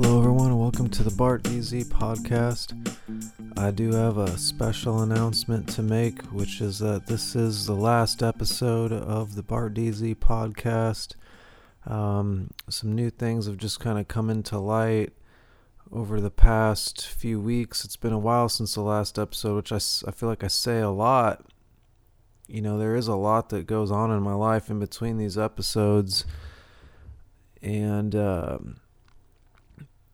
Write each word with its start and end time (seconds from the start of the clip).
Hello, 0.00 0.20
everyone, 0.20 0.56
welcome 0.56 0.88
to 0.90 1.02
the 1.02 1.10
Bart 1.10 1.42
DZ 1.42 1.86
podcast. 1.86 2.72
I 3.58 3.72
do 3.72 3.92
have 3.92 4.16
a 4.16 4.38
special 4.38 5.02
announcement 5.02 5.68
to 5.70 5.82
make, 5.82 6.22
which 6.26 6.60
is 6.60 6.78
that 6.78 7.08
this 7.08 7.34
is 7.34 7.66
the 7.66 7.74
last 7.74 8.22
episode 8.22 8.92
of 8.92 9.34
the 9.34 9.42
Bart 9.42 9.74
DZ 9.74 10.14
podcast. 10.14 11.16
Um, 11.84 12.52
some 12.68 12.94
new 12.94 13.10
things 13.10 13.46
have 13.46 13.56
just 13.56 13.80
kind 13.80 13.98
of 13.98 14.06
come 14.06 14.30
into 14.30 14.56
light 14.60 15.14
over 15.90 16.20
the 16.20 16.30
past 16.30 17.04
few 17.04 17.40
weeks. 17.40 17.84
It's 17.84 17.96
been 17.96 18.12
a 18.12 18.20
while 18.20 18.48
since 18.48 18.76
the 18.76 18.82
last 18.82 19.18
episode, 19.18 19.56
which 19.56 19.72
I, 19.72 19.80
I 20.08 20.12
feel 20.12 20.28
like 20.28 20.44
I 20.44 20.48
say 20.48 20.78
a 20.78 20.90
lot. 20.90 21.44
You 22.46 22.62
know, 22.62 22.78
there 22.78 22.94
is 22.94 23.08
a 23.08 23.16
lot 23.16 23.48
that 23.48 23.66
goes 23.66 23.90
on 23.90 24.12
in 24.12 24.22
my 24.22 24.34
life 24.34 24.70
in 24.70 24.78
between 24.78 25.18
these 25.18 25.36
episodes. 25.36 26.24
And, 27.60 28.14
um, 28.14 28.76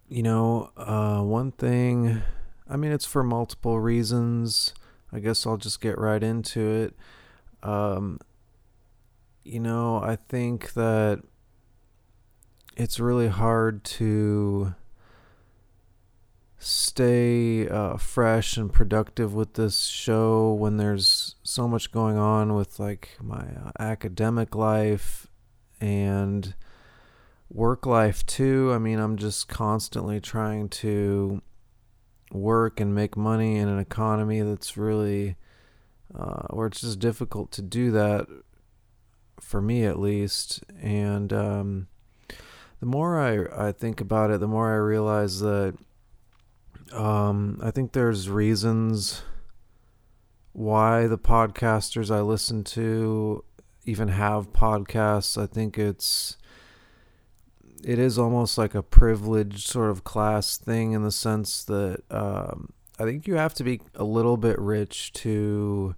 you 0.08 0.22
know, 0.22 0.70
uh, 0.76 1.20
one 1.22 1.52
thing, 1.52 2.22
I 2.68 2.76
mean, 2.76 2.92
it's 2.92 3.06
for 3.06 3.22
multiple 3.22 3.80
reasons. 3.80 4.74
I 5.12 5.20
guess 5.20 5.46
I'll 5.46 5.56
just 5.56 5.80
get 5.80 5.98
right 5.98 6.22
into 6.22 6.60
it. 6.60 6.94
Um, 7.62 8.18
you 9.44 9.60
know, 9.60 10.02
I 10.02 10.16
think 10.16 10.72
that 10.74 11.22
it's 12.76 12.98
really 12.98 13.28
hard 13.28 13.84
to 13.84 14.74
stay 16.58 17.68
uh, 17.68 17.96
fresh 17.96 18.56
and 18.56 18.72
productive 18.72 19.34
with 19.34 19.54
this 19.54 19.84
show 19.84 20.52
when 20.52 20.78
there's 20.78 21.36
so 21.42 21.68
much 21.68 21.92
going 21.92 22.16
on 22.16 22.54
with 22.54 22.78
like 22.78 23.16
my 23.20 23.44
uh, 23.64 23.70
academic 23.78 24.54
life 24.54 25.26
and 25.80 26.54
work 27.54 27.86
life 27.86 28.26
too. 28.26 28.72
I 28.74 28.78
mean, 28.78 28.98
I'm 28.98 29.16
just 29.16 29.48
constantly 29.48 30.20
trying 30.20 30.68
to 30.70 31.40
work 32.32 32.80
and 32.80 32.94
make 32.94 33.16
money 33.16 33.56
in 33.56 33.68
an 33.68 33.78
economy 33.78 34.40
that's 34.42 34.76
really 34.76 35.36
uh, 36.14 36.48
where 36.50 36.66
it's 36.66 36.80
just 36.80 36.98
difficult 36.98 37.52
to 37.52 37.62
do 37.62 37.92
that 37.92 38.26
for 39.40 39.62
me 39.62 39.84
at 39.84 40.00
least. 40.00 40.64
And 40.82 41.32
um, 41.32 41.86
the 42.80 42.86
more 42.86 43.18
I 43.20 43.68
I 43.68 43.72
think 43.72 44.00
about 44.00 44.30
it, 44.32 44.40
the 44.40 44.48
more 44.48 44.72
I 44.72 44.76
realize 44.76 45.40
that 45.40 45.74
um, 46.92 47.60
I 47.62 47.70
think 47.70 47.92
there's 47.92 48.28
reasons 48.28 49.22
why 50.52 51.06
the 51.06 51.18
podcasters 51.18 52.14
I 52.14 52.20
listen 52.20 52.64
to 52.64 53.44
even 53.84 54.08
have 54.08 54.52
podcasts. 54.52 55.40
I 55.40 55.46
think 55.46 55.78
it's 55.78 56.36
it 57.84 57.98
is 57.98 58.18
almost 58.18 58.56
like 58.56 58.74
a 58.74 58.82
privileged 58.82 59.68
sort 59.68 59.90
of 59.90 60.04
class 60.04 60.56
thing 60.56 60.92
in 60.92 61.02
the 61.02 61.12
sense 61.12 61.62
that 61.64 62.02
um, 62.10 62.72
I 62.98 63.04
think 63.04 63.26
you 63.26 63.34
have 63.34 63.54
to 63.54 63.64
be 63.64 63.80
a 63.94 64.04
little 64.04 64.36
bit 64.36 64.58
rich 64.58 65.12
to 65.14 65.94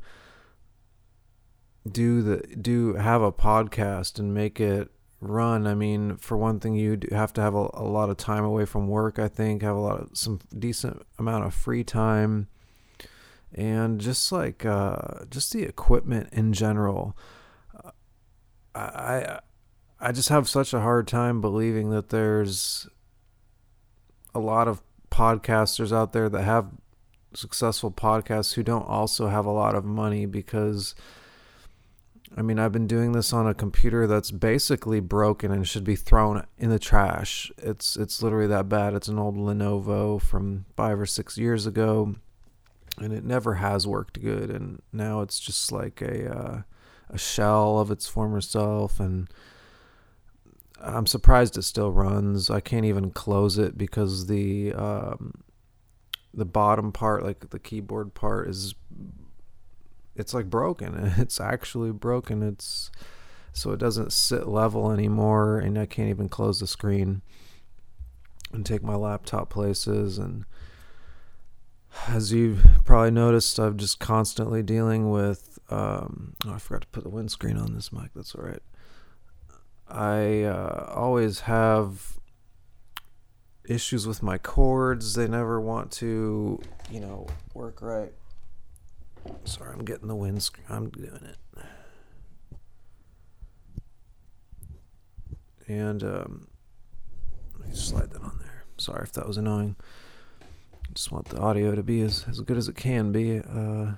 do 1.90 2.22
the 2.22 2.38
do 2.60 2.94
have 2.94 3.22
a 3.22 3.30
podcast 3.30 4.18
and 4.18 4.34
make 4.34 4.58
it 4.60 4.90
run. 5.20 5.66
I 5.66 5.74
mean, 5.74 6.16
for 6.16 6.36
one 6.36 6.58
thing, 6.58 6.74
you 6.74 6.98
have 7.12 7.32
to 7.34 7.40
have 7.40 7.54
a, 7.54 7.70
a 7.74 7.84
lot 7.84 8.10
of 8.10 8.16
time 8.16 8.44
away 8.44 8.64
from 8.64 8.88
work. 8.88 9.20
I 9.20 9.28
think 9.28 9.62
have 9.62 9.76
a 9.76 9.80
lot 9.80 10.00
of 10.00 10.10
some 10.14 10.40
decent 10.58 11.06
amount 11.18 11.44
of 11.44 11.54
free 11.54 11.84
time, 11.84 12.48
and 13.54 14.00
just 14.00 14.32
like 14.32 14.66
uh, 14.66 15.24
just 15.30 15.52
the 15.52 15.62
equipment 15.62 16.30
in 16.32 16.52
general. 16.52 17.16
Uh, 17.72 17.90
I 18.74 19.40
I 20.00 20.12
just 20.12 20.28
have 20.28 20.48
such 20.48 20.74
a 20.74 20.80
hard 20.80 21.08
time 21.08 21.40
believing 21.40 21.90
that 21.90 22.10
there's 22.10 22.86
a 24.34 24.38
lot 24.38 24.68
of 24.68 24.82
podcasters 25.10 25.96
out 25.96 26.12
there 26.12 26.28
that 26.28 26.42
have 26.42 26.68
successful 27.32 27.90
podcasts 27.90 28.54
who 28.54 28.62
don't 28.62 28.88
also 28.88 29.28
have 29.28 29.46
a 29.46 29.50
lot 29.50 29.74
of 29.74 29.84
money 29.84 30.26
because 30.26 30.94
I 32.36 32.42
mean, 32.42 32.58
I've 32.58 32.72
been 32.72 32.86
doing 32.86 33.12
this 33.12 33.32
on 33.32 33.46
a 33.46 33.54
computer 33.54 34.06
that's 34.06 34.30
basically 34.30 35.00
broken 35.00 35.52
and 35.52 35.66
should 35.66 35.84
be 35.84 35.96
thrown 35.96 36.44
in 36.58 36.70
the 36.70 36.78
trash. 36.78 37.50
It's 37.56 37.96
it's 37.96 38.22
literally 38.22 38.48
that 38.48 38.68
bad. 38.68 38.94
It's 38.94 39.08
an 39.08 39.18
old 39.18 39.36
Lenovo 39.36 40.20
from 40.20 40.66
5 40.76 41.00
or 41.00 41.06
6 41.06 41.38
years 41.38 41.66
ago 41.66 42.16
and 42.98 43.12
it 43.12 43.24
never 43.24 43.54
has 43.54 43.86
worked 43.86 44.20
good 44.20 44.50
and 44.50 44.82
now 44.92 45.20
it's 45.20 45.38
just 45.38 45.70
like 45.70 46.00
a 46.00 46.34
uh, 46.34 46.62
a 47.08 47.18
shell 47.18 47.78
of 47.78 47.90
its 47.90 48.06
former 48.08 48.40
self 48.40 48.98
and 49.00 49.28
I'm 50.80 51.06
surprised 51.06 51.56
it 51.56 51.62
still 51.62 51.90
runs. 51.90 52.50
I 52.50 52.60
can't 52.60 52.84
even 52.84 53.10
close 53.10 53.58
it 53.58 53.76
because 53.78 54.26
the 54.26 54.72
um, 54.74 55.32
the 56.34 56.44
bottom 56.44 56.92
part, 56.92 57.24
like 57.24 57.50
the 57.50 57.58
keyboard 57.58 58.14
part, 58.14 58.48
is 58.48 58.74
it's 60.14 60.34
like 60.34 60.50
broken. 60.50 61.12
It's 61.18 61.40
actually 61.40 61.92
broken. 61.92 62.42
It's 62.42 62.90
so 63.52 63.72
it 63.72 63.78
doesn't 63.78 64.12
sit 64.12 64.46
level 64.46 64.92
anymore, 64.92 65.58
and 65.58 65.78
I 65.78 65.86
can't 65.86 66.10
even 66.10 66.28
close 66.28 66.60
the 66.60 66.66
screen 66.66 67.22
and 68.52 68.66
take 68.66 68.82
my 68.82 68.94
laptop 68.94 69.48
places. 69.48 70.18
And 70.18 70.44
as 72.06 72.32
you've 72.32 72.66
probably 72.84 73.10
noticed, 73.10 73.58
I'm 73.58 73.78
just 73.78 73.98
constantly 73.98 74.62
dealing 74.62 75.10
with. 75.10 75.58
Um, 75.70 76.34
oh, 76.46 76.52
I 76.52 76.58
forgot 76.58 76.82
to 76.82 76.88
put 76.88 77.02
the 77.02 77.10
windscreen 77.10 77.56
on 77.56 77.74
this 77.74 77.92
mic. 77.92 78.10
That's 78.14 78.34
all 78.34 78.44
right. 78.44 78.62
I 79.88 80.42
uh, 80.42 80.92
always 80.94 81.40
have 81.40 82.18
issues 83.64 84.06
with 84.06 84.22
my 84.22 84.38
cords. 84.38 85.14
They 85.14 85.28
never 85.28 85.60
want 85.60 85.90
to, 85.92 86.60
you 86.90 87.00
know, 87.00 87.26
work 87.54 87.82
right. 87.82 88.12
Sorry, 89.44 89.72
I'm 89.72 89.84
getting 89.84 90.08
the 90.08 90.16
windscreen. 90.16 90.66
I'm 90.68 90.90
doing 90.90 91.24
it. 91.24 91.36
And 95.68 96.02
um, 96.04 96.46
let 97.58 97.68
me 97.68 97.74
slide 97.74 98.10
that 98.10 98.22
on 98.22 98.38
there. 98.40 98.64
Sorry 98.78 99.02
if 99.02 99.12
that 99.12 99.26
was 99.26 99.36
annoying. 99.36 99.76
Just 100.94 101.10
want 101.10 101.28
the 101.28 101.38
audio 101.38 101.74
to 101.74 101.82
be 101.82 102.02
as, 102.02 102.24
as 102.28 102.40
good 102.40 102.56
as 102.56 102.68
it 102.68 102.76
can 102.76 103.10
be. 103.10 103.40
Uh, 103.40 103.94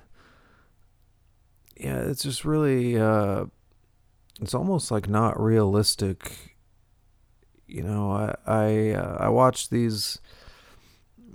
yeah, 1.77 1.99
it's 2.01 2.23
just 2.23 2.45
really. 2.45 2.99
Uh, 2.99 3.47
it's 4.41 4.55
almost 4.55 4.91
like 4.91 5.09
not 5.09 5.41
realistic. 5.41 6.57
You 7.67 7.83
know, 7.83 8.11
I 8.11 8.35
I 8.47 8.91
uh, 8.93 9.17
I 9.21 9.29
watch 9.29 9.69
these 9.69 10.19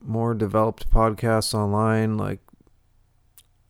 more 0.02 0.34
developed 0.34 0.90
podcasts 0.90 1.54
online. 1.54 2.18
Like, 2.18 2.40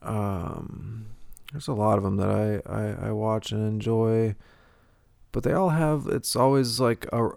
um, 0.01 1.07
there's 1.51 1.67
a 1.67 1.73
lot 1.73 1.97
of 1.97 2.03
them 2.03 2.17
that 2.17 2.29
I 2.29 2.71
I, 2.71 3.07
I 3.09 3.11
watch 3.11 3.51
and 3.51 3.67
enjoy, 3.67 4.35
but 5.31 5.43
they 5.43 5.53
all 5.53 5.69
have. 5.69 6.07
It's 6.07 6.35
always 6.35 6.79
like 6.79 7.05
a 7.11 7.29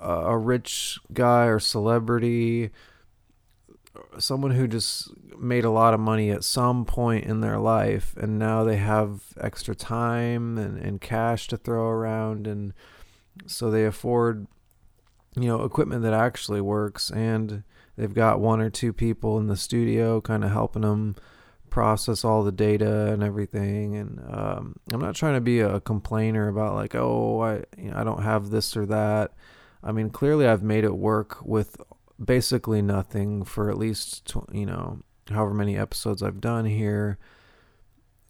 a 0.00 0.38
rich 0.38 0.98
guy 1.12 1.46
or 1.46 1.58
celebrity 1.58 2.70
someone 4.18 4.52
who 4.52 4.66
just 4.66 5.10
made 5.38 5.64
a 5.64 5.70
lot 5.70 5.94
of 5.94 6.00
money 6.00 6.30
at 6.30 6.44
some 6.44 6.84
point 6.84 7.24
in 7.24 7.40
their 7.40 7.58
life 7.58 8.14
and 8.16 8.38
now 8.38 8.64
they 8.64 8.76
have 8.76 9.20
extra 9.40 9.74
time 9.74 10.58
and, 10.58 10.78
and 10.78 11.00
cash 11.00 11.48
to 11.48 11.56
throw 11.56 11.88
around 11.88 12.46
and 12.46 12.72
so 13.46 13.70
they 13.70 13.84
afford 13.84 14.46
you 15.36 15.46
know 15.46 15.62
equipment 15.62 16.02
that 16.02 16.12
actually 16.12 16.60
works 16.60 17.10
and 17.10 17.62
they've 17.96 18.14
got 18.14 18.40
one 18.40 18.60
or 18.60 18.70
two 18.70 18.92
people 18.92 19.38
in 19.38 19.46
the 19.46 19.56
studio 19.56 20.20
kind 20.20 20.44
of 20.44 20.50
helping 20.50 20.82
them 20.82 21.14
process 21.70 22.24
all 22.24 22.42
the 22.42 22.52
data 22.52 23.12
and 23.12 23.22
everything 23.22 23.94
and 23.96 24.20
um, 24.30 24.74
i'm 24.92 25.00
not 25.00 25.14
trying 25.14 25.34
to 25.34 25.40
be 25.40 25.60
a 25.60 25.80
complainer 25.80 26.48
about 26.48 26.74
like 26.74 26.94
oh 26.94 27.40
i 27.40 27.56
you 27.76 27.90
know, 27.90 27.96
i 27.96 28.04
don't 28.04 28.22
have 28.22 28.50
this 28.50 28.76
or 28.76 28.86
that. 28.86 29.32
I 29.82 29.92
mean 29.92 30.10
clearly 30.10 30.46
i've 30.46 30.62
made 30.62 30.84
it 30.84 30.96
work 30.96 31.38
with 31.44 31.76
basically 32.22 32.82
nothing 32.82 33.44
for 33.44 33.70
at 33.70 33.78
least 33.78 34.32
you 34.52 34.66
know 34.66 35.00
however 35.30 35.54
many 35.54 35.76
episodes 35.76 36.22
I've 36.22 36.40
done 36.40 36.64
here. 36.64 37.18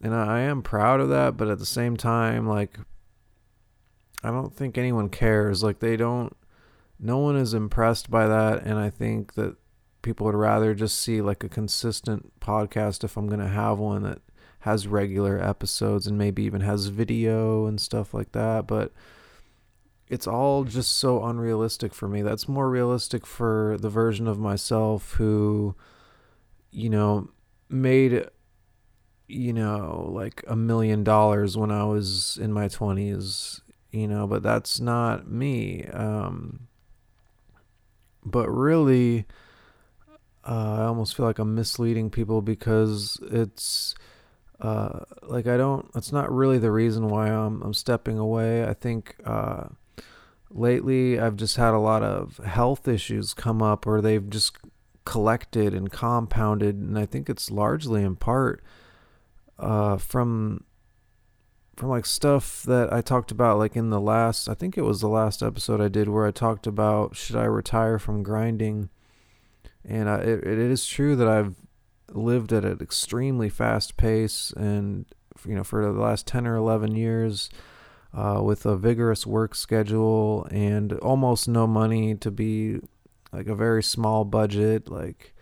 And 0.01 0.15
I 0.15 0.41
am 0.41 0.61
proud 0.61 1.01
of 1.01 1.09
that 1.09 1.37
but 1.37 1.49
at 1.49 1.59
the 1.59 1.65
same 1.65 1.97
time 1.97 2.47
like 2.47 2.77
I 4.23 4.31
don't 4.31 4.53
think 4.53 4.77
anyone 4.77 5.09
cares. 5.09 5.63
Like 5.63 5.79
they 5.79 5.97
don't 5.97 6.35
no 6.99 7.17
one 7.17 7.35
is 7.35 7.53
impressed 7.53 8.09
by 8.09 8.27
that. 8.27 8.63
And 8.63 8.77
I 8.77 8.89
think 8.89 9.33
that 9.35 9.55
people 10.01 10.25
would 10.25 10.35
rather 10.35 10.73
just 10.73 10.99
see 10.99 11.21
like 11.21 11.43
a 11.43 11.49
consistent 11.49 12.39
podcast 12.39 13.03
if 13.03 13.17
I'm 13.17 13.27
going 13.27 13.39
to 13.39 13.47
have 13.47 13.79
one 13.79 14.03
that 14.03 14.19
has 14.59 14.87
regular 14.87 15.41
episodes 15.41 16.05
and 16.05 16.17
maybe 16.17 16.43
even 16.43 16.61
has 16.61 16.87
video 16.87 17.65
and 17.65 17.79
stuff 17.79 18.13
like 18.13 18.33
that. 18.33 18.67
But 18.67 18.91
it's 20.09 20.25
all 20.27 20.63
just 20.63 20.97
so 20.97 21.23
unrealistic 21.23 21.93
for 21.93 22.07
me. 22.07 22.23
That's 22.23 22.47
more 22.47 22.69
realistic 22.69 23.25
for 23.27 23.77
the 23.79 23.89
version 23.89 24.27
of 24.27 24.39
myself 24.39 25.13
who, 25.13 25.75
you 26.71 26.89
know, 26.89 27.29
made, 27.69 28.25
you 29.27 29.53
know, 29.53 30.09
like 30.11 30.43
a 30.47 30.55
million 30.55 31.03
dollars 31.03 31.55
when 31.55 31.69
I 31.71 31.83
was 31.83 32.39
in 32.41 32.51
my 32.51 32.67
20s, 32.67 33.61
you 33.91 34.07
know, 34.07 34.25
but 34.25 34.41
that's 34.41 34.79
not 34.79 35.29
me. 35.29 35.85
Um, 35.85 36.67
but 38.25 38.49
really, 38.49 39.27
uh, 40.43 40.77
I 40.79 40.83
almost 40.85 41.15
feel 41.15 41.27
like 41.27 41.37
I'm 41.37 41.53
misleading 41.53 42.09
people 42.09 42.41
because 42.41 43.19
it's 43.31 43.93
uh, 44.59 45.01
like 45.21 45.45
I 45.47 45.57
don't. 45.57 45.89
It's 45.95 46.11
not 46.11 46.31
really 46.31 46.57
the 46.57 46.71
reason 46.71 47.07
why 47.07 47.29
I'm 47.29 47.61
I'm 47.61 47.73
stepping 47.73 48.17
away. 48.17 48.65
I 48.65 48.73
think 48.73 49.15
uh, 49.25 49.67
lately 50.51 51.19
I've 51.19 51.35
just 51.35 51.57
had 51.57 51.73
a 51.73 51.79
lot 51.79 52.03
of 52.03 52.37
health 52.37 52.87
issues 52.87 53.33
come 53.33 53.61
up, 53.61 53.85
or 53.85 54.01
they've 54.01 54.29
just 54.29 54.57
collected 55.05 55.73
and 55.73 55.91
compounded, 55.91 56.75
and 56.75 56.97
I 56.97 57.05
think 57.05 57.29
it's 57.29 57.51
largely 57.51 58.03
in 58.03 58.15
part 58.15 58.63
uh, 59.57 59.97
from 59.97 60.63
from 61.75 61.89
like 61.89 62.05
stuff 62.05 62.61
that 62.63 62.91
I 62.91 62.99
talked 62.99 63.31
about 63.31 63.57
like 63.57 63.77
in 63.77 63.89
the 63.89 64.01
last 64.01 64.49
I 64.49 64.53
think 64.53 64.77
it 64.77 64.81
was 64.81 64.99
the 64.99 65.07
last 65.07 65.41
episode 65.41 65.79
I 65.79 65.87
did 65.87 66.09
where 66.09 66.27
I 66.27 66.31
talked 66.31 66.67
about 66.67 67.15
should 67.15 67.37
I 67.37 67.45
retire 67.45 67.97
from 67.97 68.21
grinding? 68.21 68.89
And 69.85 70.09
I, 70.09 70.17
it, 70.17 70.43
it 70.45 70.59
is 70.59 70.85
true 70.85 71.15
that 71.15 71.27
I've 71.29 71.55
lived 72.11 72.51
at 72.51 72.65
an 72.65 72.79
extremely 72.81 73.47
fast 73.47 73.95
pace 73.95 74.51
and 74.57 75.05
you 75.47 75.55
know 75.55 75.63
for 75.63 75.85
the 75.85 75.99
last 75.99 76.27
10 76.27 76.45
or 76.45 76.55
11 76.55 76.95
years 76.95 77.49
uh, 78.13 78.41
with 78.43 78.65
a 78.65 78.75
vigorous 78.75 79.25
work 79.25 79.55
schedule 79.55 80.47
and 80.51 80.93
almost 80.93 81.47
no 81.47 81.67
money 81.67 82.15
to 82.15 82.31
be 82.31 82.79
like 83.31 83.47
a 83.47 83.55
very 83.55 83.83
small 83.83 84.25
budget 84.25 84.89
like 84.89 85.33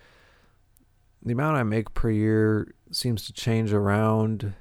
the 1.24 1.32
amount 1.32 1.58
I 1.58 1.64
make 1.64 1.94
per 1.94 2.10
year 2.10 2.74
seems 2.92 3.26
to 3.26 3.34
change 3.34 3.74
around 3.74 4.54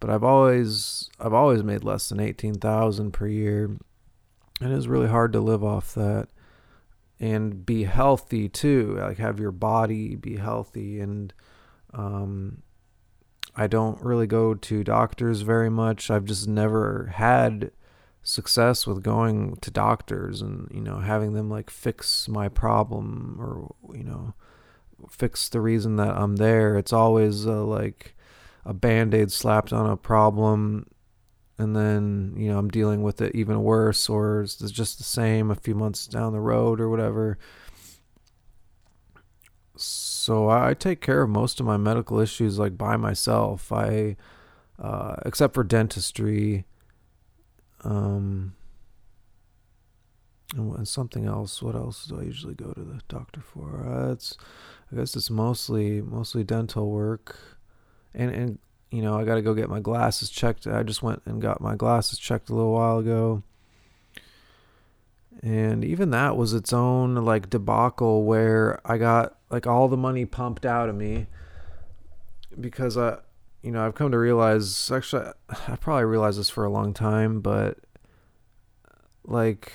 but 0.00 0.10
I've 0.10 0.24
always 0.24 1.08
I've 1.20 1.32
always 1.32 1.62
made 1.62 1.84
less 1.84 2.08
than 2.08 2.20
18,000 2.20 3.12
per 3.12 3.26
year 3.26 3.76
and 4.60 4.72
it's 4.72 4.86
really 4.86 5.08
hard 5.08 5.32
to 5.32 5.40
live 5.40 5.62
off 5.62 5.94
that 5.94 6.28
and 7.20 7.64
be 7.64 7.84
healthy 7.84 8.48
too 8.48 8.96
like 8.98 9.18
have 9.18 9.40
your 9.40 9.52
body 9.52 10.16
be 10.16 10.36
healthy 10.36 11.00
and 11.00 11.32
um 11.94 12.62
I 13.56 13.66
don't 13.66 14.00
really 14.02 14.26
go 14.26 14.54
to 14.54 14.84
doctors 14.84 15.40
very 15.40 15.70
much. 15.70 16.10
I've 16.10 16.24
just 16.24 16.46
never 16.46 17.12
had 17.14 17.70
success 18.22 18.86
with 18.86 19.02
going 19.02 19.56
to 19.62 19.70
doctors 19.70 20.42
and 20.42 20.68
you 20.72 20.80
know 20.80 20.98
having 20.98 21.32
them 21.32 21.48
like 21.48 21.70
fix 21.70 22.26
my 22.26 22.48
problem 22.48 23.36
or 23.38 23.72
you 23.96 24.02
know 24.02 24.34
fix 25.08 25.48
the 25.48 25.60
reason 25.60 25.96
that 25.96 26.16
I'm 26.16 26.36
there. 26.36 26.76
It's 26.76 26.92
always 26.92 27.46
uh, 27.46 27.64
like 27.64 28.14
a 28.64 28.74
band-aid 28.74 29.30
slapped 29.30 29.72
on 29.72 29.88
a 29.88 29.96
problem 29.96 30.86
and 31.58 31.74
then 31.74 32.34
you 32.36 32.50
know 32.50 32.58
i'm 32.58 32.68
dealing 32.68 33.02
with 33.02 33.20
it 33.20 33.34
even 33.34 33.62
worse 33.62 34.08
or 34.08 34.42
it's 34.42 34.56
just 34.56 34.98
the 34.98 35.04
same 35.04 35.50
a 35.50 35.54
few 35.54 35.74
months 35.74 36.06
down 36.06 36.32
the 36.32 36.40
road 36.40 36.80
or 36.80 36.88
whatever. 36.90 37.38
so 39.76 40.05
i 40.48 40.74
take 40.74 41.00
care 41.00 41.22
of 41.22 41.30
most 41.30 41.60
of 41.60 41.66
my 41.66 41.76
medical 41.76 42.18
issues 42.20 42.58
like 42.58 42.76
by 42.76 42.96
myself 42.96 43.72
i 43.72 44.16
uh, 44.78 45.16
except 45.24 45.54
for 45.54 45.64
dentistry 45.64 46.64
um 47.84 48.54
and 50.54 50.86
something 50.86 51.26
else 51.26 51.62
what 51.62 51.74
else 51.74 52.06
do 52.06 52.20
i 52.20 52.22
usually 52.22 52.54
go 52.54 52.72
to 52.72 52.82
the 52.82 53.00
doctor 53.08 53.40
for 53.40 53.86
uh, 53.86 54.12
it's 54.12 54.36
i 54.92 54.96
guess 54.96 55.16
it's 55.16 55.30
mostly 55.30 56.00
mostly 56.00 56.44
dental 56.44 56.90
work 56.90 57.36
and 58.14 58.30
and 58.30 58.58
you 58.90 59.02
know 59.02 59.18
I 59.18 59.24
got 59.24 59.36
to 59.36 59.42
go 59.42 59.54
get 59.54 59.68
my 59.68 59.80
glasses 59.80 60.30
checked. 60.30 60.66
I 60.66 60.82
just 60.82 61.02
went 61.02 61.22
and 61.26 61.40
got 61.40 61.60
my 61.60 61.76
glasses 61.76 62.18
checked 62.18 62.48
a 62.48 62.54
little 62.54 62.72
while 62.72 62.98
ago. 62.98 63.42
And 65.42 65.84
even 65.84 66.10
that 66.10 66.36
was 66.36 66.54
its 66.54 66.72
own 66.72 67.14
like 67.16 67.50
debacle 67.50 68.24
where 68.24 68.80
I 68.84 68.96
got 68.96 69.35
like 69.50 69.66
all 69.66 69.88
the 69.88 69.96
money 69.96 70.24
pumped 70.24 70.66
out 70.66 70.88
of 70.88 70.94
me 70.94 71.26
because 72.58 72.96
I 72.96 73.18
you 73.62 73.72
know, 73.72 73.84
I've 73.84 73.96
come 73.96 74.12
to 74.12 74.18
realize 74.18 74.92
actually 74.92 75.26
I 75.68 75.74
probably 75.76 76.04
realized 76.04 76.38
this 76.38 76.48
for 76.48 76.64
a 76.64 76.70
long 76.70 76.94
time, 76.94 77.40
but 77.40 77.78
like 79.24 79.72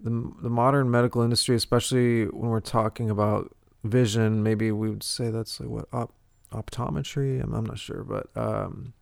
the 0.00 0.32
the 0.40 0.50
modern 0.50 0.90
medical 0.90 1.22
industry, 1.22 1.56
especially 1.56 2.26
when 2.26 2.50
we're 2.50 2.60
talking 2.60 3.10
about 3.10 3.54
vision, 3.82 4.42
maybe 4.42 4.70
we 4.70 4.88
would 4.88 5.02
say 5.02 5.30
that's 5.30 5.58
like 5.58 5.68
what 5.68 5.88
op, 5.92 6.12
optometry. 6.52 7.42
I'm, 7.42 7.52
I'm 7.52 7.66
not 7.66 7.78
sure, 7.78 8.04
but 8.04 8.28
um, 8.36 8.92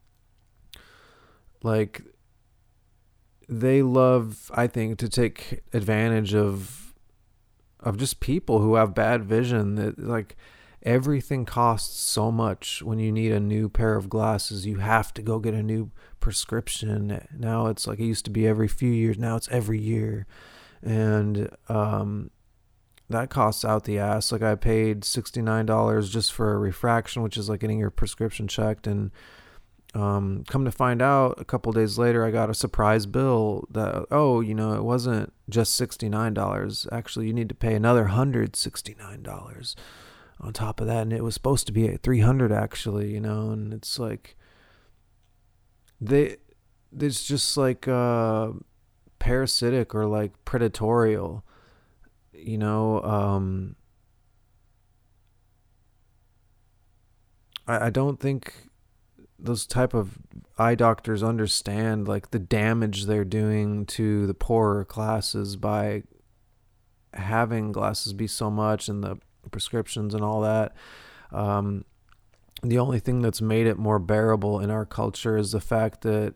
like 1.63 2.01
they 3.47 3.83
love, 3.83 4.51
I 4.55 4.69
think, 4.69 4.99
to 5.01 5.09
take 5.11 5.63
advantage 5.75 6.35
of 6.35 6.82
of 7.83 7.97
just 7.97 8.21
people 8.21 8.61
who 8.61 8.77
have 8.77 8.95
bad 8.95 9.25
vision. 9.25 9.75
That 9.75 9.99
like 9.99 10.37
everything 10.83 11.45
costs 11.45 12.01
so 12.01 12.33
much 12.33 12.83
when 12.83 12.99
you 12.99 13.13
need 13.13 13.33
a 13.33 13.41
new 13.41 13.69
pair 13.69 13.97
of 13.97 14.09
glasses. 14.09 14.67
You 14.67 14.79
have 14.79 15.13
to 15.15 15.23
go 15.23 15.39
get 15.39 15.55
a 15.55 15.63
new 15.63 15.91
prescription. 16.21 17.27
Now 17.37 17.67
it's 17.67 17.87
like 17.87 17.99
it 17.99 18.07
used 18.07 18.25
to 18.27 18.31
be 18.31 18.47
every 18.47 18.69
few 18.69 18.91
years. 18.91 19.19
Now 19.19 19.37
it's 19.37 19.49
every 19.51 19.81
year, 19.81 20.27
and 20.83 21.51
um, 21.69 22.31
that 23.11 23.31
costs 23.31 23.65
out 23.65 23.85
the 23.85 23.99
ass. 23.99 24.33
Like 24.33 24.43
I 24.43 24.55
paid 24.55 25.05
sixty 25.05 25.43
nine 25.43 25.67
dollars 25.67 26.11
just 26.11 26.33
for 26.33 26.55
a 26.55 26.59
refraction, 26.59 27.23
which 27.23 27.37
is 27.37 27.49
like 27.49 27.61
getting 27.61 27.79
your 27.79 27.91
prescription 27.91 28.49
checked, 28.49 28.87
and 28.87 29.11
um, 29.95 30.45
come 30.49 30.65
to 30.65 30.73
find 30.73 31.03
out, 31.03 31.39
a 31.39 31.45
couple 31.45 31.73
days 31.73 31.99
later, 31.99 32.25
I 32.25 32.31
got 32.31 32.51
a 32.51 32.55
surprise 32.55 33.07
bill 33.07 33.67
that 33.71 34.07
oh, 34.11 34.41
you 34.41 34.55
know, 34.55 34.73
it 34.75 34.85
wasn't 34.85 35.33
just 35.49 35.75
sixty 35.75 36.09
nine 36.09 36.35
dollars. 36.35 36.87
Actually, 36.91 37.27
you 37.27 37.33
need 37.33 37.49
to 37.49 37.55
pay 37.55 37.75
another 37.75 38.07
hundred 38.07 38.57
sixty 38.57 38.95
nine 38.99 39.23
dollars 39.23 39.77
on 40.41 40.53
top 40.53 40.81
of 40.81 40.87
that, 40.87 41.03
and 41.03 41.13
it 41.13 41.23
was 41.23 41.35
supposed 41.35 41.67
to 41.67 41.73
be 41.73 41.89
at 41.89 42.03
three 42.03 42.21
hundred 42.21 42.53
actually, 42.53 43.13
you 43.13 43.21
know, 43.21 43.51
and 43.51 43.73
it's 43.73 43.99
like 43.99 44.37
they, 46.01 46.37
it's 46.99 47.25
just 47.25 47.57
like 47.57 47.87
uh, 47.87 48.51
parasitic 49.19 49.95
or 49.95 50.07
like 50.07 50.33
predatorial 50.45 51.43
you 52.43 52.59
know, 52.59 53.03
um, 53.03 53.77
I, 57.67 57.87
I 57.87 57.91
don't 57.91 58.19
think 58.19 58.69
those 59.43 59.67
type 59.67 59.93
of 59.93 60.19
eye 60.57 60.75
doctors 60.75 61.23
understand 61.23 62.07
like 62.07 62.31
the 62.31 62.39
damage 62.39 63.07
they're 63.07 63.25
doing 63.25 63.85
to 63.87 64.27
the 64.27 64.35
poorer 64.35 64.85
classes 64.85 65.57
by 65.57 66.03
having 67.15 67.73
glasses 67.73 68.13
be 68.13 68.27
so 68.27 68.51
much 68.51 68.89
and 68.89 69.03
the 69.03 69.19
prescriptions 69.51 70.15
and 70.15 70.23
all 70.23 70.41
that. 70.43 70.75
Um, 71.33 71.85
the 72.63 72.79
only 72.79 73.01
thing 73.01 73.21
that's 73.23 73.41
made 73.41 73.67
it 73.67 73.77
more 73.77 73.99
bearable 73.99 74.61
in 74.61 74.71
our 74.71 74.87
culture 74.87 75.37
is 75.37 75.53
the 75.53 75.61
fact 75.61 76.03
that 76.03 76.35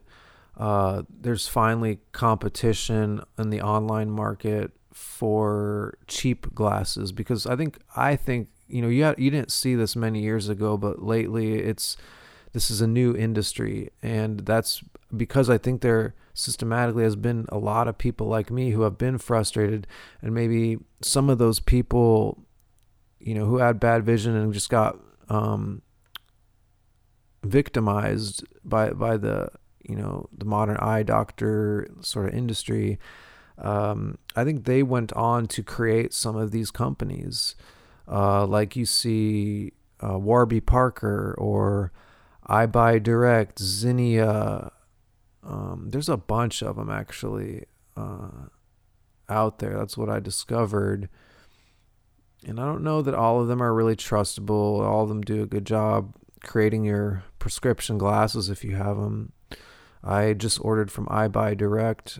uh, 0.57 1.03
there's 1.09 1.47
finally 1.47 1.99
competition 2.11 3.21
in 3.37 3.49
the 3.49 3.61
online 3.61 4.09
market 4.09 4.71
for 4.91 5.97
cheap 6.07 6.53
glasses 6.55 7.11
because 7.11 7.45
I 7.45 7.55
think 7.55 7.77
I 7.95 8.15
think 8.15 8.49
you 8.67 8.81
know 8.81 8.87
you 8.87 9.03
had, 9.03 9.19
you 9.19 9.29
didn't 9.29 9.51
see 9.51 9.75
this 9.75 9.95
many 9.95 10.21
years 10.21 10.49
ago, 10.49 10.75
but 10.75 11.01
lately 11.01 11.59
it's 11.59 11.95
this 12.57 12.71
is 12.71 12.81
a 12.81 12.87
new 12.87 13.15
industry, 13.15 13.91
and 14.01 14.39
that's 14.39 14.83
because 15.15 15.47
I 15.47 15.59
think 15.59 15.81
there 15.81 16.15
systematically 16.33 17.03
has 17.03 17.15
been 17.15 17.45
a 17.49 17.59
lot 17.59 17.87
of 17.87 17.99
people 17.99 18.25
like 18.25 18.49
me 18.49 18.71
who 18.71 18.81
have 18.81 18.97
been 18.97 19.19
frustrated, 19.19 19.85
and 20.23 20.33
maybe 20.33 20.79
some 21.03 21.29
of 21.29 21.37
those 21.37 21.59
people, 21.59 22.39
you 23.19 23.35
know, 23.35 23.45
who 23.45 23.59
had 23.59 23.79
bad 23.79 24.03
vision 24.03 24.35
and 24.35 24.51
just 24.51 24.71
got 24.71 24.97
um, 25.29 25.83
victimized 27.43 28.43
by 28.65 28.89
by 28.89 29.17
the 29.17 29.49
you 29.83 29.95
know 29.95 30.27
the 30.35 30.45
modern 30.45 30.77
eye 30.77 31.03
doctor 31.03 31.87
sort 32.01 32.25
of 32.25 32.33
industry 32.33 32.97
um, 33.59 34.17
I 34.35 34.43
think 34.43 34.65
they 34.65 34.81
went 34.81 35.13
on 35.13 35.45
to 35.49 35.61
create 35.61 36.11
some 36.11 36.35
of 36.35 36.49
these 36.49 36.71
companies, 36.71 37.55
uh, 38.11 38.47
like 38.47 38.75
you 38.75 38.85
see 38.85 39.73
uh, 40.03 40.17
Warby 40.17 40.61
Parker 40.61 41.35
or 41.37 41.91
EyeBuyDirect, 42.49 43.55
Zenni. 43.55 44.71
Um, 45.43 45.89
there's 45.91 46.09
a 46.09 46.17
bunch 46.17 46.61
of 46.61 46.75
them 46.75 46.89
actually 46.89 47.65
uh, 47.95 48.47
out 49.29 49.59
there. 49.59 49.77
That's 49.77 49.97
what 49.97 50.09
I 50.09 50.19
discovered. 50.19 51.09
And 52.45 52.59
I 52.59 52.65
don't 52.65 52.83
know 52.83 53.01
that 53.01 53.15
all 53.15 53.41
of 53.41 53.47
them 53.47 53.61
are 53.61 53.73
really 53.73 53.95
trustable. 53.95 54.81
All 54.81 55.03
of 55.03 55.09
them 55.09 55.21
do 55.21 55.43
a 55.43 55.47
good 55.47 55.65
job 55.65 56.13
creating 56.43 56.83
your 56.83 57.23
prescription 57.39 57.97
glasses 57.97 58.49
if 58.49 58.63
you 58.63 58.75
have 58.75 58.97
them. 58.97 59.33
I 60.03 60.33
just 60.33 60.63
ordered 60.63 60.91
from 60.91 61.07
EyeBuyDirect 61.07 62.19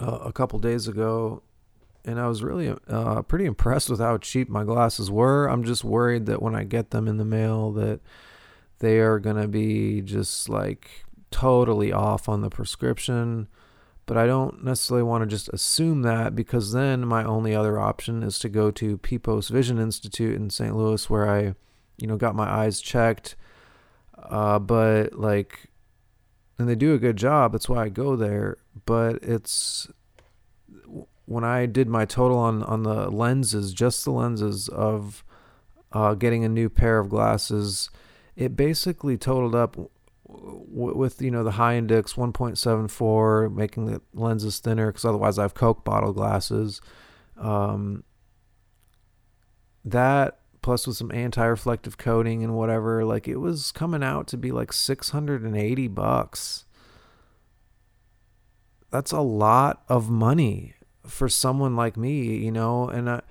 uh, 0.00 0.18
a 0.24 0.32
couple 0.32 0.58
days 0.58 0.88
ago, 0.88 1.42
and 2.04 2.18
I 2.18 2.26
was 2.26 2.42
really 2.42 2.74
uh, 2.88 3.22
pretty 3.22 3.44
impressed 3.44 3.88
with 3.88 4.00
how 4.00 4.18
cheap 4.18 4.48
my 4.48 4.64
glasses 4.64 5.10
were. 5.10 5.46
I'm 5.46 5.64
just 5.64 5.84
worried 5.84 6.26
that 6.26 6.42
when 6.42 6.54
I 6.54 6.64
get 6.64 6.90
them 6.90 7.06
in 7.08 7.16
the 7.18 7.24
mail, 7.24 7.70
that 7.72 8.00
they 8.82 8.98
are 8.98 9.18
gonna 9.18 9.48
be 9.48 10.02
just 10.02 10.50
like 10.50 10.90
totally 11.30 11.90
off 11.90 12.28
on 12.28 12.42
the 12.42 12.50
prescription 12.50 13.48
but 14.06 14.16
I 14.16 14.26
don't 14.26 14.64
necessarily 14.64 15.04
want 15.04 15.22
to 15.22 15.26
just 15.26 15.48
assume 15.50 16.02
that 16.02 16.34
because 16.34 16.72
then 16.72 17.06
my 17.06 17.24
only 17.24 17.54
other 17.54 17.78
option 17.78 18.22
is 18.22 18.38
to 18.40 18.48
go 18.48 18.70
to 18.72 18.98
Pepose 18.98 19.48
Vision 19.48 19.78
Institute 19.78 20.34
in 20.34 20.50
St. 20.50 20.74
Louis 20.76 21.08
where 21.08 21.30
I, 21.30 21.54
you 21.98 22.06
know, 22.06 22.16
got 22.16 22.34
my 22.34 22.46
eyes 22.46 22.80
checked. 22.80 23.36
Uh, 24.18 24.58
but 24.58 25.14
like, 25.14 25.70
and 26.58 26.68
they 26.68 26.74
do 26.74 26.94
a 26.94 26.98
good 26.98 27.16
job. 27.16 27.52
That's 27.52 27.68
why 27.68 27.84
I 27.84 27.88
go 27.88 28.16
there. 28.16 28.58
But 28.86 29.22
it's 29.22 29.88
when 31.26 31.44
I 31.44 31.66
did 31.66 31.88
my 31.88 32.04
total 32.04 32.38
on 32.38 32.62
on 32.64 32.82
the 32.82 33.08
lenses, 33.08 33.72
just 33.72 34.04
the 34.04 34.10
lenses 34.10 34.68
of 34.68 35.24
uh, 35.92 36.14
getting 36.14 36.44
a 36.44 36.48
new 36.48 36.68
pair 36.68 36.98
of 36.98 37.08
glasses, 37.08 37.88
it 38.36 38.56
basically 38.56 39.16
totaled 39.16 39.54
up 39.54 39.76
with 40.24 41.20
you 41.20 41.30
know 41.30 41.44
the 41.44 41.52
high 41.52 41.76
index 41.76 42.14
1.74 42.14 43.54
making 43.54 43.86
the 43.86 44.00
lenses 44.14 44.58
thinner 44.60 44.86
because 44.86 45.04
otherwise 45.04 45.38
i 45.38 45.42
have 45.42 45.54
coke 45.54 45.84
bottle 45.84 46.12
glasses. 46.12 46.80
Um, 47.36 48.04
that 49.84 50.38
plus 50.60 50.86
with 50.86 50.96
some 50.96 51.10
anti-reflective 51.12 51.98
coating 51.98 52.44
and 52.44 52.54
whatever 52.54 53.04
like 53.04 53.26
it 53.26 53.38
was 53.38 53.72
coming 53.72 54.02
out 54.02 54.28
to 54.28 54.36
be 54.36 54.52
like 54.52 54.72
680 54.72 55.88
bucks. 55.88 56.64
That's 58.90 59.12
a 59.12 59.20
lot 59.20 59.82
of 59.88 60.08
money 60.08 60.74
for 61.06 61.28
someone 61.28 61.74
like 61.74 61.96
me 61.96 62.36
you 62.36 62.52
know 62.52 62.88
and 62.88 63.10
I, 63.10 63.22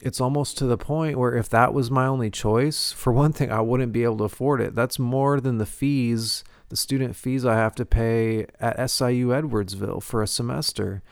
it's 0.00 0.20
almost 0.20 0.56
to 0.58 0.66
the 0.66 0.78
point 0.78 1.18
where 1.18 1.34
if 1.34 1.48
that 1.50 1.74
was 1.74 1.90
my 1.90 2.06
only 2.06 2.30
choice, 2.30 2.92
for 2.92 3.12
one 3.12 3.32
thing, 3.32 3.52
I 3.52 3.60
wouldn't 3.60 3.92
be 3.92 4.04
able 4.04 4.18
to 4.18 4.24
afford 4.24 4.60
it. 4.60 4.74
That's 4.74 4.98
more 4.98 5.40
than 5.40 5.58
the 5.58 5.66
fees, 5.66 6.42
the 6.70 6.76
student 6.76 7.16
fees 7.16 7.44
I 7.44 7.56
have 7.56 7.74
to 7.76 7.84
pay 7.84 8.46
at 8.58 8.90
SIU 8.90 9.28
Edwardsville 9.28 10.02
for 10.02 10.22
a 10.22 10.26
semester. 10.26 11.02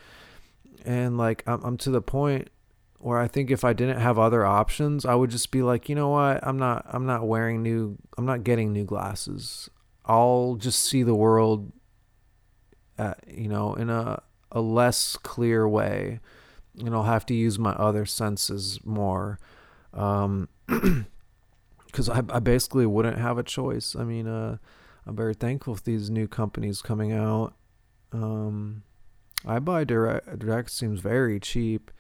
And 0.85 1.19
like, 1.19 1.43
I'm, 1.47 1.63
I'm 1.63 1.77
to 1.79 1.91
the 1.91 2.01
point 2.01 2.49
where 2.99 3.19
I 3.19 3.29
think 3.29 3.51
if 3.51 3.65
I 3.65 3.75
didn't 3.75 4.01
have 4.01 4.19
other 4.19 4.45
options, 4.45 5.05
I 5.05 5.15
would 5.15 5.31
just 5.31 5.51
be 5.51 5.63
like, 5.63 5.89
you 5.89 5.95
know 5.95 6.09
what? 6.09 6.45
I'm 6.47 6.59
not, 6.59 6.87
I'm 6.89 7.07
not 7.07 7.27
wearing 7.27 7.63
new, 7.63 7.99
I'm 8.17 8.27
not 8.27 8.43
getting 8.43 8.73
new 8.73 8.85
glasses. 8.85 9.69
I'll 10.07 10.57
just 10.59 10.83
see 10.83 11.03
the 11.03 11.15
world, 11.15 11.73
at, 12.97 13.23
you 13.29 13.49
know, 13.49 13.75
in 13.75 13.91
a, 13.91 14.23
a 14.51 14.61
less 14.61 15.17
clear 15.17 15.69
way 15.69 16.21
and 16.81 16.95
I'll 16.95 17.03
have 17.05 17.27
to 17.27 17.35
use 17.35 17.59
my 17.59 17.73
other 17.73 18.07
senses 18.07 18.81
more. 18.85 19.39
Um, 19.93 20.49
because 21.87 22.09
I, 22.09 22.19
I 22.29 22.39
basically 22.39 22.87
wouldn't 22.87 23.19
have 23.19 23.39
a 23.39 23.43
choice. 23.43 23.97
I 23.97 24.05
mean, 24.05 24.27
uh, 24.27 24.59
I'm 25.07 25.17
very 25.17 25.35
thankful 25.35 25.75
for 25.75 25.83
these 25.83 26.11
new 26.11 26.29
companies 26.29 26.83
coming 26.83 27.13
out. 27.13 27.55
Um, 28.13 28.83
Buy 29.45 29.85
direct 29.85 30.71
seems 30.71 31.01
very 31.01 31.41
cheap. 31.41 31.91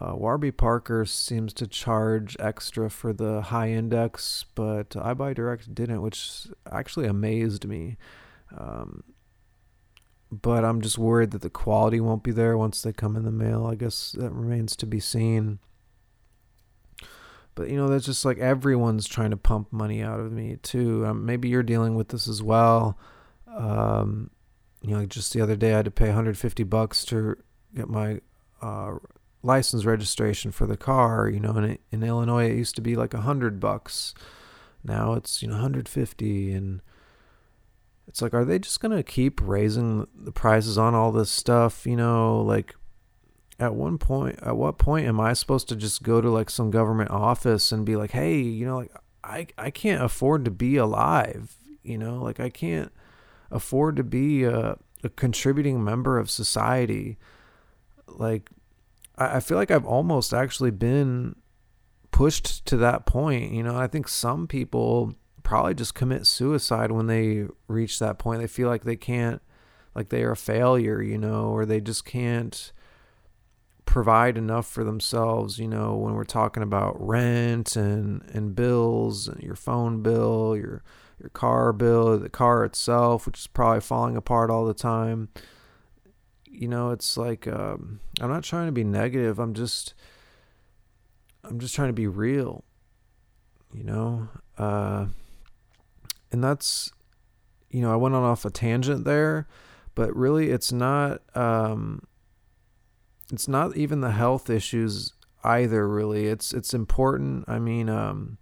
Uh, 0.00 0.16
Warby 0.16 0.52
Parker 0.52 1.04
seems 1.04 1.52
to 1.54 1.66
charge 1.66 2.34
extra 2.40 2.88
for 2.88 3.12
the 3.12 3.42
high 3.42 3.68
index, 3.68 4.46
but 4.54 4.90
EyeBuyDirect 4.90 5.74
didn't, 5.74 6.00
which 6.00 6.46
actually 6.72 7.06
amazed 7.06 7.66
me. 7.66 7.98
Um, 8.56 9.04
but 10.30 10.64
I'm 10.64 10.80
just 10.80 10.98
worried 10.98 11.32
that 11.32 11.42
the 11.42 11.50
quality 11.50 12.00
won't 12.00 12.22
be 12.22 12.30
there 12.30 12.56
once 12.56 12.82
they 12.82 12.92
come 12.92 13.16
in 13.16 13.24
the 13.24 13.32
mail. 13.32 13.66
I 13.66 13.74
guess 13.74 14.12
that 14.12 14.30
remains 14.30 14.76
to 14.76 14.86
be 14.86 15.00
seen. 15.00 15.58
But 17.54 17.68
you 17.68 17.76
know, 17.76 17.88
that's 17.88 18.06
just 18.06 18.24
like 18.24 18.38
everyone's 18.38 19.06
trying 19.06 19.30
to 19.30 19.36
pump 19.36 19.72
money 19.72 20.02
out 20.02 20.20
of 20.20 20.30
me 20.30 20.56
too. 20.62 21.04
Um, 21.04 21.26
maybe 21.26 21.48
you're 21.48 21.62
dealing 21.62 21.94
with 21.94 22.08
this 22.08 22.28
as 22.28 22.42
well. 22.42 22.96
Um, 23.48 24.30
you 24.82 24.96
know, 24.96 25.04
just 25.04 25.32
the 25.32 25.40
other 25.40 25.56
day 25.56 25.72
I 25.72 25.76
had 25.76 25.84
to 25.86 25.90
pay 25.90 26.06
150 26.06 26.62
bucks 26.64 27.04
to 27.06 27.36
get 27.74 27.88
my 27.88 28.20
uh, 28.62 28.94
license 29.42 29.84
registration 29.84 30.52
for 30.52 30.66
the 30.66 30.76
car. 30.76 31.28
You 31.28 31.40
know, 31.40 31.56
in 31.56 31.78
in 31.90 32.02
Illinois 32.02 32.50
it 32.50 32.56
used 32.56 32.76
to 32.76 32.82
be 32.82 32.94
like 32.94 33.14
a 33.14 33.22
hundred 33.22 33.58
bucks. 33.58 34.14
Now 34.84 35.14
it's 35.14 35.42
you 35.42 35.48
know 35.48 35.54
150 35.54 36.52
and 36.52 36.80
it's 38.10 38.20
like, 38.20 38.34
are 38.34 38.44
they 38.44 38.58
just 38.58 38.80
going 38.80 38.96
to 38.96 39.04
keep 39.04 39.40
raising 39.40 40.04
the 40.12 40.32
prices 40.32 40.76
on 40.76 40.96
all 40.96 41.12
this 41.12 41.30
stuff? 41.30 41.86
You 41.86 41.94
know, 41.94 42.40
like 42.40 42.74
at 43.60 43.72
one 43.72 43.98
point, 43.98 44.40
at 44.42 44.56
what 44.56 44.78
point 44.78 45.06
am 45.06 45.20
I 45.20 45.32
supposed 45.32 45.68
to 45.68 45.76
just 45.76 46.02
go 46.02 46.20
to 46.20 46.28
like 46.28 46.50
some 46.50 46.72
government 46.72 47.12
office 47.12 47.70
and 47.70 47.86
be 47.86 47.94
like, 47.94 48.10
hey, 48.10 48.40
you 48.40 48.66
know, 48.66 48.78
like 48.78 48.92
I, 49.22 49.46
I 49.56 49.70
can't 49.70 50.02
afford 50.02 50.44
to 50.46 50.50
be 50.50 50.76
alive. 50.76 51.54
You 51.84 51.98
know, 51.98 52.20
like 52.20 52.40
I 52.40 52.50
can't 52.50 52.90
afford 53.48 53.94
to 53.94 54.02
be 54.02 54.42
a, 54.42 54.76
a 55.04 55.08
contributing 55.10 55.84
member 55.84 56.18
of 56.18 56.28
society. 56.28 57.16
Like, 58.08 58.50
I, 59.16 59.36
I 59.36 59.40
feel 59.40 59.56
like 59.56 59.70
I've 59.70 59.86
almost 59.86 60.34
actually 60.34 60.72
been 60.72 61.36
pushed 62.10 62.66
to 62.66 62.76
that 62.78 63.06
point. 63.06 63.52
You 63.52 63.62
know, 63.62 63.76
I 63.76 63.86
think 63.86 64.08
some 64.08 64.48
people 64.48 65.14
probably 65.42 65.74
just 65.74 65.94
commit 65.94 66.26
suicide 66.26 66.92
when 66.92 67.06
they 67.06 67.46
reach 67.68 67.98
that 67.98 68.18
point. 68.18 68.40
They 68.40 68.46
feel 68.46 68.68
like 68.68 68.84
they 68.84 68.96
can't, 68.96 69.42
like 69.94 70.08
they 70.08 70.22
are 70.22 70.32
a 70.32 70.36
failure, 70.36 71.02
you 71.02 71.18
know, 71.18 71.46
or 71.46 71.66
they 71.66 71.80
just 71.80 72.04
can't 72.04 72.72
provide 73.84 74.38
enough 74.38 74.68
for 74.68 74.84
themselves, 74.84 75.58
you 75.58 75.66
know, 75.66 75.96
when 75.96 76.14
we're 76.14 76.22
talking 76.22 76.62
about 76.62 76.94
rent 77.04 77.74
and, 77.74 78.22
and 78.32 78.54
bills, 78.54 79.26
and 79.26 79.42
your 79.42 79.56
phone 79.56 80.00
bill, 80.02 80.56
your 80.56 80.82
your 81.18 81.28
car 81.30 81.72
bill, 81.72 82.18
the 82.18 82.28
car 82.30 82.64
itself, 82.64 83.26
which 83.26 83.40
is 83.40 83.46
probably 83.46 83.80
falling 83.80 84.16
apart 84.16 84.48
all 84.48 84.64
the 84.64 84.72
time. 84.74 85.28
You 86.46 86.68
know, 86.68 86.90
it's 86.90 87.16
like 87.16 87.46
um, 87.46 88.00
I'm 88.20 88.30
not 88.30 88.44
trying 88.44 88.66
to 88.66 88.72
be 88.72 88.84
negative. 88.84 89.38
I'm 89.38 89.54
just 89.54 89.94
I'm 91.44 91.58
just 91.58 91.74
trying 91.74 91.88
to 91.88 91.94
be 91.94 92.06
real. 92.06 92.64
You 93.74 93.84
know, 93.84 94.28
uh, 94.56 95.06
and 96.32 96.42
that's 96.42 96.92
you 97.70 97.80
know 97.80 97.92
I 97.92 97.96
went 97.96 98.14
on 98.14 98.22
off 98.22 98.44
a 98.44 98.50
tangent 98.50 99.04
there, 99.04 99.46
but 99.94 100.14
really 100.14 100.50
it's 100.50 100.72
not 100.72 101.22
um, 101.36 102.02
it's 103.32 103.48
not 103.48 103.76
even 103.76 104.00
the 104.00 104.12
health 104.12 104.50
issues 104.50 105.12
either. 105.44 105.88
Really, 105.88 106.26
it's 106.26 106.52
it's 106.52 106.74
important. 106.74 107.44
I 107.48 107.58
mean, 107.58 107.88
um, 107.88 108.38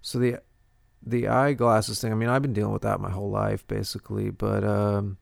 so 0.00 0.18
the 0.18 0.40
the 1.04 1.28
eyeglasses 1.28 2.00
thing. 2.00 2.12
I 2.12 2.14
mean, 2.14 2.28
I've 2.28 2.42
been 2.42 2.52
dealing 2.52 2.72
with 2.72 2.82
that 2.82 3.00
my 3.00 3.10
whole 3.10 3.30
life 3.30 3.66
basically, 3.66 4.30
but 4.30 4.64
um, 4.64 5.18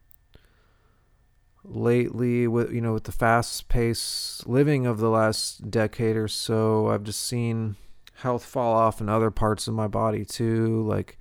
lately 1.64 2.47
with 2.47 2.73
you 2.73 2.80
know 2.80 2.94
with 2.94 3.04
the 3.04 3.12
fast 3.12 3.68
pace 3.68 4.42
living 4.47 4.87
of 4.87 4.99
the 4.99 5.11
last 5.11 5.70
decade 5.70 6.16
or 6.16 6.28
so, 6.28 6.88
I've 6.88 7.04
just 7.04 7.26
seen 7.26 7.76
health 8.16 8.44
fall 8.44 8.75
off 8.75 9.00
in 9.00 9.09
other 9.09 9.30
parts 9.30 9.66
of 9.66 9.75
my 9.75 9.88
body 9.88 10.25
too, 10.25 10.87
like 10.87 11.18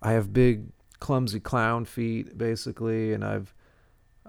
I 0.00 0.12
have 0.12 0.32
big 0.32 0.66
clumsy 1.00 1.40
clown 1.40 1.84
feet 1.84 2.36
basically 2.36 3.12
and 3.12 3.24
I've 3.24 3.54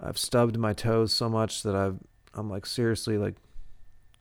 I've 0.00 0.18
stubbed 0.18 0.56
my 0.56 0.72
toes 0.72 1.12
so 1.12 1.28
much 1.28 1.62
that 1.62 1.74
I've 1.74 1.98
I'm 2.34 2.48
like 2.48 2.66
seriously 2.66 3.18
like 3.18 3.36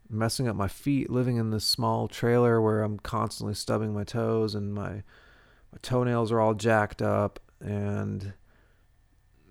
messing 0.10 0.48
up 0.48 0.56
my 0.56 0.68
feet 0.68 1.10
living 1.10 1.38
in 1.38 1.52
this 1.52 1.64
small 1.64 2.08
trailer 2.08 2.60
where 2.60 2.82
I'm 2.82 2.98
constantly 3.00 3.54
stubbing 3.54 3.94
my 3.94 4.04
toes 4.04 4.56
and 4.56 4.74
my 4.74 5.04
my 5.72 5.78
toenails 5.82 6.32
are 6.32 6.40
all 6.40 6.56
jacked 6.56 7.02
up. 7.02 7.40
And 7.62 8.34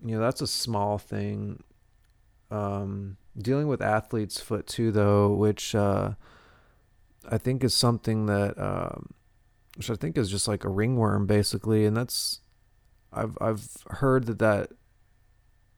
you 0.04 0.16
know 0.16 0.20
that's 0.20 0.40
a 0.40 0.46
small 0.46 0.98
thing. 0.98 1.62
Um, 2.50 3.18
dealing 3.36 3.68
with 3.68 3.82
athlete's 3.82 4.40
foot 4.40 4.66
too 4.66 4.90
though 4.90 5.28
which 5.34 5.74
uh, 5.74 6.12
I 7.28 7.36
think 7.36 7.62
is 7.62 7.74
something 7.74 8.24
that 8.26 8.58
um, 8.58 9.10
which 9.78 9.90
I 9.90 9.94
think 9.94 10.18
is 10.18 10.28
just 10.28 10.48
like 10.48 10.64
a 10.64 10.68
ringworm 10.68 11.26
basically, 11.26 11.86
and 11.86 11.96
that's 11.96 12.40
I've 13.12 13.38
I've 13.40 13.64
heard 13.86 14.26
that 14.26 14.40
that 14.40 14.70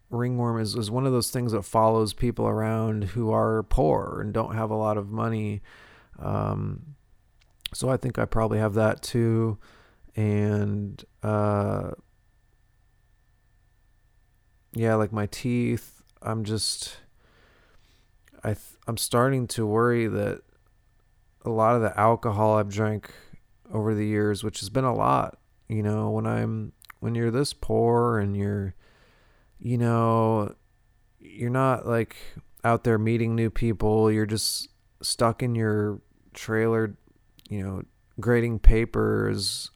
ringworm 0.09 0.59
is, 0.59 0.75
is 0.75 0.90
one 0.90 1.04
of 1.04 1.12
those 1.12 1.30
things 1.30 1.52
that 1.52 1.64
follows 1.64 2.14
people 2.14 2.49
around 2.49 3.04
who 3.04 3.30
are 3.30 3.62
poor 3.62 4.21
and 4.23 4.33
don't 4.33 4.54
have 4.54 4.71
a 4.71 4.75
lot 4.75 4.97
of 4.97 5.11
money. 5.11 5.61
Um, 6.19 6.97
so 7.75 7.90
I 7.90 7.99
think 7.99 8.19
I 8.19 8.25
probably 8.25 8.59
have 8.59 8.73
that 8.73 9.02
too, 9.02 9.59
and 10.16 11.04
uh, 11.23 11.90
yeah, 14.73 14.95
like 14.95 15.12
my 15.12 15.26
teeth. 15.26 16.02
I'm 16.23 16.45
just 16.45 16.97
I 18.42 18.54
th- 18.54 18.78
I'm 18.87 18.97
starting 18.97 19.47
to 19.49 19.66
worry 19.66 20.07
that 20.07 20.40
a 21.45 21.50
lot 21.50 21.76
of 21.76 21.83
the 21.83 22.00
alcohol 22.00 22.57
I've 22.57 22.71
drank 22.71 23.12
over 23.72 23.94
the 23.94 24.06
years, 24.06 24.42
which 24.42 24.60
has 24.60 24.68
been 24.68 24.84
a 24.84 24.94
lot. 24.94 25.38
You 25.68 25.82
know, 25.82 26.10
when 26.10 26.26
I'm 26.26 26.72
when 27.00 27.14
you're 27.14 27.30
this 27.30 27.52
poor 27.52 28.18
and 28.18 28.36
you're 28.36 28.74
you 29.58 29.78
know, 29.78 30.54
you're 31.18 31.50
not 31.50 31.86
like 31.86 32.16
out 32.64 32.84
there 32.84 32.98
meeting 32.98 33.34
new 33.34 33.50
people, 33.50 34.10
you're 34.10 34.26
just 34.26 34.68
stuck 35.02 35.42
in 35.42 35.54
your 35.54 36.00
trailer, 36.34 36.96
you 37.48 37.62
know, 37.62 37.82
grading 38.18 38.58
papers 38.58 39.70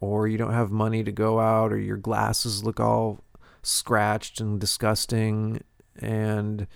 or 0.00 0.28
you 0.28 0.38
don't 0.38 0.52
have 0.52 0.70
money 0.70 1.02
to 1.02 1.12
go 1.12 1.40
out 1.40 1.72
or 1.72 1.78
your 1.78 1.96
glasses 1.96 2.64
look 2.64 2.80
all 2.80 3.24
scratched 3.62 4.40
and 4.40 4.60
disgusting 4.60 5.62
and 5.98 6.66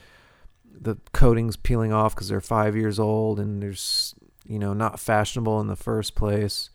the 0.65 0.97
coating's 1.13 1.57
peeling 1.57 1.93
off 1.93 2.15
because 2.15 2.29
they're 2.29 2.41
five 2.41 2.75
years 2.75 2.99
old 2.99 3.39
and 3.39 3.63
there's 3.63 4.15
you 4.51 4.59
know 4.59 4.75
not 4.75 4.99
fashionable 4.99 5.61
in 5.61 5.69
the 5.69 5.77
first 5.77 6.15
place 6.15 6.71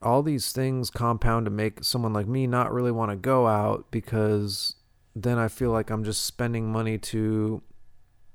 all 0.00 0.22
these 0.22 0.52
things 0.52 0.90
compound 0.90 1.46
to 1.46 1.50
make 1.50 1.82
someone 1.82 2.12
like 2.12 2.26
me 2.26 2.46
not 2.46 2.72
really 2.72 2.92
want 2.92 3.10
to 3.10 3.16
go 3.16 3.46
out 3.46 3.86
because 3.90 4.76
then 5.14 5.38
I 5.38 5.48
feel 5.48 5.70
like 5.70 5.90
I'm 5.90 6.04
just 6.04 6.24
spending 6.24 6.70
money 6.70 6.98
to 6.98 7.62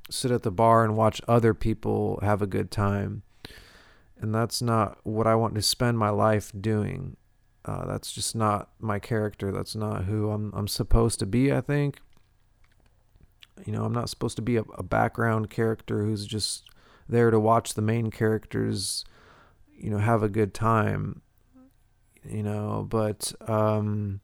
sit 0.09 0.31
at 0.31 0.43
the 0.43 0.51
bar 0.51 0.83
and 0.83 0.97
watch 0.97 1.21
other 1.27 1.53
people 1.53 2.19
have 2.21 2.41
a 2.41 2.47
good 2.47 2.71
time. 2.71 3.23
And 4.19 4.33
that's 4.33 4.61
not 4.61 4.97
what 5.03 5.27
I 5.27 5.35
want 5.35 5.55
to 5.55 5.61
spend 5.61 5.97
my 5.97 6.09
life 6.09 6.51
doing. 6.59 7.17
Uh, 7.65 7.85
that's 7.85 8.11
just 8.11 8.35
not 8.35 8.69
my 8.79 8.99
character. 8.99 9.51
That's 9.51 9.75
not 9.75 10.03
who 10.03 10.31
I'm. 10.31 10.53
I'm 10.53 10.67
supposed 10.67 11.19
to 11.19 11.25
be. 11.25 11.51
I 11.51 11.61
think. 11.61 11.99
You 13.65 13.71
know, 13.71 13.85
I'm 13.85 13.93
not 13.93 14.09
supposed 14.09 14.35
to 14.37 14.41
be 14.41 14.57
a, 14.57 14.63
a 14.77 14.83
background 14.83 15.49
character 15.49 16.03
who's 16.03 16.25
just 16.25 16.63
there 17.07 17.31
to 17.31 17.39
watch 17.39 17.73
the 17.73 17.81
main 17.81 18.11
characters. 18.11 19.05
You 19.75 19.89
know, 19.89 19.97
have 19.97 20.23
a 20.23 20.29
good 20.29 20.53
time 20.53 21.21
you 22.29 22.43
know, 22.43 22.85
but 22.89 23.33
um, 23.47 24.21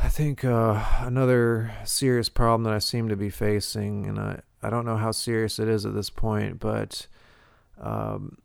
I 0.00 0.08
think 0.08 0.44
uh, 0.44 0.84
another 1.00 1.72
serious 1.84 2.28
problem 2.28 2.64
that 2.64 2.72
I 2.72 2.78
seem 2.78 3.08
to 3.08 3.16
be 3.16 3.30
facing, 3.30 4.06
and 4.06 4.18
I, 4.18 4.40
I 4.62 4.70
don't 4.70 4.84
know 4.84 4.96
how 4.96 5.10
serious 5.10 5.58
it 5.58 5.68
is 5.68 5.84
at 5.84 5.94
this 5.94 6.10
point, 6.10 6.60
but 6.60 7.06
um, 7.80 8.38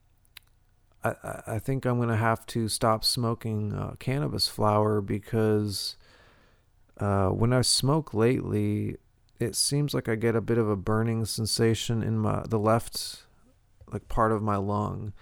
I, 1.03 1.13
I 1.46 1.60
think 1.60 1.86
I'm 1.86 1.98
going 1.98 2.10
to 2.10 2.15
have 2.15 2.46
to 2.48 2.67
stop 2.67 3.03
smoking 3.03 3.74
uh, 3.74 3.96
cannabis 4.00 4.48
flower 4.48 5.01
because 5.01 5.96
uh, 7.00 7.29
when 7.29 7.53
I 7.53 7.62
smoke 7.62 8.13
lately, 8.13 8.98
it 9.39 9.55
seems 9.55 9.93
like 9.93 10.10
I 10.10 10.15
get 10.15 10.36
a 10.36 10.41
bit 10.41 10.58
of 10.58 10.69
a 10.69 10.75
burning 10.75 11.25
sensation 11.25 12.03
in 12.03 12.19
my 12.19 12.43
the 12.48 12.60
left 12.60 13.24
like 13.91 14.08
part 14.08 14.31
of 14.31 14.41
my 14.41 14.58
lung 14.58 15.13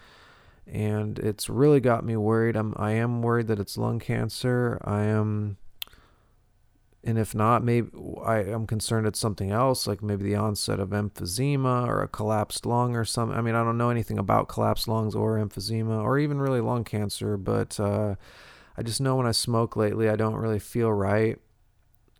and 0.65 1.17
it's 1.19 1.50
really 1.50 1.79
got 1.79 2.03
me 2.03 2.17
worried. 2.17 2.55
I'm 2.55 2.74
I 2.77 2.91
am 2.91 3.21
worried 3.21 3.47
that 3.47 3.59
it's 3.59 3.77
lung 3.77 4.00
cancer. 4.00 4.81
I 4.83 5.03
am 5.03 5.57
and 7.03 7.17
if 7.17 7.33
not, 7.33 7.63
maybe 7.63 7.89
I 8.25 8.39
am 8.39 8.67
concerned 8.67 9.07
it's 9.07 9.19
something 9.19 9.50
else, 9.51 9.88
like 9.88 10.03
maybe 10.03 10.25
the 10.25 10.36
onset 10.36 10.79
of 10.79 10.89
emphysema 10.89 11.88
or 11.88 12.01
a 12.01 12.07
collapsed 12.07 12.65
lung 12.65 12.97
or 12.97 13.05
something. 13.05 13.38
I 13.38 13.41
mean, 13.41 13.55
I 13.55 13.63
don't 13.63 13.77
know 13.77 13.91
anything 13.91 14.17
about 14.17 14.50
collapsed 14.50 14.89
lungs 14.89 15.15
or 15.15 15.38
emphysema 15.38 16.03
or 16.03 16.19
even 16.19 16.41
really 16.41 16.59
lung 16.59 16.83
cancer, 16.83 17.38
but 17.38 17.79
uh, 17.79 18.15
I 18.75 18.83
just 18.83 19.00
know 19.00 19.15
when 19.15 19.25
I 19.25 19.31
smoke 19.31 19.77
lately, 19.77 20.09
I 20.09 20.17
don't 20.17 20.36
really 20.36 20.59
feel 20.59 20.91
right, 20.91 21.39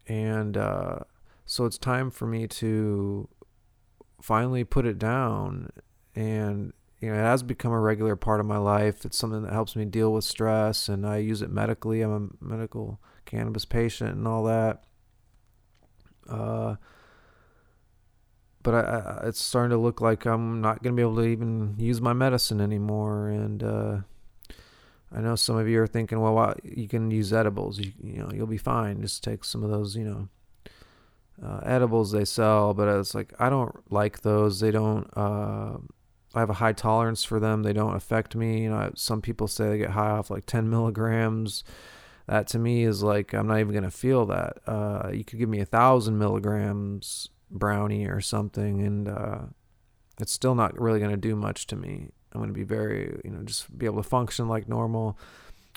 and 0.08 0.56
uh, 0.56 1.00
so 1.48 1.66
it's 1.66 1.80
time 1.80 2.12
for 2.12 2.28
me 2.28 2.48
to 2.48 3.28
finally 4.22 4.64
put 4.64 4.86
it 4.86 5.00
down 5.00 5.70
and 6.16 6.74
you 7.00 7.10
know, 7.10 7.16
it 7.16 7.22
has 7.22 7.44
become 7.44 7.72
a 7.72 7.80
regular 7.80 8.16
part 8.16 8.40
of 8.40 8.46
my 8.46 8.58
life. 8.58 9.06
It's 9.06 9.18
something 9.18 9.44
that 9.44 9.54
helps 9.54 9.76
me 9.76 9.86
deal 9.86 10.12
with 10.12 10.24
stress, 10.24 10.90
and 10.90 11.06
I 11.06 11.18
use 11.18 11.44
it 11.44 11.52
medically. 11.52 12.02
I'm 12.02 12.32
a 12.42 12.44
medical 12.44 13.00
cannabis 13.26 13.66
patient 13.66 14.16
and 14.16 14.28
all 14.28 14.44
that. 14.46 14.84
Uh, 16.28 16.76
but 18.64 18.74
I, 18.74 18.80
I, 18.80 19.28
it's 19.28 19.42
starting 19.42 19.70
to 19.70 19.78
look 19.78 20.02
like 20.02 20.26
I'm 20.26 20.60
not 20.60 20.82
going 20.82 20.96
to 20.96 21.00
be 21.00 21.04
able 21.04 21.18
to 21.18 21.28
even 21.28 21.76
use 21.78 22.02
my 22.02 22.14
medicine 22.14 22.60
anymore. 22.60 23.30
And 23.30 23.64
uh, 23.64 23.98
I 25.12 25.22
know 25.22 25.36
some 25.36 25.56
of 25.56 25.70
you 25.70 25.80
are 25.80 25.88
thinking, 25.88 26.20
well, 26.20 26.56
you 26.64 26.88
can 26.88 27.12
use 27.12 27.32
edibles. 27.32 27.78
You, 27.78 27.94
you 28.04 28.18
know, 28.24 28.32
you'll 28.34 28.48
be 28.48 28.58
fine. 28.58 29.02
Just 29.02 29.24
take 29.24 29.46
some 29.46 29.64
of 29.64 29.70
those, 29.70 29.96
you 29.96 30.04
know, 30.04 30.30
uh, 31.44 31.60
edibles 31.64 32.12
they 32.12 32.26
sell. 32.26 32.74
But 32.74 32.88
it's 32.88 33.16
like 33.16 33.34
I 33.40 33.50
don't 33.50 33.76
like 33.92 34.22
those. 34.22 34.60
They 34.60 34.72
don't 34.72 35.10
uh, 35.16 35.78
I 36.36 36.40
have 36.40 36.50
a 36.50 36.54
high 36.54 36.74
tolerance 36.74 37.24
for 37.24 37.40
them. 37.40 37.64
They 37.64 37.74
don't 37.74 37.96
affect 37.96 38.36
me. 38.36 38.64
You 38.64 38.70
know, 38.70 38.92
some 38.96 39.22
people 39.22 39.48
say 39.48 39.70
they 39.70 39.78
get 39.78 39.92
high 39.92 40.12
off 40.12 40.30
like 40.30 40.46
10 40.46 40.70
milligrams. 40.70 41.64
That 42.28 42.48
to 42.48 42.60
me 42.60 42.84
is 42.84 43.02
like 43.02 43.34
I'm 43.34 43.48
not 43.48 43.60
even 43.60 43.74
gonna 43.74 43.90
feel 43.90 44.26
that. 44.28 44.58
Uh, 44.68 45.10
you 45.14 45.24
could 45.24 45.40
give 45.40 45.50
me 45.50 45.62
a 45.62 45.66
thousand 45.66 46.18
milligrams 46.20 47.30
brownie 47.50 48.06
or 48.06 48.20
something, 48.20 48.82
and 48.82 49.08
uh, 49.08 49.40
it's 50.20 50.34
still 50.34 50.54
not 50.54 50.80
really 50.80 51.00
gonna 51.00 51.18
do 51.18 51.36
much 51.36 51.68
to 51.68 51.76
me. 51.76 52.10
I'm 52.34 52.42
gonna 52.42 52.54
be 52.54 52.64
very, 52.64 53.20
you 53.24 53.32
know, 53.32 53.44
just 53.44 53.76
be 53.78 53.86
able 53.86 54.04
to 54.04 54.08
function 54.08 54.48
like 54.48 54.68
normal. 54.68 55.18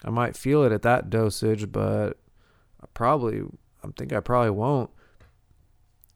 I 0.05 0.11
might 0.11 0.37
feel 0.37 0.65
it 0.65 0.73
at 0.73 0.83
that 0.83 1.09
dosage, 1.09 1.71
but 1.71 2.19
I 2.83 2.87
probably, 2.95 3.43
I 3.85 3.89
think 3.97 4.13
I 4.13 4.21
probably 4.21 4.51
won't. 4.51 4.91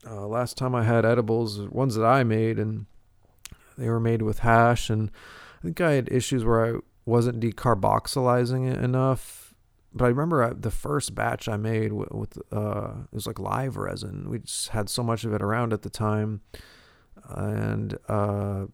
Uh, 0.06 0.26
last 0.26 0.56
time 0.56 0.74
I 0.74 0.84
had 0.84 1.04
edibles, 1.04 1.58
ones 1.60 1.94
that 1.94 2.04
I 2.04 2.24
made, 2.24 2.58
and 2.58 2.86
they 3.78 3.88
were 3.88 4.00
made 4.00 4.22
with 4.22 4.40
hash, 4.40 4.90
and 4.90 5.10
I 5.58 5.62
think 5.62 5.80
I 5.80 5.92
had 5.92 6.12
issues 6.12 6.44
where 6.44 6.76
I 6.76 6.78
wasn't 7.06 7.40
decarboxylizing 7.40 8.70
it 8.70 8.82
enough. 8.82 9.54
But 9.92 10.06
I 10.06 10.08
remember 10.08 10.42
I, 10.42 10.52
the 10.52 10.70
first 10.70 11.14
batch 11.14 11.48
I 11.48 11.56
made 11.56 11.92
with, 11.92 12.10
with 12.10 12.38
uh, 12.52 12.90
it 13.04 13.14
was 13.14 13.26
like 13.26 13.38
live 13.38 13.76
resin. 13.76 14.28
We 14.28 14.40
just 14.40 14.68
had 14.68 14.88
so 14.88 15.02
much 15.02 15.24
of 15.24 15.32
it 15.32 15.42
around 15.42 15.72
at 15.72 15.82
the 15.82 15.90
time, 15.90 16.42
and 17.28 17.96
uh, 18.08 18.66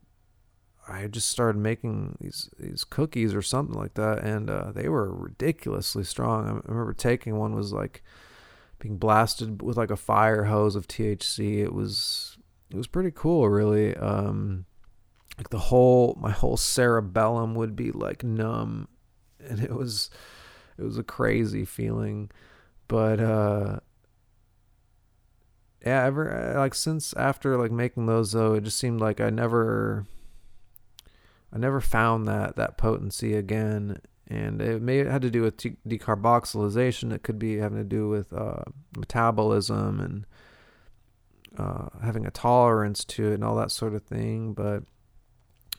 I 0.88 1.06
just 1.06 1.28
started 1.28 1.60
making 1.60 2.16
these 2.20 2.50
these 2.58 2.84
cookies 2.84 3.34
or 3.34 3.42
something 3.42 3.78
like 3.78 3.94
that, 3.94 4.24
and 4.24 4.50
uh, 4.50 4.72
they 4.72 4.88
were 4.88 5.14
ridiculously 5.14 6.04
strong. 6.04 6.46
I 6.46 6.70
remember 6.70 6.94
taking 6.94 7.36
one 7.36 7.54
was 7.54 7.72
like 7.72 8.02
being 8.80 8.96
blasted 8.96 9.62
with 9.62 9.76
like 9.76 9.90
a 9.90 9.96
fire 9.96 10.44
hose 10.44 10.74
of 10.74 10.88
THC. 10.88 11.58
It 11.58 11.72
was 11.72 12.36
it 12.70 12.76
was 12.76 12.88
pretty 12.88 13.12
cool, 13.12 13.48
really. 13.48 13.96
Um, 13.96 14.66
like 15.40 15.48
the 15.48 15.58
whole 15.58 16.18
my 16.20 16.30
whole 16.30 16.58
cerebellum 16.58 17.54
would 17.54 17.74
be 17.74 17.90
like 17.92 18.22
numb 18.22 18.88
and 19.42 19.58
it 19.60 19.74
was 19.74 20.10
it 20.76 20.82
was 20.82 20.98
a 20.98 21.02
crazy 21.02 21.64
feeling 21.64 22.30
but 22.88 23.18
uh 23.20 23.80
yeah 25.84 26.04
ever 26.04 26.54
like 26.58 26.74
since 26.74 27.14
after 27.14 27.56
like 27.56 27.70
making 27.70 28.04
those 28.04 28.32
though 28.32 28.52
it 28.52 28.64
just 28.64 28.76
seemed 28.76 29.00
like 29.00 29.18
i 29.18 29.30
never 29.30 30.04
i 31.54 31.56
never 31.56 31.80
found 31.80 32.28
that 32.28 32.56
that 32.56 32.76
potency 32.76 33.34
again 33.34 33.98
and 34.30 34.62
it 34.62 34.80
may 34.80 34.98
have 34.98 35.08
had 35.08 35.22
to 35.22 35.30
do 35.30 35.42
with 35.42 35.56
decarboxylation 35.58 37.12
it 37.12 37.22
could 37.22 37.38
be 37.38 37.58
having 37.58 37.78
to 37.78 37.84
do 37.84 38.08
with 38.08 38.32
uh, 38.32 38.62
metabolism 38.96 40.00
and 40.00 40.26
uh, 41.58 41.88
having 42.02 42.24
a 42.24 42.30
tolerance 42.30 43.04
to 43.04 43.32
it 43.32 43.34
and 43.34 43.44
all 43.44 43.56
that 43.56 43.70
sort 43.70 43.94
of 43.94 44.02
thing 44.02 44.54
but 44.54 44.84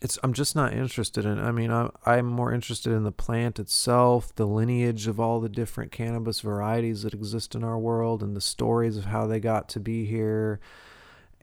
it's 0.02 0.18
I'm 0.24 0.34
just 0.34 0.56
not 0.56 0.74
interested 0.74 1.26
in. 1.26 1.40
I 1.40 1.52
mean, 1.52 1.72
I'm 1.72 1.92
I'm 2.06 2.26
more 2.26 2.52
interested 2.52 2.92
in 2.92 3.04
the 3.04 3.12
plant 3.12 3.60
itself, 3.60 4.34
the 4.36 4.48
lineage 4.48 5.08
of 5.08 5.20
all 5.20 5.40
the 5.40 5.50
different 5.50 5.92
cannabis 5.92 6.42
varieties 6.42 7.04
that 7.04 7.14
exist 7.14 7.54
in 7.54 7.64
our 7.64 7.78
world, 7.78 8.24
and 8.24 8.36
the 8.36 8.42
stories 8.42 8.98
of 8.98 9.06
how 9.06 9.28
they 9.28 9.40
got 9.40 9.70
to 9.70 9.80
be 9.80 10.06
here, 10.06 10.60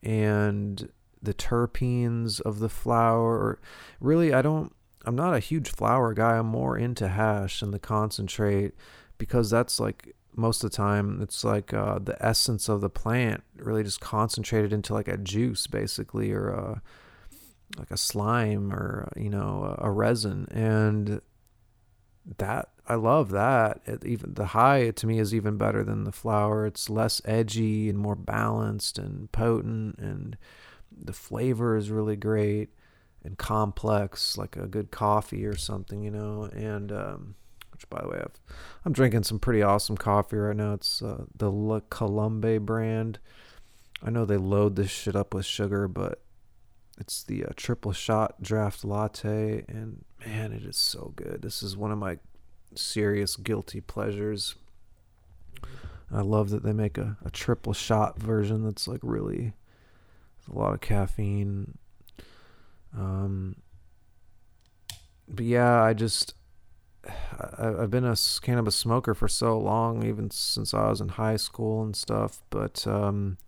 and 0.03 0.91
the 1.23 1.35
terpenes 1.35 2.41
of 2.41 2.59
the 2.59 2.69
flower. 2.69 3.61
Really, 4.01 4.35
I 4.35 4.43
don't. 4.43 4.75
I'm 5.09 5.17
not 5.17 5.33
a 5.33 5.41
huge 5.41 5.71
flower 5.71 6.13
guy. 6.13 6.37
I'm 6.37 6.49
more 6.49 6.77
into 6.77 7.09
hash 7.09 7.63
and 7.63 7.73
the 7.73 7.79
concentrate 7.79 8.75
because 9.17 9.49
that's 9.49 9.81
like 9.81 10.15
most 10.37 10.63
of 10.63 10.71
the 10.71 10.77
time 10.77 11.23
it's 11.23 11.43
like 11.45 11.73
uh, 11.73 11.99
the 11.99 12.23
essence 12.23 12.69
of 12.69 12.83
the 12.83 12.91
plant 12.91 13.43
really 13.57 13.83
just 13.83 14.03
concentrated 14.03 14.71
into 14.71 14.93
like 14.93 15.09
a 15.09 15.17
juice 15.17 15.67
basically 15.67 16.31
or 16.31 16.51
a 16.51 16.83
like 17.79 17.91
a 17.91 17.97
slime 17.97 18.71
or 18.71 19.11
you 19.17 19.31
know 19.31 19.75
a, 19.79 19.91
resin 19.91 20.47
and 20.51 21.23
that 22.37 22.69
I 22.87 22.97
love 22.97 23.31
that. 23.31 23.81
It, 23.87 24.05
even 24.05 24.35
the 24.35 24.47
high 24.47 24.91
to 24.91 25.07
me 25.07 25.19
is 25.19 25.35
even 25.35 25.57
better 25.57 25.85
than 25.85 26.05
the 26.05 26.13
flower. 26.13 26.67
It's 26.67 26.91
less 26.91 27.23
edgy 27.25 27.89
and 27.89 27.99
more 27.99 28.15
balanced 28.15 28.99
and 28.99 29.33
potent, 29.33 29.99
and 29.99 30.37
the 30.95 31.15
flavor 31.15 31.79
is 31.79 31.91
really 31.91 32.17
great 32.17 32.69
and 33.25 33.39
complex, 33.39 34.39
like 34.39 34.57
a 34.57 34.67
good 34.67 34.91
coffee 34.91 35.45
or 35.45 35.57
something, 35.57 36.03
you 36.03 36.11
know. 36.11 36.45
And 36.53 36.93
um, 36.93 37.35
which, 37.73 37.89
by 37.91 38.01
the 38.03 38.09
way, 38.09 38.19
I've, 38.19 38.41
I'm 38.85 38.93
drinking 38.93 39.25
some 39.25 39.39
pretty 39.39 39.63
awesome 39.63 39.97
coffee 39.97 40.37
right 40.37 40.57
now. 40.57 40.75
It's 40.75 41.03
uh, 41.03 41.25
the 41.37 41.51
La 41.51 41.81
Colombe 41.91 42.59
brand. 42.59 43.19
I 44.03 44.11
know 44.11 44.25
they 44.25 44.37
load 44.37 44.77
this 44.77 44.91
shit 44.91 45.17
up 45.17 45.35
with 45.35 45.45
sugar, 45.45 45.89
but 45.89 46.23
it's 46.99 47.23
the 47.23 47.45
uh, 47.45 47.51
triple 47.57 47.93
shot 47.93 48.43
draft 48.43 48.85
latte, 48.85 49.65
and 49.69 50.05
man, 50.25 50.53
it 50.53 50.65
is 50.65 50.77
so 50.77 51.13
good. 51.17 51.43
This 51.43 51.63
is 51.63 51.77
one 51.77 51.93
of 51.93 51.99
my 51.99 52.19
serious 52.75 53.37
guilty 53.37 53.81
pleasures. 53.81 54.57
I 56.13 56.23
love 56.23 56.51
that 56.51 56.63
they 56.63 56.73
make 56.73 56.99
a, 56.99 57.17
a 57.25 57.31
triple 57.31 57.73
shot 57.73 58.19
version 58.19 58.65
that's 58.65 58.89
like 58.89 59.01
really 59.03 59.53
a 60.51 60.59
lot 60.59 60.75
of 60.75 60.81
caffeine. 60.81 61.79
Um, 62.97 63.57
but 65.29 65.45
yeah, 65.45 65.83
I 65.83 65.93
just 65.93 66.35
I, 67.07 67.83
I've 67.83 67.91
been 67.91 68.05
a 68.05 68.17
cannabis 68.43 68.77
smoker 68.77 69.15
for 69.15 69.29
so 69.29 69.59
long, 69.59 70.05
even 70.05 70.31
since 70.31 70.75
I 70.75 70.89
was 70.89 71.01
in 71.01 71.11
high 71.11 71.37
school 71.37 71.83
and 71.83 71.95
stuff. 71.95 72.43
But 72.51 72.87
um, 72.87 73.39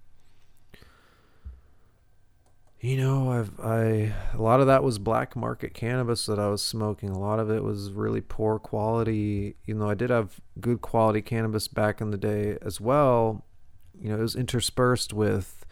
you 2.81 2.97
know, 2.97 3.33
I've 3.33 3.59
I 3.61 4.13
a 4.35 4.41
lot 4.41 4.61
of 4.61 4.67
that 4.67 4.83
was 4.83 4.99
black 4.99 5.37
market 5.37 5.75
cannabis 5.75 6.27
that 6.27 6.39
I 6.39 6.49
was 6.49 6.63
smoking. 6.63 7.11
A 7.11 7.19
lot 7.19 7.39
of 7.39 7.51
it 7.51 7.63
was 7.63 7.93
really 7.93 8.21
poor 8.21 8.59
quality. 8.59 9.57
You 9.65 9.75
know, 9.75 9.89
I 9.89 9.95
did 9.95 10.11
have 10.11 10.41
good 10.61 10.81
quality 10.81 11.23
cannabis 11.23 11.69
back 11.69 12.01
in 12.01 12.11
the 12.11 12.19
day 12.19 12.57
as 12.63 12.81
well. 12.81 13.45
You 13.99 14.11
know, 14.11 14.19
it 14.19 14.23
was 14.23 14.37
interspersed 14.37 15.13
with 15.13 15.67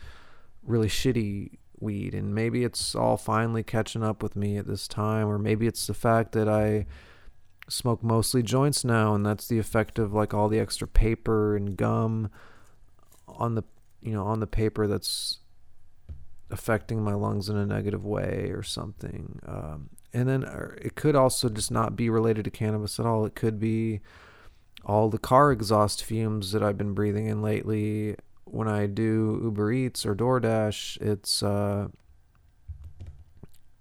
really 0.63 0.89
shitty 0.89 1.58
weed, 1.81 2.15
and 2.15 2.35
maybe 2.35 2.65
it's 2.65 2.95
all 2.95 3.17
finally 3.17 3.63
catching 3.63 4.03
up 4.03 4.23
with 4.23 4.37
me 4.37 4.57
at 4.57 4.67
this 4.67 4.89
time, 4.89 5.29
or 5.29 5.39
maybe 5.39 5.67
it's 5.67 5.87
the 5.87 5.95
fact 5.95 6.33
that 6.33 6.49
I 6.49 6.87
smoke 7.69 8.03
mostly 8.03 8.43
joints 8.43 8.85
now, 8.85 9.15
and 9.15 9.25
that's 9.25 9.49
the 9.49 9.59
effect 9.59 9.99
of 9.99 10.13
like 10.13 10.35
all 10.35 10.49
the 10.49 10.59
extra 10.59 10.89
paper 10.89 11.57
and 11.57 11.77
gum 11.77 12.31
on 13.27 13.55
the 13.55 13.65
you 14.01 14.13
know 14.13 14.25
on 14.25 14.41
the 14.41 14.47
paper 14.47 14.87
that's 14.87 15.39
affecting 16.51 17.03
my 17.03 17.13
lungs 17.13 17.49
in 17.49 17.57
a 17.57 17.67
negative 17.67 18.05
way 18.05 18.51
or 18.55 18.63
something. 18.63 19.39
Um, 19.47 19.91
and 20.15 20.29
then 20.29 20.45
uh, 20.45 20.71
it 20.81 20.95
could 20.95 21.15
also 21.15 21.49
just 21.49 21.71
not 21.71 21.97
be 21.97 22.09
related 22.09 22.45
to 22.45 22.51
cannabis 22.51 22.99
at 22.99 23.07
all. 23.07 23.27
It 23.27 23.35
could 23.35 23.61
be 23.61 24.01
all 24.85 25.11
the 25.11 25.19
car 25.19 25.53
exhaust 25.53 26.03
fumes 26.03 26.53
that 26.53 26.63
I've 26.63 26.79
been 26.79 26.95
breathing 26.95 27.27
in 27.27 27.43
lately. 27.43 28.17
When 28.51 28.69
I 28.69 28.87
do 28.87 29.41
Uber 29.45 29.73
Eats 29.73 30.07
or 30.07 30.15
DoorDash, 30.15 31.01
it's 31.01 31.43
uh, 31.43 31.89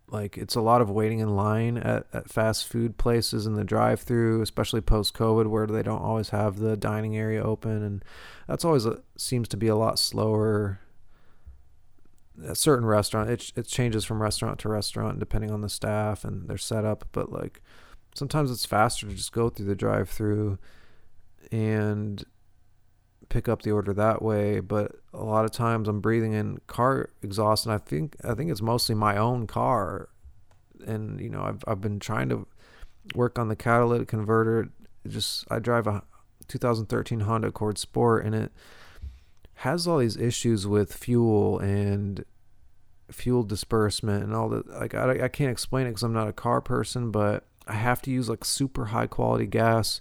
like 0.09 0.37
it's 0.37 0.55
a 0.55 0.61
lot 0.61 0.81
of 0.81 0.89
waiting 0.89 1.19
in 1.19 1.35
line 1.35 1.77
at, 1.77 2.07
at 2.13 2.29
fast 2.29 2.67
food 2.67 2.97
places 2.97 3.45
in 3.45 3.53
the 3.55 3.63
drive 3.63 3.99
through 3.99 4.41
especially 4.41 4.81
post 4.81 5.13
covid 5.13 5.47
where 5.47 5.67
they 5.67 5.83
don't 5.83 6.01
always 6.01 6.29
have 6.29 6.59
the 6.59 6.77
dining 6.77 7.17
area 7.17 7.43
open 7.43 7.83
and 7.83 8.05
that's 8.47 8.63
always 8.63 8.85
a, 8.85 9.01
seems 9.17 9.47
to 9.47 9.57
be 9.57 9.67
a 9.67 9.75
lot 9.75 9.99
slower 9.99 10.79
a 12.45 12.55
certain 12.55 12.85
restaurant 12.85 13.29
it, 13.29 13.51
it 13.55 13.67
changes 13.67 14.05
from 14.05 14.21
restaurant 14.21 14.59
to 14.59 14.69
restaurant 14.69 15.19
depending 15.19 15.51
on 15.51 15.61
the 15.61 15.69
staff 15.69 16.23
and 16.23 16.47
their 16.47 16.57
setup 16.57 17.05
but 17.11 17.31
like 17.31 17.61
sometimes 18.15 18.49
it's 18.49 18.65
faster 18.65 19.07
to 19.07 19.13
just 19.13 19.33
go 19.33 19.49
through 19.49 19.65
the 19.65 19.75
drive 19.75 20.09
through 20.09 20.57
and 21.51 22.23
pick 23.29 23.49
up 23.49 23.61
the 23.61 23.71
order 23.71 23.93
that 23.93 24.21
way 24.21 24.59
but 24.59 24.93
a 25.13 25.23
lot 25.23 25.45
of 25.45 25.51
times 25.51 25.87
i'm 25.87 25.99
breathing 25.99 26.33
in 26.33 26.59
car 26.67 27.09
exhaust 27.21 27.65
and 27.65 27.73
i 27.73 27.77
think 27.77 28.15
i 28.23 28.33
think 28.33 28.49
it's 28.49 28.61
mostly 28.61 28.95
my 28.95 29.17
own 29.17 29.45
car 29.45 30.09
and 30.85 31.19
you 31.19 31.29
know 31.29 31.41
i've, 31.41 31.63
I've 31.67 31.81
been 31.81 31.99
trying 31.99 32.29
to 32.29 32.47
work 33.15 33.37
on 33.37 33.47
the 33.47 33.55
catalytic 33.55 34.07
converter 34.07 34.61
it 34.61 34.69
just 35.09 35.45
i 35.49 35.59
drive 35.59 35.87
a 35.87 36.03
2013 36.47 37.21
honda 37.21 37.49
accord 37.49 37.77
sport 37.77 38.25
and 38.25 38.33
it 38.33 38.51
has 39.55 39.87
all 39.87 39.97
these 39.97 40.17
issues 40.17 40.67
with 40.67 40.93
fuel 40.93 41.59
and 41.59 42.23
fuel 43.11 43.43
disbursement 43.43 44.23
and 44.23 44.33
all 44.33 44.49
that. 44.49 44.67
Like 44.67 44.93
I, 44.93 45.25
I 45.25 45.27
can't 45.27 45.51
explain 45.51 45.87
it 45.87 45.91
because 45.91 46.03
I'm 46.03 46.13
not 46.13 46.27
a 46.27 46.33
car 46.33 46.61
person, 46.61 47.11
but 47.11 47.45
I 47.67 47.73
have 47.73 48.01
to 48.03 48.11
use 48.11 48.29
like 48.29 48.45
super 48.45 48.85
high 48.85 49.07
quality 49.07 49.45
gas, 49.45 49.99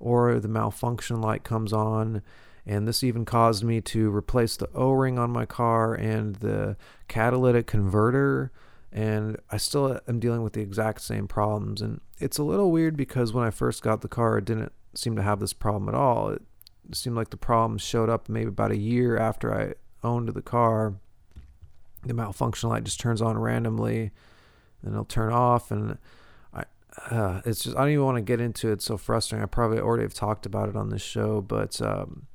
or 0.00 0.38
the 0.40 0.48
malfunction 0.48 1.20
light 1.20 1.44
comes 1.44 1.72
on. 1.72 2.22
And 2.66 2.88
this 2.88 3.04
even 3.04 3.24
caused 3.24 3.62
me 3.62 3.80
to 3.82 4.14
replace 4.14 4.56
the 4.56 4.68
O 4.74 4.90
ring 4.90 5.18
on 5.18 5.30
my 5.30 5.46
car 5.46 5.94
and 5.94 6.36
the 6.36 6.76
catalytic 7.06 7.66
converter. 7.66 8.50
And 8.92 9.36
I 9.50 9.56
still 9.56 10.00
am 10.08 10.18
dealing 10.18 10.42
with 10.42 10.54
the 10.54 10.62
exact 10.62 11.02
same 11.02 11.28
problems. 11.28 11.80
And 11.80 12.00
it's 12.18 12.38
a 12.38 12.42
little 12.42 12.72
weird 12.72 12.96
because 12.96 13.32
when 13.32 13.44
I 13.44 13.50
first 13.50 13.82
got 13.82 14.00
the 14.00 14.08
car, 14.08 14.38
it 14.38 14.44
didn't 14.44 14.72
seem 14.94 15.14
to 15.16 15.22
have 15.22 15.38
this 15.38 15.52
problem 15.52 15.88
at 15.88 15.94
all. 15.94 16.30
It 16.30 16.42
seemed 16.92 17.16
like 17.16 17.30
the 17.30 17.36
problem 17.36 17.78
showed 17.78 18.08
up 18.08 18.28
maybe 18.28 18.48
about 18.48 18.70
a 18.70 18.76
year 18.76 19.16
after 19.16 19.54
I 19.54 19.74
owned 20.06 20.28
the 20.28 20.42
car. 20.42 20.94
The 22.04 22.14
malfunction 22.14 22.68
light 22.68 22.84
just 22.84 23.00
turns 23.00 23.20
on 23.20 23.38
randomly, 23.38 24.12
and 24.82 24.92
it'll 24.92 25.04
turn 25.04 25.32
off, 25.32 25.72
and 25.72 25.98
I, 26.54 26.62
uh, 27.10 27.42
it's 27.44 27.64
just 27.64 27.76
I 27.76 27.80
don't 27.80 27.90
even 27.90 28.04
want 28.04 28.16
to 28.16 28.22
get 28.22 28.40
into 28.40 28.68
it. 28.68 28.74
It's 28.74 28.84
so 28.84 28.96
frustrating. 28.96 29.42
I 29.42 29.46
probably 29.46 29.80
already 29.80 30.04
have 30.04 30.14
talked 30.14 30.46
about 30.46 30.68
it 30.68 30.76
on 30.76 30.90
this 30.90 31.02
show, 31.02 31.40
but 31.40 31.82
um, 31.82 32.26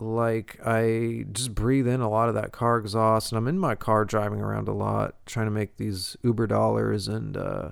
like 0.00 0.58
I 0.64 1.26
just 1.30 1.54
breathe 1.54 1.86
in 1.86 2.00
a 2.00 2.08
lot 2.08 2.28
of 2.28 2.34
that 2.34 2.52
car 2.52 2.78
exhaust, 2.78 3.30
and 3.30 3.38
I'm 3.38 3.46
in 3.46 3.58
my 3.58 3.74
car 3.74 4.04
driving 4.04 4.40
around 4.40 4.66
a 4.66 4.72
lot, 4.72 5.14
trying 5.26 5.46
to 5.46 5.52
make 5.52 5.76
these 5.76 6.16
Uber 6.22 6.46
dollars, 6.46 7.06
and 7.06 7.36
uh, 7.36 7.70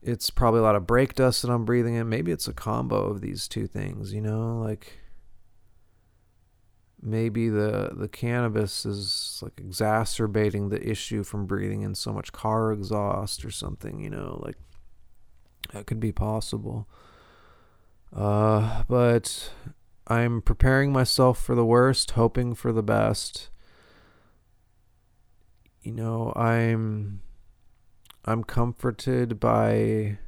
it's 0.00 0.30
probably 0.30 0.60
a 0.60 0.62
lot 0.62 0.76
of 0.76 0.86
brake 0.86 1.14
dust 1.14 1.42
that 1.42 1.50
I'm 1.50 1.64
breathing 1.64 1.94
in. 1.96 2.08
Maybe 2.08 2.30
it's 2.30 2.46
a 2.46 2.52
combo 2.52 3.08
of 3.08 3.20
these 3.20 3.48
two 3.48 3.66
things, 3.66 4.12
you 4.12 4.20
know, 4.20 4.58
like 4.58 5.00
maybe 7.02 7.48
the 7.48 7.90
the 7.92 8.08
cannabis 8.08 8.86
is 8.86 9.40
like 9.42 9.58
exacerbating 9.58 10.68
the 10.68 10.88
issue 10.88 11.22
from 11.22 11.46
breathing 11.46 11.82
in 11.82 11.94
so 11.94 12.12
much 12.12 12.32
car 12.32 12.72
exhaust 12.72 13.44
or 13.44 13.50
something, 13.50 14.00
you 14.00 14.10
know, 14.10 14.40
like 14.44 14.56
that 15.72 15.86
could 15.86 16.00
be 16.00 16.12
possible. 16.12 16.88
Uh, 18.14 18.84
but 18.88 19.50
I'm 20.08 20.40
preparing 20.40 20.92
myself 20.92 21.42
for 21.42 21.54
the 21.54 21.64
worst, 21.64 22.12
hoping 22.12 22.54
for 22.54 22.72
the 22.72 22.82
best. 22.82 23.50
You 25.82 25.92
know, 25.92 26.32
I'm 26.36 27.20
I'm 28.24 28.44
comforted 28.44 29.40
by 29.40 30.18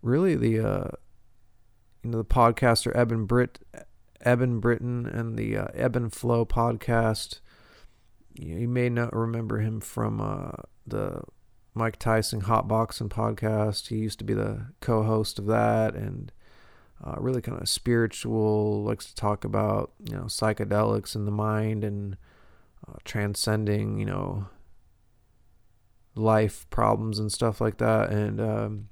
really 0.00 0.34
the 0.34 0.58
uh, 0.58 0.88
you 2.02 2.10
know 2.10 2.18
the 2.18 2.24
podcaster 2.24 2.94
Eben 2.96 3.26
Britt 3.26 3.60
Eben 4.24 4.60
Britton 4.60 5.06
and 5.06 5.36
the 5.36 5.56
uh, 5.56 5.66
Eben 5.74 6.10
Flow 6.10 6.44
podcast. 6.44 7.40
You, 8.34 8.56
you, 8.56 8.68
may 8.68 8.88
not 8.88 9.14
remember 9.14 9.58
him 9.58 9.80
from 9.80 10.20
uh, 10.20 10.62
the 10.86 11.22
Mike 11.74 11.98
Tyson 11.98 12.42
Hot 12.42 12.66
Boxing 12.66 13.08
podcast. 13.08 13.88
He 13.88 13.96
used 13.96 14.18
to 14.20 14.24
be 14.24 14.34
the 14.34 14.66
co-host 14.80 15.38
of 15.38 15.46
that 15.46 15.94
and 15.94 16.32
uh, 17.04 17.16
really 17.18 17.40
kind 17.40 17.60
of 17.60 17.68
spiritual. 17.68 18.82
Likes 18.84 19.06
to 19.06 19.14
talk 19.14 19.44
about 19.44 19.92
you 20.04 20.14
know 20.14 20.24
psychedelics 20.24 21.14
in 21.14 21.24
the 21.24 21.30
mind 21.30 21.84
and 21.84 22.16
uh, 22.88 22.98
transcending 23.04 23.98
you 23.98 24.06
know 24.06 24.46
life 26.14 26.66
problems 26.70 27.18
and 27.18 27.32
stuff 27.32 27.60
like 27.60 27.78
that. 27.78 28.10
And 28.10 28.40
um, 28.40 28.88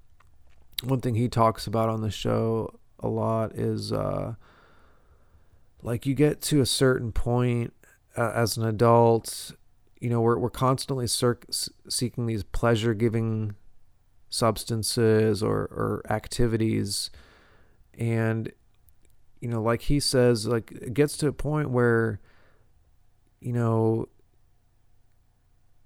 one 0.82 1.00
thing 1.00 1.14
he 1.14 1.28
talks 1.28 1.66
about 1.66 1.88
on 1.88 2.00
the 2.00 2.10
show 2.10 2.78
a 2.98 3.08
lot 3.08 3.52
is 3.54 3.92
uh, 3.92 4.34
like 5.82 6.06
you 6.06 6.14
get 6.14 6.40
to 6.42 6.60
a 6.60 6.66
certain 6.66 7.12
point 7.12 7.72
uh, 8.16 8.32
as 8.34 8.56
an 8.56 8.64
adult, 8.64 9.52
you 10.00 10.10
know, 10.10 10.20
we're 10.20 10.38
we're 10.38 10.50
constantly 10.50 11.06
seeking 11.06 12.26
these 12.26 12.42
pleasure 12.42 12.94
giving 12.94 13.54
substances 14.28 15.42
or 15.42 15.56
or 15.56 16.02
activities, 16.08 17.10
and 17.98 18.52
you 19.40 19.48
know, 19.48 19.62
like 19.62 19.82
he 19.82 20.00
says, 20.00 20.46
like 20.46 20.72
it 20.72 20.94
gets 20.94 21.16
to 21.18 21.28
a 21.28 21.32
point 21.32 21.70
where 21.70 22.20
you 23.40 23.52
know 23.52 24.08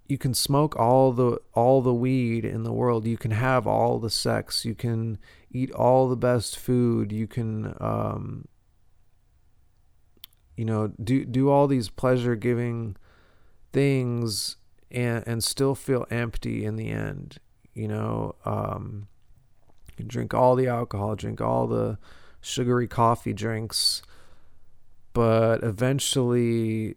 you 0.09 0.19
can 0.19 0.35
smoke 0.35 0.77
all 0.77 1.12
the 1.12 1.40
all 1.55 1.81
the 1.83 1.95
weed 1.95 2.45
in 2.45 2.62
the 2.64 2.73
world. 2.73 3.07
You 3.07 3.17
can 3.17 3.31
have 3.31 3.67
all 3.67 3.99
the 3.99 4.11
sex. 4.11 4.64
You 4.64 4.75
can 4.75 5.19
eat 5.51 5.71
all 5.73 6.09
the 6.09 6.17
best 6.17 6.59
food. 6.59 7.12
You 7.12 7.27
can 7.27 7.75
um 7.81 8.49
you 10.57 10.64
know 10.64 10.88
do 11.03 11.25
do 11.25 11.51
all 11.51 11.67
these 11.67 11.88
pleasure 11.88 12.37
giving 12.37 12.97
things 13.73 14.57
and 14.90 15.25
and 15.27 15.43
still 15.43 15.75
feel 15.75 16.07
empty 16.11 16.64
in 16.64 16.77
the 16.77 16.90
end 16.90 17.38
you 17.75 17.88
know 17.88 18.35
um 18.45 19.09
you 19.98 20.04
drink 20.04 20.35
all 20.35 20.54
the 20.54 20.66
alcohol 20.66 21.14
drink 21.14 21.40
all 21.40 21.66
the 21.66 21.98
sugary 22.40 22.87
coffee 22.87 23.33
drinks 23.33 24.02
but 25.12 25.62
eventually 25.62 26.96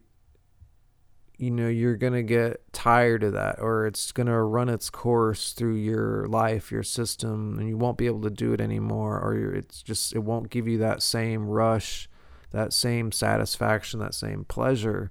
you 1.36 1.50
know 1.50 1.68
you're 1.68 1.96
going 1.96 2.12
to 2.12 2.22
get 2.22 2.60
tired 2.72 3.22
of 3.22 3.32
that 3.32 3.58
or 3.60 3.86
it's 3.86 4.10
going 4.12 4.26
to 4.26 4.42
run 4.42 4.68
its 4.68 4.90
course 4.90 5.52
through 5.52 5.76
your 5.76 6.26
life 6.26 6.72
your 6.72 6.82
system 6.82 7.56
and 7.58 7.68
you 7.68 7.76
won't 7.76 7.96
be 7.96 8.06
able 8.06 8.20
to 8.20 8.30
do 8.30 8.52
it 8.52 8.60
anymore 8.60 9.18
or 9.20 9.54
it's 9.54 9.82
just 9.82 10.14
it 10.14 10.18
won't 10.18 10.50
give 10.50 10.66
you 10.66 10.78
that 10.78 11.00
same 11.00 11.46
rush 11.46 12.08
that 12.50 12.72
same 12.72 13.12
satisfaction 13.12 14.00
that 14.00 14.14
same 14.14 14.44
pleasure. 14.44 15.10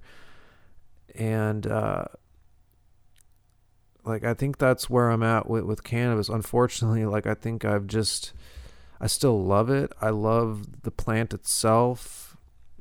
And 1.15 1.67
uh 1.67 2.06
like 4.08 4.24
I 4.24 4.34
think 4.34 4.58
that's 4.58 4.89
where 4.89 5.10
I'm 5.10 5.24
at 5.24 5.50
with 5.50 5.65
with 5.65 5.84
cannabis. 5.84 6.30
Unfortunately 6.30 7.06
like 7.06 7.28
I 7.28 7.34
think 7.34 7.65
I've 7.65 7.88
just 7.88 8.34
I 9.00 9.08
still 9.08 9.43
love 9.43 9.70
it. 9.70 9.91
I 10.02 10.10
love 10.10 10.84
the 10.84 10.91
plant 10.91 11.34
itself 11.34 12.24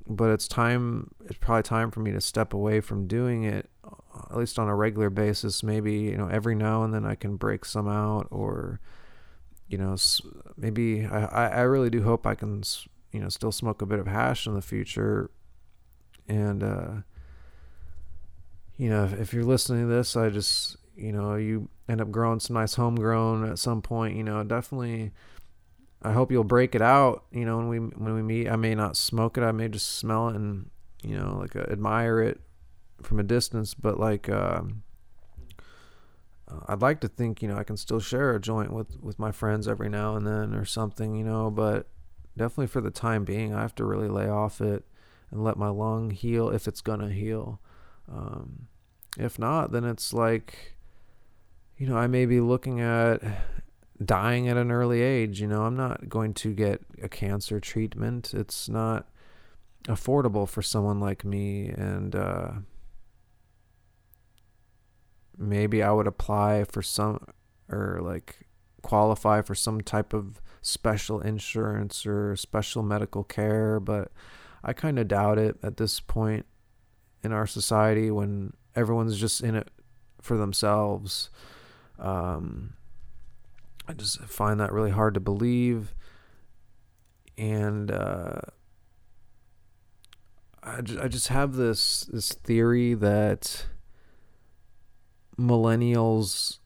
but 0.08 0.30
it's 0.30 0.46
time 0.46 1.10
it's 1.24 1.38
probably 1.38 1.64
time 1.64 1.90
for 1.90 2.00
me 2.00 2.12
to 2.12 2.20
step 2.20 2.54
away 2.54 2.80
from 2.80 3.08
doing 3.08 3.42
it 3.42 3.68
at 4.30 4.36
least 4.36 4.58
on 4.58 4.68
a 4.68 4.74
regular 4.74 5.10
basis. 5.10 5.62
Maybe 5.62 5.94
you 5.94 6.16
know 6.16 6.28
every 6.28 6.54
now 6.54 6.82
and 6.82 6.92
then 6.92 7.04
I 7.04 7.14
can 7.14 7.36
break 7.36 7.64
some 7.64 7.88
out, 7.88 8.28
or 8.30 8.80
you 9.68 9.78
know 9.78 9.96
maybe 10.56 11.06
I 11.06 11.48
I 11.48 11.60
really 11.62 11.90
do 11.90 12.02
hope 12.02 12.26
I 12.26 12.34
can 12.34 12.62
you 13.12 13.20
know 13.20 13.28
still 13.28 13.52
smoke 13.52 13.82
a 13.82 13.86
bit 13.86 13.98
of 13.98 14.06
hash 14.06 14.46
in 14.46 14.54
the 14.54 14.62
future, 14.62 15.30
and 16.28 16.62
uh, 16.62 16.90
you 18.76 18.88
know 18.88 19.04
if, 19.04 19.12
if 19.14 19.34
you're 19.34 19.44
listening 19.44 19.88
to 19.88 19.94
this, 19.94 20.16
I 20.16 20.30
just 20.30 20.76
you 20.96 21.12
know 21.12 21.36
you 21.36 21.68
end 21.88 22.00
up 22.00 22.10
growing 22.10 22.40
some 22.40 22.54
nice 22.54 22.74
homegrown 22.74 23.48
at 23.48 23.58
some 23.58 23.82
point. 23.82 24.16
You 24.16 24.24
know 24.24 24.42
definitely. 24.44 25.12
I 26.02 26.12
hope 26.12 26.30
you'll 26.30 26.44
break 26.44 26.74
it 26.74 26.82
out. 26.82 27.24
You 27.32 27.44
know, 27.44 27.56
when 27.56 27.68
we 27.68 27.78
when 27.78 28.14
we 28.14 28.22
meet, 28.22 28.48
I 28.48 28.56
may 28.56 28.74
not 28.74 28.96
smoke 28.96 29.38
it. 29.38 29.42
I 29.42 29.52
may 29.52 29.68
just 29.68 29.98
smell 29.98 30.28
it 30.28 30.36
and 30.36 30.70
you 31.02 31.16
know, 31.16 31.38
like 31.40 31.54
uh, 31.56 31.64
admire 31.70 32.20
it 32.20 32.40
from 33.02 33.20
a 33.20 33.22
distance. 33.22 33.74
But 33.74 33.98
like, 33.98 34.28
um, 34.28 34.82
uh, 36.48 36.60
I'd 36.68 36.82
like 36.82 37.00
to 37.00 37.08
think, 37.08 37.42
you 37.42 37.48
know, 37.48 37.56
I 37.56 37.64
can 37.64 37.76
still 37.76 38.00
share 38.00 38.34
a 38.34 38.40
joint 38.40 38.72
with 38.72 39.00
with 39.00 39.18
my 39.18 39.32
friends 39.32 39.68
every 39.68 39.88
now 39.88 40.16
and 40.16 40.26
then 40.26 40.54
or 40.54 40.64
something, 40.64 41.14
you 41.14 41.24
know. 41.24 41.50
But 41.50 41.88
definitely 42.36 42.68
for 42.68 42.80
the 42.80 42.90
time 42.90 43.24
being, 43.24 43.54
I 43.54 43.62
have 43.62 43.74
to 43.76 43.84
really 43.84 44.08
lay 44.08 44.28
off 44.28 44.60
it 44.60 44.84
and 45.30 45.42
let 45.42 45.56
my 45.56 45.68
lung 45.68 46.10
heal 46.10 46.50
if 46.50 46.66
it's 46.68 46.80
gonna 46.80 47.10
heal. 47.10 47.60
Um, 48.10 48.68
if 49.18 49.38
not, 49.38 49.72
then 49.72 49.84
it's 49.84 50.12
like, 50.12 50.75
you 51.76 51.86
know, 51.86 51.96
I 51.96 52.06
may 52.06 52.26
be 52.26 52.40
looking 52.40 52.80
at 52.80 53.22
dying 54.02 54.48
at 54.48 54.56
an 54.56 54.70
early 54.70 55.02
age. 55.02 55.40
You 55.40 55.46
know, 55.46 55.62
I'm 55.62 55.76
not 55.76 56.08
going 56.08 56.34
to 56.34 56.52
get 56.52 56.82
a 57.02 57.08
cancer 57.08 57.60
treatment. 57.60 58.32
It's 58.34 58.68
not 58.68 59.06
affordable 59.86 60.48
for 60.48 60.62
someone 60.62 61.00
like 61.00 61.24
me 61.24 61.68
and 61.68 62.14
uh, 62.14 62.50
maybe 65.36 65.82
I 65.82 65.92
would 65.92 66.06
apply 66.06 66.64
for 66.64 66.82
some 66.82 67.24
or 67.70 68.00
like 68.02 68.46
qualify 68.82 69.42
for 69.42 69.54
some 69.54 69.80
type 69.80 70.12
of 70.12 70.40
special 70.60 71.20
insurance 71.20 72.04
or 72.04 72.36
special 72.36 72.82
medical 72.82 73.22
care 73.22 73.78
but 73.78 74.10
I 74.64 74.72
kind 74.72 74.98
of 74.98 75.08
doubt 75.08 75.38
it 75.38 75.56
at 75.62 75.76
this 75.76 76.00
point 76.00 76.46
in 77.22 77.32
our 77.32 77.46
society 77.46 78.10
when 78.10 78.54
everyone's 78.74 79.18
just 79.18 79.40
in 79.40 79.54
it 79.54 79.68
for 80.20 80.36
themselves 80.36 81.30
um, 81.98 82.74
I 83.88 83.92
just 83.92 84.20
find 84.22 84.60
that 84.60 84.72
really 84.72 84.90
hard 84.90 85.14
to 85.14 85.20
believe. 85.20 85.94
And 87.38 87.90
uh, 87.90 88.40
I 90.62 90.80
just, 90.80 91.00
I 91.00 91.08
just 91.08 91.28
have 91.28 91.54
this 91.54 92.08
this 92.12 92.32
theory 92.32 92.94
that 92.94 93.66
millennials 95.38 96.58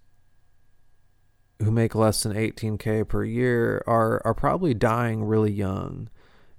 who 1.61 1.71
make 1.71 1.95
less 1.95 2.23
than 2.23 2.33
18k 2.33 3.07
per 3.09 3.25
year 3.25 3.83
are 3.87 4.23
are 4.25 4.35
probably 4.35 4.75
dying 4.75 5.25
really 5.25 5.53
young. 5.53 6.09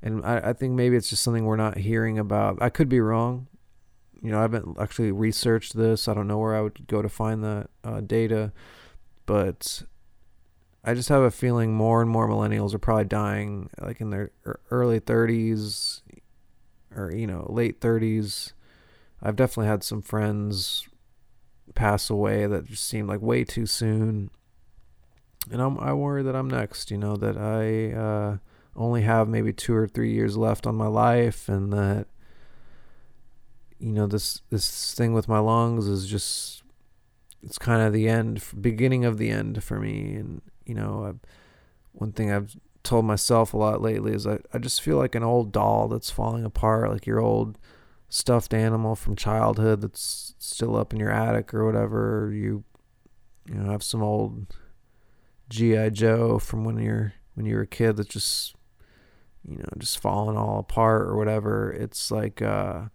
And 0.04 0.26
I, 0.26 0.50
I 0.50 0.54
think 0.54 0.74
maybe 0.74 0.96
it's 0.96 1.10
just 1.10 1.24
something 1.24 1.46
we're 1.46 1.56
not 1.56 1.78
hearing 1.78 2.20
about. 2.20 2.58
I 2.62 2.70
could 2.70 2.90
be 2.90 3.00
wrong 3.00 3.48
you 4.22 4.32
know 4.32 4.40
i 4.40 4.42
haven't 4.42 4.78
actually 4.80 5.12
researched 5.12 5.76
this. 5.76 6.08
I 6.08 6.14
don't 6.14 6.28
know 6.28 6.38
where 6.38 6.56
i 6.56 6.62
would 6.62 6.88
go 6.88 7.02
to 7.02 7.10
find 7.10 7.44
that 7.44 7.70
uh, 7.84 8.02
data 8.02 8.52
but 9.26 9.84
i 10.84 10.94
just 10.94 11.10
have 11.10 11.22
a 11.22 11.32
feeling 11.32 11.74
more 11.74 12.02
and 12.02 12.10
more 12.10 12.28
millennials 12.28 12.74
are 12.74 12.80
probably 12.80 13.06
dying 13.06 13.70
like 13.80 14.02
in 14.02 14.10
their 14.10 14.32
early 14.70 15.00
30s 15.00 16.02
or 16.96 17.12
you 17.14 17.28
know 17.28 17.46
late 17.50 17.80
30s 17.80 18.54
i've 19.22 19.36
definitely 19.36 19.68
had 19.68 19.84
some 19.84 20.02
friends 20.02 20.88
pass 21.76 22.10
away 22.10 22.46
that 22.46 22.66
just 22.66 22.86
seemed 22.88 23.08
like 23.08 23.22
way 23.22 23.44
too 23.44 23.66
soon. 23.66 24.30
And 25.52 25.62
I'm, 25.62 25.80
i 25.80 25.92
worry 25.92 26.22
that 26.22 26.36
i'm 26.36 26.50
next 26.50 26.92
you 26.92 26.98
know 26.98 27.16
that 27.16 27.36
i 27.36 27.92
uh, 27.98 28.38
only 28.76 29.02
have 29.02 29.28
maybe 29.28 29.52
two 29.52 29.74
or 29.74 29.88
three 29.88 30.14
years 30.14 30.38
left 30.38 30.68
on 30.68 30.76
my 30.76 30.86
life 30.86 31.50
and 31.50 31.74
that 31.74 32.06
you 33.82 33.92
know 33.92 34.08
this 34.08 34.42
this 34.50 34.94
thing 34.94 35.14
with 35.14 35.28
my 35.28 35.40
lungs 35.40 35.88
is 35.88 36.08
just 36.08 36.64
it's 37.44 37.58
kind 37.58 37.82
of 37.82 37.92
the 37.92 38.08
end 38.08 38.44
beginning 38.60 39.04
of 39.04 39.18
the 39.18 39.30
end 39.30 39.64
for 39.64 39.80
me 39.80 40.16
and 40.16 40.42
you 40.66 40.76
know 40.76 41.06
I've, 41.06 41.20
one 41.94 42.12
thing 42.12 42.32
i've 42.32 42.56
told 42.84 43.06
myself 43.06 43.54
a 43.54 43.58
lot 43.58 43.82
lately 43.82 44.14
is 44.14 44.26
I, 44.26 44.40
I 44.54 44.58
just 44.58 44.82
feel 44.82 44.98
like 44.98 45.16
an 45.16 45.24
old 45.24 45.52
doll 45.52 45.88
that's 45.88 46.10
falling 46.10 46.46
apart, 46.46 46.90
like 46.90 47.06
your 47.06 47.20
old 47.20 47.58
stuffed 48.10 48.54
animal 48.54 48.96
from 48.96 49.16
childhood 49.16 49.82
that's 49.82 50.34
still 50.38 50.76
up 50.76 50.94
in 50.94 51.00
your 51.00 51.12
attic 51.12 51.54
or 51.54 51.66
whatever. 51.66 52.32
You 52.34 52.64
you 53.48 53.56
know 53.56 53.72
have 53.72 53.84
some 53.84 54.02
old 54.02 54.48
GI 55.50 55.92
Joe 55.92 56.40
from 56.40 56.64
when 56.64 56.78
you're 56.78 57.14
when 57.36 57.46
you 57.46 57.56
were 57.56 57.62
a 57.62 57.68
kid 57.68 57.98
that's 57.98 58.10
just 58.10 58.56
you 59.48 59.58
know 59.58 59.70
just 59.78 60.00
falling 60.00 60.38
all 60.38 60.60
apart 60.60 61.04
or 61.04 61.16
whatever. 61.16 61.72
It's 61.72 62.10
like 62.10 62.42
uh 62.42 62.86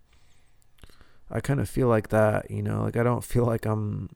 I 1.30 1.40
kind 1.40 1.60
of 1.60 1.68
feel 1.68 1.88
like 1.88 2.08
that, 2.08 2.50
you 2.50 2.62
know, 2.62 2.82
like 2.82 2.96
I 2.96 3.02
don't 3.02 3.24
feel 3.24 3.44
like 3.44 3.66
I'm 3.66 4.10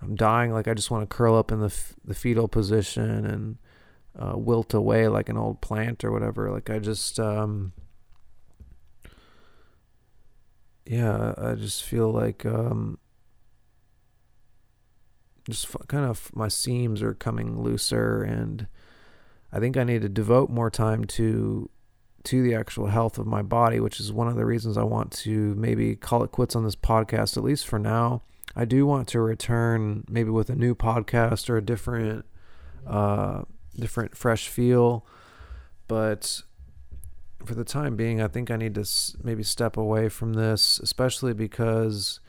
I'm 0.00 0.14
dying 0.14 0.52
like 0.52 0.68
I 0.68 0.74
just 0.74 0.90
want 0.90 1.08
to 1.08 1.16
curl 1.16 1.36
up 1.36 1.50
in 1.50 1.60
the 1.60 1.74
the 2.04 2.14
fetal 2.14 2.48
position 2.48 3.24
and 3.26 3.58
uh, 4.18 4.36
wilt 4.36 4.74
away 4.74 5.08
like 5.08 5.28
an 5.28 5.36
old 5.36 5.60
plant 5.60 6.04
or 6.04 6.10
whatever. 6.10 6.50
Like 6.50 6.70
I 6.70 6.78
just, 6.78 7.20
um, 7.20 7.72
yeah, 10.84 11.34
I 11.38 11.54
just 11.54 11.84
feel 11.84 12.10
like 12.10 12.44
um, 12.44 12.98
just 15.48 15.66
f- 15.66 15.86
kind 15.86 16.04
of 16.04 16.34
my 16.34 16.48
seams 16.48 17.02
are 17.02 17.14
coming 17.14 17.60
looser, 17.62 18.22
and 18.22 18.66
I 19.52 19.60
think 19.60 19.76
I 19.76 19.84
need 19.84 20.02
to 20.02 20.08
devote 20.08 20.50
more 20.50 20.70
time 20.70 21.04
to 21.04 21.70
to 22.28 22.42
the 22.42 22.54
actual 22.54 22.88
health 22.88 23.16
of 23.16 23.26
my 23.26 23.40
body, 23.40 23.80
which 23.80 23.98
is 23.98 24.12
one 24.12 24.28
of 24.28 24.36
the 24.36 24.44
reasons 24.44 24.76
I 24.76 24.82
want 24.82 25.12
to 25.12 25.54
maybe 25.54 25.96
call 25.96 26.22
it 26.22 26.30
quits 26.30 26.54
on 26.54 26.62
this 26.62 26.76
podcast, 26.76 27.38
at 27.38 27.42
least 27.42 27.66
for 27.66 27.78
now. 27.78 28.20
I 28.54 28.66
do 28.66 28.84
want 28.84 29.08
to 29.08 29.20
return 29.20 30.04
maybe 30.10 30.28
with 30.28 30.50
a 30.50 30.54
new 30.54 30.74
podcast 30.74 31.48
or 31.48 31.56
a 31.56 31.62
different 31.62 32.26
uh, 32.86 33.44
different, 33.74 34.14
fresh 34.14 34.48
feel. 34.48 35.06
But 35.86 36.42
for 37.46 37.54
the 37.54 37.64
time 37.64 37.96
being, 37.96 38.20
I 38.20 38.28
think 38.28 38.50
I 38.50 38.56
need 38.56 38.74
to 38.74 38.86
maybe 39.22 39.42
step 39.42 39.78
away 39.78 40.10
from 40.10 40.34
this, 40.34 40.78
especially 40.80 41.32
because, 41.32 42.20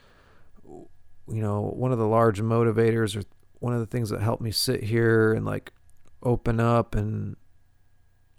you 0.64 1.42
know, 1.42 1.60
one 1.60 1.92
of 1.92 1.98
the 1.98 2.06
large 2.06 2.40
motivators 2.40 3.16
or 3.16 3.24
one 3.58 3.74
of 3.74 3.80
the 3.80 3.86
things 3.86 4.08
that 4.08 4.22
helped 4.22 4.42
me 4.42 4.50
sit 4.50 4.84
here 4.84 5.34
and 5.34 5.44
like 5.44 5.72
open 6.22 6.58
up 6.58 6.94
and 6.94 7.36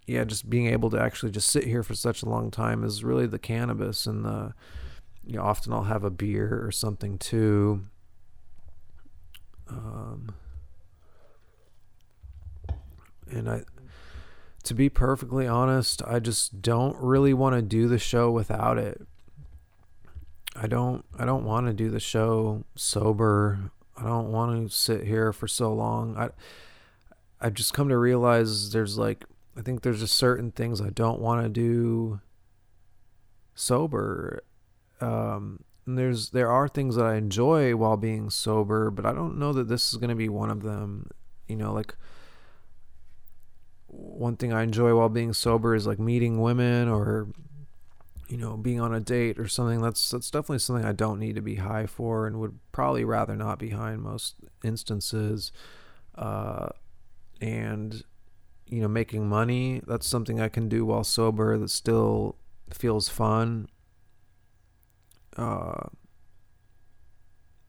yeah, 0.06 0.24
just 0.24 0.50
being 0.50 0.66
able 0.66 0.90
to 0.90 1.00
actually 1.00 1.32
just 1.32 1.48
sit 1.48 1.64
here 1.64 1.82
for 1.82 1.94
such 1.94 2.22
a 2.22 2.28
long 2.28 2.50
time 2.50 2.84
is 2.84 3.04
really 3.04 3.26
the 3.26 3.38
cannabis 3.38 4.06
and 4.06 4.24
the 4.24 4.54
you 5.24 5.36
know, 5.36 5.42
often 5.42 5.72
I'll 5.72 5.84
have 5.84 6.04
a 6.04 6.10
beer 6.10 6.64
or 6.64 6.72
something 6.72 7.18
too. 7.18 7.84
Um, 9.68 10.34
and 13.30 13.48
I 13.48 13.62
to 14.64 14.74
be 14.74 14.88
perfectly 14.88 15.46
honest, 15.46 16.02
I 16.06 16.20
just 16.20 16.62
don't 16.62 16.96
really 16.98 17.34
want 17.34 17.56
to 17.56 17.62
do 17.62 17.88
the 17.88 17.98
show 17.98 18.30
without 18.30 18.78
it. 18.78 19.00
I 20.54 20.66
don't 20.66 21.04
I 21.18 21.24
don't 21.24 21.44
want 21.44 21.66
to 21.66 21.72
do 21.72 21.88
the 21.88 22.00
show 22.00 22.64
sober. 22.74 23.70
I 23.96 24.04
don't 24.04 24.32
want 24.32 24.68
to 24.68 24.76
sit 24.76 25.04
here 25.04 25.32
for 25.32 25.46
so 25.46 25.72
long. 25.72 26.16
I 26.16 26.30
I've 27.40 27.54
just 27.54 27.74
come 27.74 27.88
to 27.88 27.96
realize 27.96 28.72
there's 28.72 28.98
like 28.98 29.24
I 29.56 29.62
think 29.62 29.82
there's 29.82 30.00
just 30.00 30.16
certain 30.16 30.50
things 30.50 30.80
I 30.80 30.90
don't 30.90 31.20
want 31.20 31.42
to 31.42 31.48
do 31.48 32.20
sober. 33.54 34.42
Um 35.00 35.64
and 35.86 35.98
there's 35.98 36.30
there 36.30 36.50
are 36.50 36.68
things 36.68 36.96
that 36.96 37.06
I 37.06 37.16
enjoy 37.16 37.74
while 37.74 37.96
being 37.96 38.30
sober, 38.30 38.90
but 38.90 39.04
I 39.04 39.12
don't 39.12 39.38
know 39.38 39.52
that 39.52 39.68
this 39.68 39.92
is 39.92 39.98
going 39.98 40.10
to 40.10 40.16
be 40.16 40.28
one 40.28 40.50
of 40.50 40.62
them. 40.62 41.10
You 41.48 41.56
know, 41.56 41.72
like 41.72 41.96
one 43.88 44.36
thing 44.36 44.52
I 44.52 44.62
enjoy 44.62 44.94
while 44.94 45.08
being 45.08 45.32
sober 45.32 45.74
is 45.74 45.86
like 45.86 45.98
meeting 45.98 46.40
women 46.40 46.88
or 46.88 47.28
you 48.28 48.36
know 48.36 48.56
being 48.56 48.80
on 48.80 48.94
a 48.94 49.00
date 49.00 49.38
or 49.38 49.48
something 49.48 49.82
that's 49.82 50.10
that's 50.10 50.30
definitely 50.30 50.60
something 50.60 50.84
I 50.84 50.92
don't 50.92 51.18
need 51.18 51.34
to 51.34 51.42
be 51.42 51.56
high 51.56 51.86
for 51.86 52.26
and 52.26 52.40
would 52.40 52.58
probably 52.70 53.04
rather 53.04 53.36
not 53.36 53.58
be 53.58 53.70
high 53.70 53.92
in 53.92 54.00
most 54.00 54.36
instances 54.64 55.52
uh, 56.14 56.68
and 57.40 58.02
you 58.72 58.80
know 58.80 58.88
making 58.88 59.28
money 59.28 59.82
that's 59.86 60.06
something 60.06 60.40
I 60.40 60.48
can 60.48 60.68
do 60.68 60.86
while 60.86 61.04
sober 61.04 61.58
that 61.58 61.68
still 61.68 62.36
feels 62.70 63.08
fun 63.08 63.68
uh, 65.36 65.88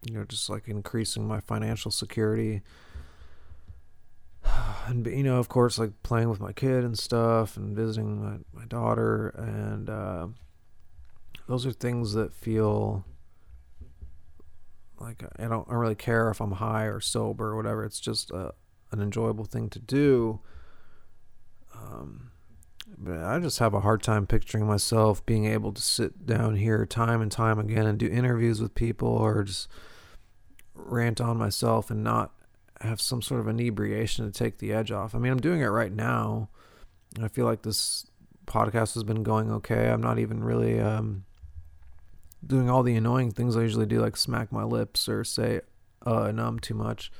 you 0.05 0.13
know 0.13 0.23
just 0.23 0.49
like 0.49 0.67
increasing 0.67 1.27
my 1.27 1.39
financial 1.39 1.91
security 1.91 2.61
and 4.87 5.05
you 5.05 5.23
know, 5.23 5.37
of 5.37 5.49
course, 5.49 5.79
like 5.79 5.91
playing 6.03 6.29
with 6.29 6.39
my 6.39 6.51
kid 6.51 6.83
and 6.83 6.97
stuff, 6.97 7.57
and 7.57 7.75
visiting 7.75 8.21
my 8.21 8.37
my 8.53 8.65
daughter, 8.65 9.29
and 9.29 9.89
uh, 9.89 10.27
those 11.47 11.65
are 11.65 11.71
things 11.71 12.13
that 12.13 12.33
feel 12.33 13.05
like 14.99 15.23
I 15.37 15.43
don't, 15.43 15.67
I 15.67 15.73
don't 15.73 15.79
really 15.79 15.95
care 15.95 16.29
if 16.29 16.39
I'm 16.39 16.53
high 16.53 16.85
or 16.85 16.99
sober 16.99 17.49
or 17.49 17.55
whatever. 17.55 17.83
It's 17.83 17.99
just 17.99 18.31
a, 18.31 18.53
an 18.91 19.01
enjoyable 19.01 19.45
thing 19.45 19.69
to 19.69 19.79
do. 19.79 20.39
Um, 21.83 22.31
but 22.97 23.19
I 23.19 23.39
just 23.39 23.59
have 23.59 23.73
a 23.73 23.81
hard 23.81 24.01
time 24.01 24.27
picturing 24.27 24.65
myself 24.65 25.25
being 25.25 25.45
able 25.45 25.73
to 25.73 25.81
sit 25.81 26.25
down 26.25 26.55
here 26.55 26.85
time 26.85 27.21
and 27.21 27.31
time 27.31 27.59
again 27.59 27.85
and 27.85 27.97
do 27.97 28.07
interviews 28.07 28.61
with 28.61 28.75
people 28.75 29.09
or 29.09 29.43
just 29.43 29.67
rant 30.73 31.19
on 31.19 31.37
myself 31.37 31.89
and 31.89 32.03
not 32.03 32.31
have 32.81 33.01
some 33.01 33.21
sort 33.21 33.39
of 33.39 33.47
inebriation 33.47 34.25
to 34.25 34.37
take 34.37 34.57
the 34.57 34.73
edge 34.73 34.91
off. 34.91 35.15
I 35.15 35.19
mean, 35.19 35.31
I'm 35.31 35.41
doing 35.41 35.61
it 35.61 35.67
right 35.67 35.91
now. 35.91 36.49
I 37.21 37.27
feel 37.27 37.45
like 37.45 37.61
this 37.61 38.07
podcast 38.45 38.93
has 38.93 39.03
been 39.03 39.23
going 39.23 39.51
okay. 39.51 39.89
I'm 39.89 40.01
not 40.01 40.19
even 40.19 40.43
really 40.43 40.79
um, 40.79 41.25
doing 42.45 42.69
all 42.69 42.83
the 42.83 42.95
annoying 42.95 43.31
things 43.31 43.55
I 43.55 43.61
usually 43.61 43.85
do, 43.85 44.01
like 44.01 44.17
smack 44.17 44.51
my 44.51 44.63
lips 44.63 45.07
or 45.07 45.23
say 45.23 45.61
uh, 46.05 46.31
numb 46.31 46.59
too 46.59 46.73
much, 46.73 47.11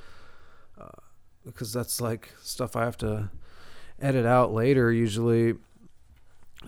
uh, 0.79 1.01
because 1.45 1.71
that's 1.71 2.01
like 2.01 2.29
stuff 2.41 2.75
I 2.75 2.83
have 2.83 2.97
to 2.97 3.29
edit 4.03 4.25
out 4.25 4.53
later. 4.53 4.91
Usually, 4.91 5.55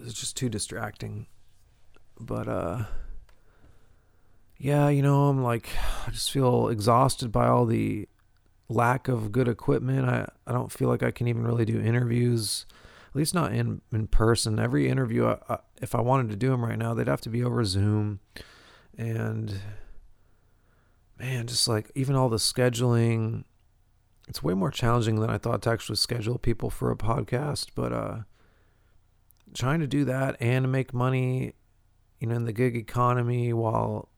it's 0.02 0.20
just 0.20 0.36
too 0.38 0.50
distracting. 0.50 1.28
But 2.20 2.48
uh, 2.48 2.84
yeah, 4.58 4.90
you 4.90 5.02
know, 5.02 5.26
I'm 5.26 5.44
like, 5.44 5.70
I 6.08 6.12
just 6.12 6.32
feel 6.32 6.70
exhausted 6.70 7.32
by 7.32 7.48
all 7.48 7.66
the 7.66 8.08
lack 8.70 9.08
of 9.08 9.32
good 9.32 9.48
equipment. 9.48 10.08
I, 10.08 10.28
I 10.48 10.54
don't 10.54 10.72
feel 10.72 10.88
like 10.88 11.04
I 11.04 11.12
can 11.12 11.28
even 11.28 11.46
really 11.46 11.66
do 11.66 11.80
interviews, 11.80 12.66
at 13.10 13.16
least 13.16 13.36
not 13.36 13.54
in, 13.54 13.82
in 13.92 14.08
person. 14.08 14.58
Every 14.60 14.88
interview, 14.88 15.28
I, 15.28 15.38
I, 15.50 15.58
if 15.82 15.94
I 15.94 16.02
wanted 16.02 16.30
to 16.30 16.38
do 16.38 16.50
them 16.50 16.64
right 16.64 16.80
now, 16.80 16.94
they'd 16.94 17.08
have 17.08 17.22
to 17.22 17.30
be 17.30 17.44
over 17.44 17.64
Zoom. 17.66 18.22
And 18.98 19.60
man, 21.20 21.48
just 21.48 21.68
like 21.68 21.92
even 21.96 22.16
all 22.16 22.30
the 22.30 22.38
scheduling, 22.38 23.44
it's 24.28 24.44
way 24.44 24.54
more 24.54 24.72
challenging 24.72 25.20
than 25.20 25.30
I 25.30 25.38
thought 25.38 25.62
to 25.64 25.70
actually 25.70 25.98
schedule 25.98 26.38
people 26.38 26.70
for 26.70 26.92
a 26.92 26.96
podcast. 26.96 27.70
But 27.76 27.94
uh, 27.94 28.18
trying 29.54 29.80
to 29.80 29.88
do 29.88 30.06
that 30.06 30.36
and 30.40 30.72
make 30.72 30.94
money, 30.94 31.54
you 32.20 32.28
know, 32.28 32.36
in 32.36 32.46
the 32.46 32.54
gig 32.54 32.76
economy 32.76 33.54
while 33.54 34.10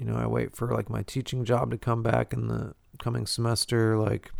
you 0.00 0.06
know, 0.06 0.16
I 0.16 0.26
wait 0.26 0.56
for 0.56 0.72
like 0.72 0.88
my 0.88 1.02
teaching 1.02 1.44
job 1.44 1.70
to 1.72 1.76
come 1.76 2.02
back 2.02 2.32
in 2.32 2.48
the 2.48 2.74
coming 2.98 3.26
semester. 3.26 3.98
Like, 3.98 4.32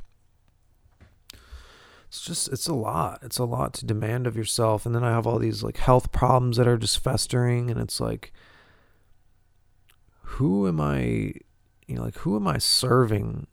it's 2.09 2.23
just, 2.23 2.49
it's 2.51 2.66
a 2.66 2.73
lot. 2.73 3.18
It's 3.23 3.37
a 3.37 3.44
lot 3.44 3.75
to 3.75 3.85
demand 3.85 4.27
of 4.27 4.38
yourself. 4.38 4.87
And 4.87 4.94
then 4.94 5.05
I 5.05 5.11
have 5.11 5.27
all 5.27 5.38
these 5.38 5.62
like 5.62 5.77
health 5.77 6.12
problems 6.12 6.57
that 6.57 6.66
are 6.66 6.79
just 6.79 7.05
festering. 7.05 7.70
And 7.70 7.79
it's 7.79 8.01
like, 8.01 8.33
who 10.23 10.66
am 10.66 10.81
I, 10.81 11.35
you 11.87 11.96
know, 11.96 12.05
like, 12.05 12.16
who 12.16 12.37
am 12.37 12.49
I 12.49 12.57
serving 12.57 13.46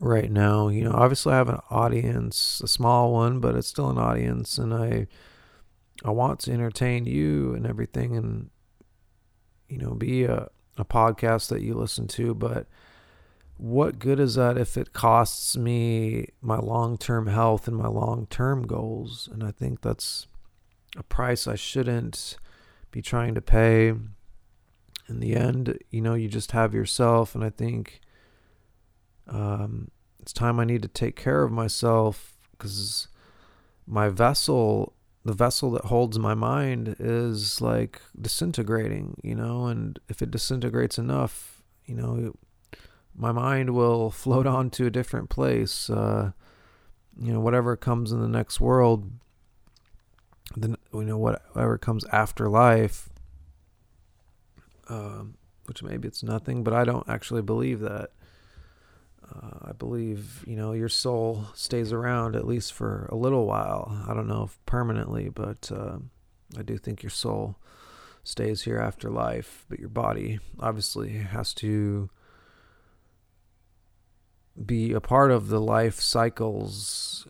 right 0.00 0.30
now? 0.30 0.68
You 0.68 0.84
know, 0.84 0.92
obviously 0.92 1.32
I 1.32 1.36
have 1.36 1.48
an 1.48 1.60
audience, 1.70 2.60
a 2.62 2.68
small 2.68 3.12
one, 3.12 3.40
but 3.40 3.54
it's 3.54 3.68
still 3.68 3.90
an 3.90 3.98
audience. 3.98 4.58
And 4.58 4.72
I, 4.72 5.06
I 6.04 6.10
want 6.10 6.40
to 6.40 6.52
entertain 6.52 7.04
you 7.04 7.54
and 7.54 7.66
everything 7.66 8.16
and, 8.16 8.50
you 9.68 9.78
know, 9.78 9.94
be 9.94 10.24
a, 10.24 10.48
a 10.76 10.84
podcast 10.84 11.48
that 11.48 11.62
you 11.62 11.74
listen 11.74 12.06
to, 12.08 12.34
but 12.34 12.66
what 13.58 13.98
good 13.98 14.20
is 14.20 14.36
that 14.36 14.56
if 14.56 14.76
it 14.76 14.92
costs 14.92 15.56
me 15.56 16.28
my 16.40 16.58
long 16.58 16.96
term 16.96 17.26
health 17.26 17.66
and 17.66 17.76
my 17.76 17.88
long 17.88 18.26
term 18.30 18.66
goals? 18.66 19.28
And 19.32 19.42
I 19.42 19.50
think 19.50 19.82
that's 19.82 20.28
a 20.96 21.02
price 21.02 21.46
I 21.48 21.56
shouldn't 21.56 22.36
be 22.92 23.02
trying 23.02 23.34
to 23.34 23.42
pay. 23.42 23.88
In 25.08 25.20
the 25.20 25.34
end, 25.34 25.78
you 25.90 26.02
know, 26.02 26.14
you 26.14 26.28
just 26.28 26.52
have 26.52 26.74
yourself, 26.74 27.34
and 27.34 27.42
I 27.42 27.48
think 27.50 28.00
um, 29.28 29.90
it's 30.20 30.32
time 30.32 30.58
I 30.60 30.64
need 30.64 30.82
to 30.82 30.88
take 30.88 31.16
care 31.16 31.42
of 31.42 31.52
myself 31.52 32.36
because 32.52 33.08
my 33.86 34.08
vessel 34.08 34.94
the 35.24 35.34
vessel 35.34 35.70
that 35.72 35.84
holds 35.84 36.18
my 36.18 36.32
mind 36.32 36.96
is 36.98 37.60
like 37.60 38.00
disintegrating, 38.18 39.20
you 39.22 39.34
know, 39.34 39.66
and 39.66 39.98
if 40.08 40.22
it 40.22 40.30
disintegrates 40.30 40.96
enough, 40.96 41.62
you 41.84 41.94
know, 41.94 42.34
my 43.14 43.30
mind 43.32 43.74
will 43.74 44.10
float 44.24 44.46
on 44.46 44.70
to 44.70 44.86
a 44.86 44.90
different 44.90 45.28
place. 45.28 45.90
Uh, 45.90 46.32
you 47.20 47.32
know, 47.32 47.40
whatever 47.40 47.76
comes 47.76 48.12
in 48.12 48.20
the 48.20 48.28
next 48.28 48.60
world, 48.60 49.10
then 50.56 50.76
you 50.94 51.02
know 51.02 51.18
whatever 51.18 51.76
comes 51.76 52.04
after 52.06 52.48
life, 52.48 53.08
um, 54.88 55.34
which 55.66 55.82
maybe 55.82 56.08
it's 56.08 56.22
nothing, 56.22 56.62
but 56.62 56.72
I 56.72 56.84
don't 56.84 57.08
actually 57.08 57.42
believe 57.42 57.80
that. 57.80 58.10
Uh, 59.30 59.68
I 59.68 59.72
believe, 59.72 60.44
you 60.46 60.56
know, 60.56 60.72
your 60.72 60.88
soul 60.88 61.46
stays 61.54 61.92
around 61.92 62.34
at 62.36 62.46
least 62.46 62.72
for 62.72 63.08
a 63.10 63.16
little 63.16 63.46
while. 63.46 64.04
I 64.08 64.14
don't 64.14 64.28
know 64.28 64.44
if 64.44 64.58
permanently, 64.66 65.28
but 65.28 65.70
uh, 65.72 65.98
I 66.56 66.62
do 66.62 66.78
think 66.78 67.02
your 67.02 67.10
soul 67.10 67.56
stays 68.24 68.62
here 68.62 68.78
after 68.78 69.10
life, 69.10 69.64
but 69.68 69.78
your 69.78 69.88
body 69.88 70.38
obviously 70.58 71.10
has 71.10 71.54
to 71.54 72.10
be 74.64 74.92
a 74.92 75.00
part 75.00 75.30
of 75.30 75.48
the 75.48 75.60
life 75.60 76.00
cycles 76.00 77.26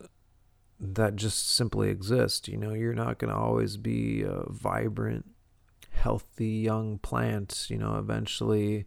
that 0.79 1.15
just 1.15 1.49
simply 1.49 1.89
exist. 1.89 2.47
You 2.47 2.57
know, 2.57 2.73
you're 2.73 2.93
not 2.93 3.17
going 3.17 3.33
to 3.33 3.39
always 3.39 3.77
be 3.77 4.23
a 4.23 4.43
vibrant, 4.47 5.25
healthy 5.91 6.47
young 6.47 6.97
plant. 6.97 7.67
You 7.69 7.77
know, 7.77 7.97
eventually 7.97 8.85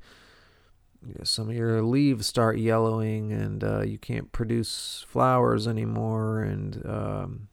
some 1.25 1.49
of 1.49 1.57
your 1.57 1.83
leaves 1.83 2.27
start 2.27 2.59
yellowing 2.59 3.33
and 3.33 3.65
uh, 3.65 3.81
you 3.83 3.99
can't 3.99 4.33
produce 4.33 5.05
flowers 5.09 5.67
anymore 5.67 6.41
and 6.41 6.85
um, 6.87 7.49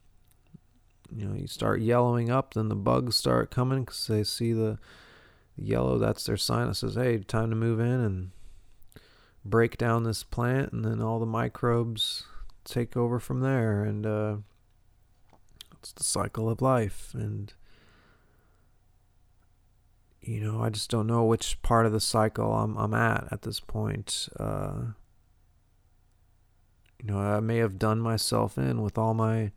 you 1.14 1.26
know 1.26 1.34
you 1.34 1.46
start 1.46 1.80
yellowing 1.80 2.30
up 2.30 2.54
then 2.54 2.68
the 2.68 2.76
bugs 2.76 3.16
start 3.16 3.50
coming 3.50 3.84
because 3.84 4.06
they 4.06 4.22
see 4.22 4.52
the 4.52 4.78
yellow 5.56 5.98
that's 5.98 6.24
their 6.24 6.36
sign 6.36 6.68
that 6.68 6.74
says 6.74 6.94
hey 6.94 7.18
time 7.18 7.50
to 7.50 7.56
move 7.56 7.80
in 7.80 8.00
and 8.00 8.30
break 9.44 9.76
down 9.76 10.04
this 10.04 10.22
plant 10.22 10.72
and 10.72 10.84
then 10.84 11.00
all 11.00 11.18
the 11.18 11.26
microbes 11.26 12.24
take 12.64 12.96
over 12.96 13.18
from 13.18 13.40
there 13.40 13.82
and 13.82 14.06
uh, 14.06 14.36
it's 15.78 15.92
the 15.92 16.04
cycle 16.04 16.48
of 16.48 16.62
life 16.62 17.10
and 17.14 17.54
you 20.22 20.40
know, 20.40 20.62
I 20.62 20.68
just 20.70 20.90
don't 20.90 21.06
know 21.06 21.24
which 21.24 21.60
part 21.62 21.86
of 21.86 21.92
the 21.92 22.00
cycle 22.00 22.52
I'm 22.52 22.76
I'm 22.76 22.94
at 22.94 23.28
at 23.30 23.42
this 23.42 23.60
point. 23.60 24.28
Uh, 24.38 24.92
you 27.02 27.10
know, 27.10 27.18
I 27.18 27.40
may 27.40 27.56
have 27.58 27.78
done 27.78 28.00
myself 28.00 28.58
in 28.58 28.82
with 28.82 28.98
all 28.98 29.14
my 29.14 29.52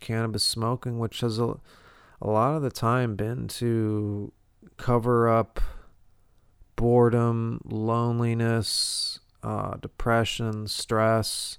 cannabis 0.00 0.42
smoking, 0.42 0.98
which 0.98 1.20
has 1.20 1.38
a, 1.38 1.56
a 2.20 2.30
lot 2.30 2.56
of 2.56 2.62
the 2.62 2.70
time 2.70 3.14
been 3.16 3.48
to 3.48 4.32
cover 4.78 5.28
up 5.28 5.60
boredom, 6.76 7.60
loneliness, 7.64 9.20
uh, 9.42 9.76
depression, 9.76 10.66
stress. 10.66 11.58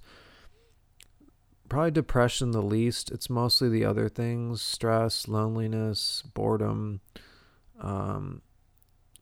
Probably 1.69 1.91
depression 1.91 2.51
the 2.51 2.61
least. 2.61 3.11
It's 3.11 3.29
mostly 3.29 3.69
the 3.69 3.85
other 3.85 4.09
things 4.09 4.61
stress, 4.61 5.27
loneliness, 5.27 6.23
boredom 6.33 7.01
um, 7.83 8.41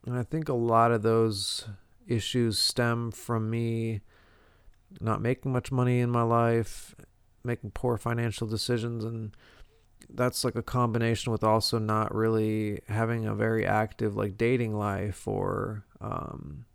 and 0.05 0.17
I 0.17 0.23
think 0.23 0.47
a 0.47 0.53
lot 0.53 0.91
of 0.91 1.01
those 1.01 1.67
issues 2.07 2.59
stem 2.59 3.11
from 3.11 3.49
me 3.49 4.01
not 4.99 5.21
making 5.21 5.51
much 5.51 5.71
money 5.71 5.99
in 5.99 6.09
my 6.09 6.23
life, 6.23 6.95
making 7.43 7.71
poor 7.71 7.97
financial 7.97 8.47
decisions, 8.47 9.03
and 9.03 9.35
that's 10.09 10.43
like 10.43 10.55
a 10.55 10.63
combination 10.63 11.31
with 11.31 11.43
also 11.43 11.79
not 11.79 12.13
really 12.13 12.81
having 12.87 13.25
a 13.25 13.35
very 13.35 13.65
active 13.65 14.15
like 14.15 14.37
dating 14.37 14.75
life 14.75 15.27
or 15.27 15.85
um, 16.01 16.65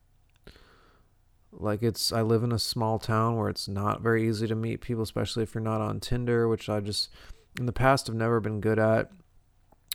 like 1.53 1.83
it's 1.83 2.13
I 2.13 2.23
live 2.23 2.43
in 2.43 2.53
a 2.53 2.59
small 2.59 2.99
town 2.99 3.37
where 3.37 3.49
it's 3.49 3.69
not 3.69 4.01
very 4.01 4.27
easy 4.29 4.47
to 4.47 4.55
meet 4.55 4.81
people, 4.81 5.03
especially 5.03 5.43
if 5.43 5.55
you're 5.55 5.63
not 5.63 5.81
on 5.81 6.01
Tinder, 6.01 6.49
which 6.49 6.69
I 6.69 6.81
just 6.81 7.11
in 7.59 7.67
the 7.67 7.73
past 7.73 8.07
have 8.07 8.17
never 8.17 8.41
been 8.41 8.61
good 8.61 8.79
at. 8.79 9.11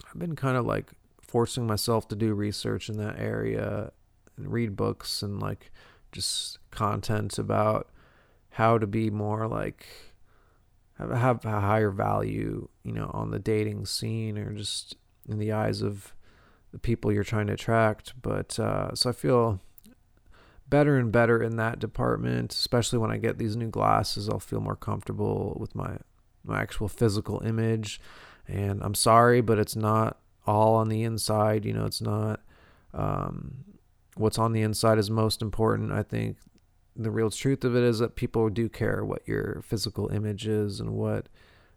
I've 0.07 0.19
been 0.19 0.35
kind 0.35 0.57
of 0.57 0.65
like 0.65 0.91
forcing 1.31 1.65
myself 1.65 2.09
to 2.09 2.15
do 2.15 2.33
research 2.33 2.89
in 2.89 2.97
that 2.97 3.17
area 3.17 3.93
and 4.35 4.51
read 4.51 4.75
books 4.75 5.21
and 5.21 5.39
like 5.39 5.71
just 6.11 6.59
content 6.71 7.39
about 7.39 7.87
how 8.49 8.77
to 8.77 8.85
be 8.85 9.09
more 9.09 9.47
like 9.47 9.87
have, 10.97 11.11
have 11.11 11.45
a 11.45 11.61
higher 11.61 11.89
value, 11.89 12.67
you 12.83 12.91
know, 12.91 13.09
on 13.13 13.31
the 13.31 13.39
dating 13.39 13.85
scene 13.85 14.37
or 14.37 14.51
just 14.51 14.97
in 15.29 15.39
the 15.39 15.53
eyes 15.53 15.81
of 15.81 16.13
the 16.73 16.79
people 16.79 17.13
you're 17.13 17.23
trying 17.23 17.47
to 17.47 17.53
attract. 17.53 18.13
But 18.21 18.59
uh, 18.59 18.93
so 18.93 19.09
I 19.09 19.13
feel 19.13 19.61
better 20.67 20.97
and 20.97 21.13
better 21.13 21.41
in 21.41 21.55
that 21.55 21.79
department, 21.79 22.51
especially 22.51 22.99
when 22.99 23.09
I 23.11 23.15
get 23.15 23.37
these 23.37 23.55
new 23.55 23.69
glasses. 23.69 24.27
I'll 24.27 24.39
feel 24.39 24.59
more 24.59 24.75
comfortable 24.75 25.55
with 25.57 25.75
my 25.75 25.97
my 26.43 26.61
actual 26.61 26.89
physical 26.89 27.41
image. 27.45 28.01
And 28.49 28.83
I'm 28.83 28.95
sorry, 28.95 29.39
but 29.39 29.59
it's 29.59 29.77
not 29.77 30.17
all 30.45 30.75
on 30.75 30.89
the 30.89 31.03
inside. 31.03 31.65
You 31.65 31.73
know, 31.73 31.85
it's 31.85 32.01
not. 32.01 32.41
Um, 32.93 33.63
what's 34.15 34.37
on 34.37 34.51
the 34.51 34.61
inside 34.61 34.97
is 34.97 35.09
most 35.09 35.41
important. 35.41 35.91
I 35.91 36.03
think 36.03 36.37
the 36.95 37.11
real 37.11 37.29
truth 37.29 37.63
of 37.63 37.75
it 37.75 37.83
is 37.83 37.99
that 37.99 38.15
people 38.15 38.49
do 38.49 38.67
care 38.69 39.03
what 39.05 39.27
your 39.27 39.61
physical 39.65 40.09
image 40.09 40.47
is 40.47 40.79
and 40.79 40.91
what 40.91 41.27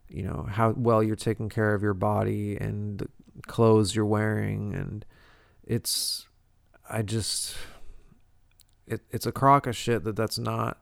you 0.08 0.22
know 0.22 0.46
how 0.50 0.70
well 0.76 1.02
you're 1.02 1.16
taking 1.16 1.48
care 1.48 1.74
of 1.74 1.82
your 1.82 1.94
body 1.94 2.56
and 2.56 2.98
the 2.98 3.08
clothes 3.46 3.94
you're 3.94 4.04
wearing 4.04 4.74
and 4.74 5.04
it's 5.64 6.26
I 6.90 7.02
just 7.02 7.54
it, 8.86 9.00
it's 9.10 9.26
a 9.26 9.32
crock 9.32 9.66
of 9.66 9.76
shit 9.76 10.04
that 10.04 10.16
that's 10.16 10.38
not 10.38 10.78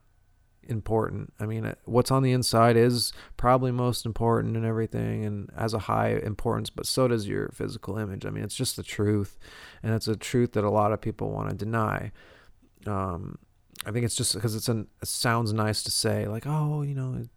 important. 0.67 1.33
I 1.39 1.45
mean, 1.45 1.73
what's 1.85 2.11
on 2.11 2.23
the 2.23 2.31
inside 2.31 2.77
is 2.77 3.13
probably 3.37 3.71
most 3.71 4.05
important 4.05 4.55
and 4.55 4.65
everything 4.65 5.25
and 5.25 5.49
has 5.57 5.73
a 5.73 5.79
high 5.79 6.19
importance, 6.23 6.69
but 6.69 6.85
so 6.85 7.07
does 7.07 7.27
your 7.27 7.49
physical 7.49 7.97
image. 7.97 8.25
I 8.25 8.29
mean, 8.29 8.43
it's 8.43 8.55
just 8.55 8.75
the 8.75 8.83
truth, 8.83 9.37
and 9.81 9.93
it's 9.93 10.07
a 10.07 10.15
truth 10.15 10.53
that 10.53 10.63
a 10.63 10.69
lot 10.69 10.91
of 10.91 11.01
people 11.01 11.31
want 11.31 11.49
to 11.49 11.55
deny. 11.55 12.11
Um, 12.85 13.37
I 13.85 13.91
think 13.91 14.05
it's 14.05 14.15
just 14.15 14.33
because 14.33 14.55
it's 14.55 14.69
an 14.69 14.87
it 15.01 15.07
sounds 15.07 15.53
nice 15.53 15.83
to 15.83 15.91
say 15.91 16.27
like, 16.27 16.45
oh, 16.45 16.81
you 16.81 16.95
know, 16.95 17.15
it, 17.21 17.29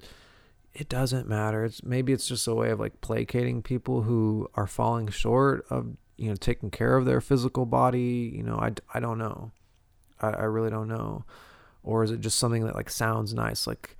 it 0.74 0.88
doesn't 0.88 1.28
matter. 1.28 1.64
It's 1.64 1.82
maybe 1.82 2.12
it's 2.12 2.28
just 2.28 2.46
a 2.46 2.54
way 2.54 2.70
of 2.70 2.80
like 2.80 3.00
placating 3.00 3.62
people 3.62 4.02
who 4.02 4.48
are 4.54 4.66
falling 4.66 5.08
short 5.08 5.64
of 5.70 5.96
you 6.16 6.28
know 6.28 6.36
taking 6.36 6.70
care 6.70 6.96
of 6.96 7.04
their 7.04 7.20
physical 7.20 7.66
body. 7.66 8.32
You 8.34 8.42
know, 8.42 8.56
I 8.56 8.72
I 8.94 9.00
don't 9.00 9.18
know. 9.18 9.52
I, 10.20 10.28
I 10.28 10.42
really 10.44 10.70
don't 10.70 10.88
know 10.88 11.24
or 11.86 12.02
is 12.02 12.10
it 12.10 12.20
just 12.20 12.38
something 12.38 12.64
that 12.66 12.74
like 12.74 12.90
sounds 12.90 13.32
nice? 13.32 13.66
Like 13.66 13.96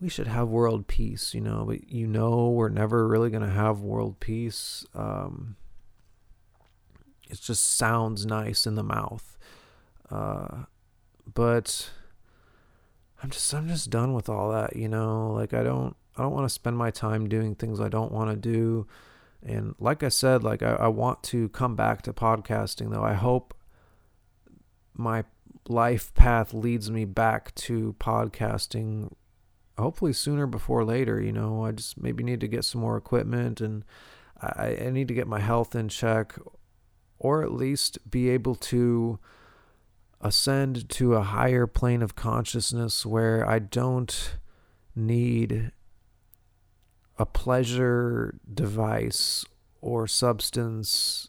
we 0.00 0.08
should 0.08 0.26
have 0.26 0.48
world 0.48 0.86
peace 0.86 1.34
you 1.34 1.40
know? 1.40 1.64
But 1.66 1.90
you 1.90 2.06
know 2.06 2.50
we're 2.50 2.68
never 2.68 3.08
really 3.08 3.30
going 3.30 3.42
to 3.42 3.48
have 3.48 3.80
world 3.80 4.20
peace 4.20 4.86
um, 4.94 5.56
it 7.28 7.40
just 7.40 7.76
sounds 7.76 8.26
nice 8.26 8.66
in 8.66 8.74
the 8.74 8.82
mouth. 8.82 9.38
Uh, 10.10 10.64
but 11.32 11.90
i'm 13.22 13.30
just 13.30 13.54
i'm 13.54 13.66
just 13.66 13.88
done 13.88 14.12
with 14.12 14.28
all 14.28 14.52
that 14.52 14.76
you 14.76 14.88
know? 14.88 15.32
Like 15.32 15.54
i 15.54 15.62
don't 15.62 15.96
i 16.16 16.22
don't 16.22 16.32
want 16.32 16.44
to 16.44 16.54
spend 16.54 16.76
my 16.76 16.90
time 16.90 17.28
doing 17.28 17.54
things 17.54 17.80
i 17.80 17.88
don't 17.88 18.12
want 18.12 18.30
to 18.30 18.36
do. 18.36 18.86
And 19.42 19.74
like 19.78 20.02
i 20.02 20.08
said 20.08 20.42
like 20.44 20.62
I, 20.62 20.74
I 20.74 20.88
want 20.88 21.22
to 21.24 21.48
come 21.48 21.74
back 21.74 22.02
to 22.02 22.12
podcasting 22.12 22.90
though. 22.90 23.02
I 23.02 23.14
hope 23.14 23.54
my 24.96 25.24
life 25.68 26.12
path 26.14 26.52
leads 26.52 26.90
me 26.90 27.04
back 27.04 27.54
to 27.54 27.94
podcasting 27.98 29.12
hopefully 29.78 30.12
sooner 30.12 30.46
before 30.46 30.84
later 30.84 31.20
you 31.20 31.32
know? 31.32 31.64
I 31.64 31.72
just 31.72 32.00
maybe 32.00 32.22
need 32.22 32.40
to 32.40 32.48
get 32.48 32.64
some 32.64 32.80
more 32.80 32.96
equipment 32.96 33.60
and 33.60 33.84
i, 34.40 34.76
I 34.86 34.90
need 34.90 35.08
to 35.08 35.14
get 35.14 35.26
my 35.26 35.40
health 35.40 35.74
in 35.74 35.88
check 35.88 36.38
or 37.18 37.42
at 37.42 37.52
least 37.52 38.10
be 38.10 38.28
able 38.28 38.54
to 38.54 39.18
ascend 40.20 40.88
to 40.88 41.14
a 41.14 41.22
higher 41.22 41.66
plane 41.66 42.02
of 42.02 42.14
consciousness 42.14 43.04
where 43.04 43.48
i 43.48 43.58
don't 43.58 44.38
need 44.96 45.72
a 47.18 47.26
pleasure 47.26 48.38
device 48.52 49.44
or 49.80 50.06
substance 50.06 51.28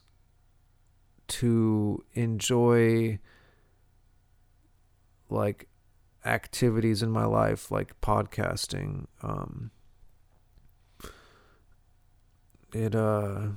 to 1.28 2.04
enjoy 2.14 3.18
like 5.30 5.68
activities 6.24 7.02
in 7.02 7.10
my 7.10 7.24
life 7.24 7.70
like 7.70 8.00
podcasting 8.00 9.06
um 9.22 9.70
it 12.72 12.94
uh 12.94 13.48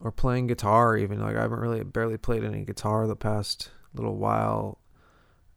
or 0.00 0.12
playing 0.12 0.46
guitar 0.46 0.96
even 0.96 1.20
like 1.20 1.36
I 1.36 1.42
haven't 1.42 1.60
really 1.60 1.82
barely 1.82 2.16
played 2.16 2.44
any 2.44 2.64
guitar 2.64 3.06
the 3.06 3.16
past 3.16 3.70
little 3.94 4.16
while. 4.16 4.78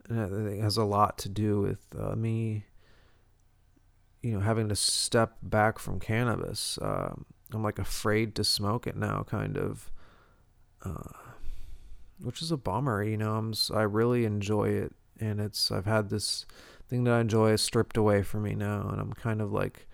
And 0.08 0.48
it 0.48 0.62
has 0.62 0.78
a 0.78 0.86
lot 0.86 1.18
to 1.20 1.30
do 1.30 1.62
with 1.62 1.86
uh, 1.98 2.16
me 2.16 2.66
you 4.22 4.34
know 4.34 4.40
having 4.40 4.70
to 4.70 4.76
step 4.76 5.38
back 5.42 5.80
from 5.80 6.00
cannabis. 6.00 6.80
Um, 6.82 7.26
I'm 7.54 7.64
like 7.64 7.80
afraid 7.80 8.36
to 8.36 8.44
smoke 8.44 8.88
it 8.88 8.96
now 8.96 9.24
kind 9.24 9.58
of 9.58 9.92
uh, 10.84 11.14
which 12.22 12.42
is 12.42 12.52
a 12.52 12.58
bummer 12.58 13.04
you 13.04 13.18
know 13.18 13.36
I'm 13.36 13.54
I 13.74 13.84
really 13.84 14.26
enjoy 14.26 14.70
it 14.70 14.96
and 15.20 15.40
it's 15.40 15.72
I've 15.72 15.86
had 15.86 16.10
this 16.10 16.46
thing 16.88 17.04
that 17.04 17.14
I 17.14 17.22
enjoy 17.22 17.56
stripped 17.56 17.98
away 17.98 18.24
from 18.24 18.44
me 18.44 18.56
now, 18.56 18.90
and 18.92 19.00
I'm 19.00 19.14
kind 19.14 19.42
of 19.42 19.52
like 19.52 19.88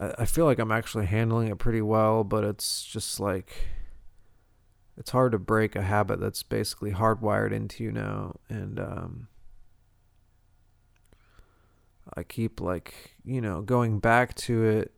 I, 0.00 0.14
I 0.18 0.24
feel 0.24 0.44
like 0.44 0.58
I'm 0.58 0.72
actually 0.72 1.06
handling 1.06 1.48
it 1.48 1.58
pretty 1.58 1.82
well, 1.82 2.24
but 2.24 2.44
it's 2.44 2.84
just 2.84 3.20
like 3.20 3.52
it's 4.96 5.10
hard 5.10 5.32
to 5.32 5.38
break 5.38 5.74
a 5.74 5.82
habit 5.82 6.20
that's 6.20 6.42
basically 6.42 6.92
hardwired 6.92 7.52
into 7.52 7.82
you 7.84 7.92
now, 7.92 8.36
and 8.48 8.78
um, 8.78 9.28
I 12.14 12.22
keep 12.22 12.60
like 12.60 13.16
you 13.24 13.40
know 13.40 13.62
going 13.62 13.98
back 13.98 14.34
to 14.34 14.64
it 14.64 14.92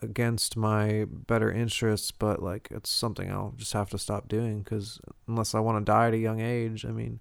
against 0.00 0.56
my 0.56 1.06
better 1.08 1.50
interests, 1.50 2.10
but 2.10 2.42
like 2.42 2.68
it's 2.70 2.90
something 2.90 3.30
I'll 3.30 3.54
just 3.56 3.72
have 3.72 3.90
to 3.90 3.98
stop 3.98 4.28
doing 4.28 4.62
because 4.62 5.00
unless 5.26 5.54
I 5.54 5.60
want 5.60 5.84
to 5.84 5.90
die 5.90 6.08
at 6.08 6.14
a 6.14 6.18
young 6.18 6.40
age, 6.40 6.84
I 6.84 6.90
mean, 6.90 7.20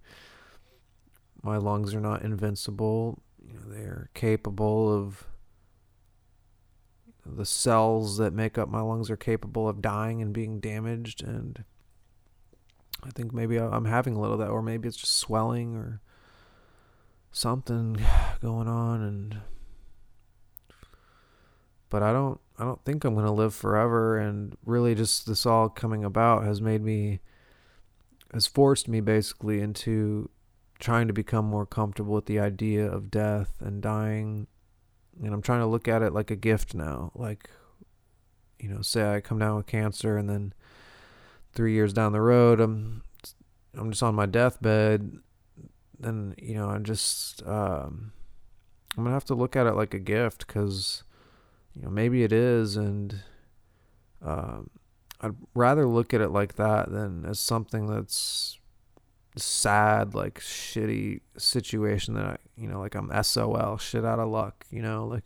my 1.48 1.56
lungs 1.56 1.96
are 1.96 2.02
not 2.02 2.24
invincible. 2.24 3.24
You 3.42 3.54
know, 3.54 3.74
they're 3.74 4.10
capable 4.14 4.94
of 4.94 5.26
the 7.26 7.46
cells 7.46 8.18
that 8.18 8.34
make 8.34 8.58
up 8.58 8.68
my 8.68 8.82
lungs 8.82 9.10
are 9.10 9.16
capable 9.16 9.70
of 9.70 9.82
dying 9.82 10.22
and 10.22 10.34
being 10.34 10.60
damaged. 10.60 11.24
And 11.24 11.64
I 13.02 13.12
think 13.12 13.34
maybe 13.34 13.58
I'm 13.58 13.86
having 13.86 14.16
a 14.16 14.20
little 14.20 14.34
of 14.34 14.40
that 14.42 14.50
or 14.50 14.62
maybe 14.62 14.90
it's 14.90 14.98
just 14.98 15.16
swelling 15.16 15.78
or 15.78 16.02
something 17.32 17.96
going 18.42 18.68
on. 18.68 19.02
And 19.02 19.38
but 21.90 22.04
I 22.04 22.12
don't 22.12 22.42
I 22.60 22.66
don't 22.66 22.84
think 22.84 23.06
I'm 23.06 23.14
going 23.14 23.26
to 23.26 23.32
live 23.32 23.56
forever. 23.56 24.18
And 24.18 24.58
really 24.66 24.96
just 24.96 25.26
this 25.26 25.46
all 25.46 25.70
coming 25.70 26.04
about 26.04 26.44
has 26.44 26.60
made 26.60 26.84
me 26.84 27.22
has 28.34 28.48
forced 28.48 28.90
me 28.90 29.00
basically 29.00 29.62
into 29.62 30.30
trying 30.80 31.08
to 31.08 31.14
become 31.14 31.46
more 31.46 31.66
comfortable 31.66 32.14
with 32.14 32.26
the 32.26 32.40
idea 32.40 32.86
of 32.86 33.12
death 33.12 33.54
and 33.60 33.82
dying. 33.82 34.48
And 35.22 35.34
I'm 35.34 35.42
trying 35.42 35.62
to 35.62 35.66
look 35.66 35.88
at 35.88 36.02
it 36.02 36.14
like 36.14 36.30
a 36.30 36.36
gift 36.36 36.76
now. 36.76 37.12
Like, 37.16 37.50
you 38.60 38.70
know, 38.70 38.82
say 38.82 39.16
I 39.16 39.22
come 39.22 39.40
down 39.40 39.56
with 39.58 39.66
cancer 39.66 40.18
and 40.18 40.30
then 40.30 40.54
three 41.54 41.74
years 41.74 41.94
down 41.94 42.12
the 42.12 42.22
road, 42.22 42.60
I'm, 42.60 43.04
I'm 43.76 43.90
just 43.92 44.04
on 44.04 44.16
my 44.16 44.26
deathbed. 44.26 45.18
Then, 46.00 46.36
you 46.38 46.54
know, 46.54 46.70
I'm 46.70 46.84
just, 46.84 47.42
um, 47.48 48.12
I'm 48.96 49.04
going 49.04 49.08
to 49.08 49.14
have 49.14 49.26
to 49.26 49.36
look 49.36 49.56
at 49.56 49.66
it 49.66 49.74
like 49.74 49.96
a 49.96 50.00
gift 50.00 50.46
because, 50.46 51.04
you 51.74 51.82
know, 51.82 51.90
maybe 51.90 52.24
it 52.24 52.32
is. 52.32 52.76
And, 52.78 53.22
um, 54.24 54.70
I'd 55.20 55.36
rather 55.56 55.88
look 55.88 56.14
at 56.14 56.22
it 56.22 56.30
like 56.30 56.56
that 56.56 56.92
than 56.92 57.26
as 57.26 57.40
something 57.40 57.88
that's 57.88 58.57
sad, 59.44 60.14
like 60.14 60.40
shitty 60.40 61.22
situation 61.38 62.14
that 62.16 62.26
I, 62.26 62.38
you 62.56 62.68
know, 62.68 62.80
like 62.80 62.96
I'm 62.96 63.12
SOL, 63.24 63.78
shit 63.78 64.06
out 64.06 64.20
of 64.20 64.30
luck, 64.30 64.66
you 64.70 64.82
know, 64.82 65.06
like 65.06 65.26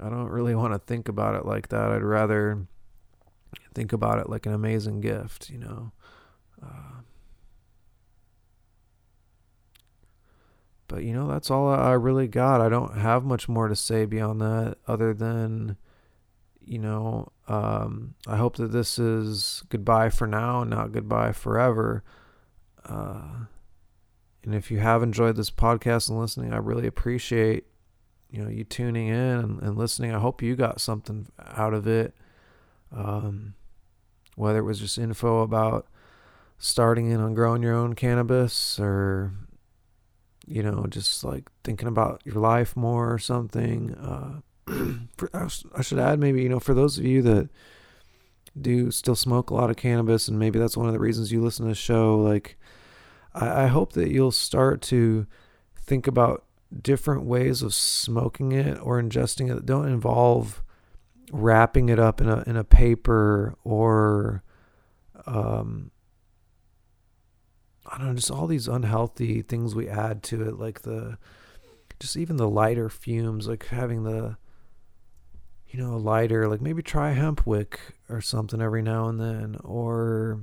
I 0.00 0.08
don't 0.08 0.28
really 0.28 0.54
want 0.54 0.72
to 0.72 0.78
think 0.78 1.08
about 1.08 1.34
it 1.34 1.46
like 1.46 1.68
that. 1.68 1.90
I'd 1.90 2.02
rather 2.02 2.66
think 3.74 3.92
about 3.92 4.18
it 4.18 4.28
like 4.28 4.46
an 4.46 4.54
amazing 4.54 5.00
gift, 5.00 5.50
you 5.50 5.58
know. 5.58 5.92
Uh, 6.62 7.02
but 10.88 11.04
you 11.04 11.12
know, 11.12 11.28
that's 11.28 11.50
all 11.50 11.68
I 11.68 11.92
really 11.92 12.28
got. 12.28 12.60
I 12.60 12.68
don't 12.68 12.98
have 12.98 13.24
much 13.24 13.48
more 13.48 13.68
to 13.68 13.76
say 13.76 14.04
beyond 14.04 14.40
that, 14.40 14.76
other 14.86 15.14
than, 15.14 15.76
you 16.60 16.78
know, 16.78 17.32
um, 17.48 18.14
I 18.26 18.36
hope 18.36 18.56
that 18.56 18.72
this 18.72 18.98
is 18.98 19.62
goodbye 19.68 20.10
for 20.10 20.26
now, 20.26 20.64
not 20.64 20.92
goodbye 20.92 21.32
forever. 21.32 22.02
Uh, 22.84 23.46
and 24.44 24.54
if 24.54 24.70
you 24.70 24.78
have 24.78 25.02
enjoyed 25.02 25.36
this 25.36 25.50
podcast 25.50 26.08
and 26.08 26.18
listening, 26.18 26.52
I 26.52 26.58
really 26.58 26.86
appreciate 26.86 27.66
you 28.30 28.42
know 28.42 28.48
you 28.48 28.64
tuning 28.64 29.08
in 29.08 29.14
and, 29.14 29.62
and 29.62 29.78
listening. 29.78 30.14
I 30.14 30.18
hope 30.18 30.42
you 30.42 30.56
got 30.56 30.80
something 30.80 31.28
out 31.38 31.72
of 31.72 31.86
it. 31.86 32.14
Um, 32.92 33.54
whether 34.36 34.58
it 34.58 34.64
was 34.64 34.80
just 34.80 34.98
info 34.98 35.42
about 35.42 35.86
starting 36.58 37.10
in 37.10 37.20
on 37.20 37.34
growing 37.34 37.62
your 37.62 37.74
own 37.74 37.94
cannabis 37.94 38.78
or 38.78 39.32
you 40.46 40.62
know 40.62 40.86
just 40.88 41.24
like 41.24 41.48
thinking 41.62 41.88
about 41.88 42.20
your 42.24 42.36
life 42.36 42.76
more 42.76 43.12
or 43.12 43.18
something 43.18 43.94
uh, 43.94 44.40
for, 45.16 45.30
I 45.34 45.82
should 45.82 45.98
add 45.98 46.18
maybe 46.18 46.42
you 46.42 46.48
know 46.48 46.60
for 46.60 46.74
those 46.74 46.98
of 46.98 47.04
you 47.04 47.22
that 47.22 47.48
do 48.60 48.90
still 48.90 49.16
smoke 49.16 49.50
a 49.50 49.54
lot 49.54 49.70
of 49.70 49.76
cannabis 49.76 50.28
and 50.28 50.38
maybe 50.38 50.58
that's 50.58 50.76
one 50.76 50.86
of 50.86 50.92
the 50.92 51.00
reasons 51.00 51.32
you 51.32 51.42
listen 51.42 51.64
to 51.64 51.70
the 51.70 51.74
show 51.74 52.16
like 52.16 52.56
I, 53.34 53.64
I 53.64 53.66
hope 53.66 53.92
that 53.92 54.10
you'll 54.10 54.32
start 54.32 54.82
to 54.82 55.26
think 55.76 56.06
about 56.06 56.44
different 56.82 57.24
ways 57.24 57.62
of 57.62 57.74
smoking 57.74 58.52
it 58.52 58.78
or 58.80 59.00
ingesting 59.00 59.50
it. 59.50 59.54
That 59.54 59.66
don't 59.66 59.88
involve 59.88 60.62
wrapping 61.32 61.88
it 61.88 61.98
up 61.98 62.20
in 62.20 62.28
a 62.28 62.42
in 62.46 62.56
a 62.56 62.64
paper 62.64 63.54
or 63.64 64.42
um, 65.26 65.90
I 67.86 67.98
don't 67.98 68.08
know, 68.08 68.14
just 68.14 68.30
all 68.30 68.46
these 68.46 68.68
unhealthy 68.68 69.42
things 69.42 69.74
we 69.74 69.88
add 69.88 70.22
to 70.24 70.42
it, 70.48 70.58
like 70.58 70.82
the 70.82 71.18
just 72.00 72.16
even 72.16 72.36
the 72.36 72.48
lighter 72.48 72.88
fumes, 72.88 73.46
like 73.46 73.66
having 73.66 74.04
the 74.04 74.36
you 75.74 75.80
know, 75.80 75.96
lighter, 75.96 76.46
like 76.46 76.60
maybe 76.60 76.82
try 76.82 77.10
hemp 77.10 77.44
wick 77.44 77.80
or 78.08 78.20
something 78.20 78.62
every 78.62 78.80
now 78.80 79.08
and 79.08 79.20
then, 79.20 79.56
or 79.64 80.40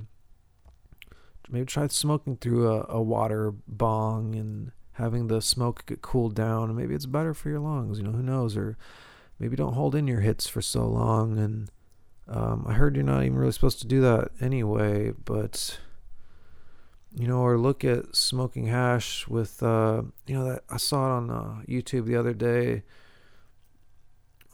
maybe 1.50 1.66
try 1.66 1.86
smoking 1.88 2.36
through 2.36 2.68
a, 2.68 2.86
a 2.88 3.02
water 3.02 3.52
bong 3.66 4.34
and 4.34 4.72
having 4.92 5.28
the 5.28 5.40
smoke 5.40 5.84
get 5.86 6.02
cooled 6.02 6.34
down. 6.34 6.74
Maybe 6.74 6.94
it's 6.94 7.06
better 7.06 7.34
for 7.34 7.48
your 7.48 7.60
lungs 7.60 7.98
you 7.98 8.04
know 8.04 8.12
who 8.12 8.22
knows? 8.22 8.56
Or 8.56 8.76
maybe 9.38 9.56
don't 9.56 9.74
hold 9.74 9.94
in 9.94 10.06
your 10.06 10.20
hits 10.20 10.46
for 10.46 10.62
so 10.62 10.86
long. 10.86 11.38
And 11.38 11.70
um, 12.28 12.64
i 12.68 12.74
heard 12.74 12.94
you're 12.94 13.04
not 13.04 13.24
even 13.24 13.36
really 13.36 13.52
supposed 13.52 13.80
to 13.80 13.86
do 13.86 14.00
that 14.00 14.30
anyway 14.40 15.12
but 15.24 15.80
you 17.12 17.26
know 17.26 17.40
or 17.40 17.58
look 17.58 17.84
at 17.84 18.14
smoking 18.14 18.66
hash 18.66 19.26
with 19.26 19.60
uh, 19.60 20.02
you 20.28 20.34
know 20.38 20.44
that 20.44 20.62
i 20.70 20.76
saw 20.76 21.04
it 21.06 21.16
on 21.16 21.30
uh, 21.30 21.62
youtube 21.68 22.06
the 22.06 22.14
other 22.14 22.32
day 22.32 22.84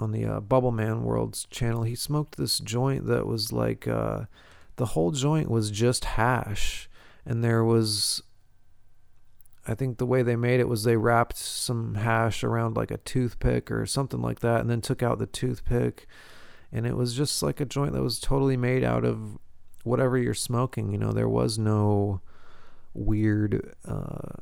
on 0.00 0.12
the 0.12 0.24
uh, 0.24 0.40
bubble 0.40 0.70
man 0.70 1.02
world's 1.02 1.44
channel. 1.46 1.82
He 1.82 1.94
smoked 1.94 2.36
this 2.36 2.58
joint 2.58 3.06
that 3.06 3.26
was 3.26 3.52
like 3.52 3.88
uh, 3.88 4.22
the 4.78 4.86
whole 4.86 5.10
joint 5.10 5.50
was 5.50 5.70
just 5.70 6.04
hash. 6.06 6.88
And 7.26 7.44
there 7.44 7.62
was 7.62 8.22
I 9.66 9.74
think 9.74 9.98
the 9.98 10.06
way 10.06 10.22
they 10.22 10.36
made 10.36 10.60
it 10.60 10.68
was 10.68 10.84
they 10.84 10.96
wrapped 10.96 11.36
some 11.36 11.96
hash 11.96 12.42
around 12.42 12.74
like 12.74 12.90
a 12.90 12.96
toothpick 12.96 13.70
or 13.70 13.84
something 13.84 14.22
like 14.22 14.40
that 14.40 14.62
and 14.62 14.70
then 14.70 14.80
took 14.80 15.02
out 15.02 15.18
the 15.18 15.26
toothpick. 15.26 16.06
And 16.72 16.86
it 16.86 16.96
was 16.96 17.14
just 17.14 17.42
like 17.42 17.60
a 17.60 17.66
joint 17.66 17.92
that 17.92 18.02
was 18.02 18.18
totally 18.18 18.56
made 18.56 18.82
out 18.82 19.04
of 19.04 19.36
whatever 19.84 20.16
you're 20.16 20.32
smoking 20.32 20.90
you 20.90 20.96
know? 20.96 21.12
There 21.12 21.28
was 21.28 21.58
no 21.58 22.22
weird 22.94 23.74
uh, 23.84 24.36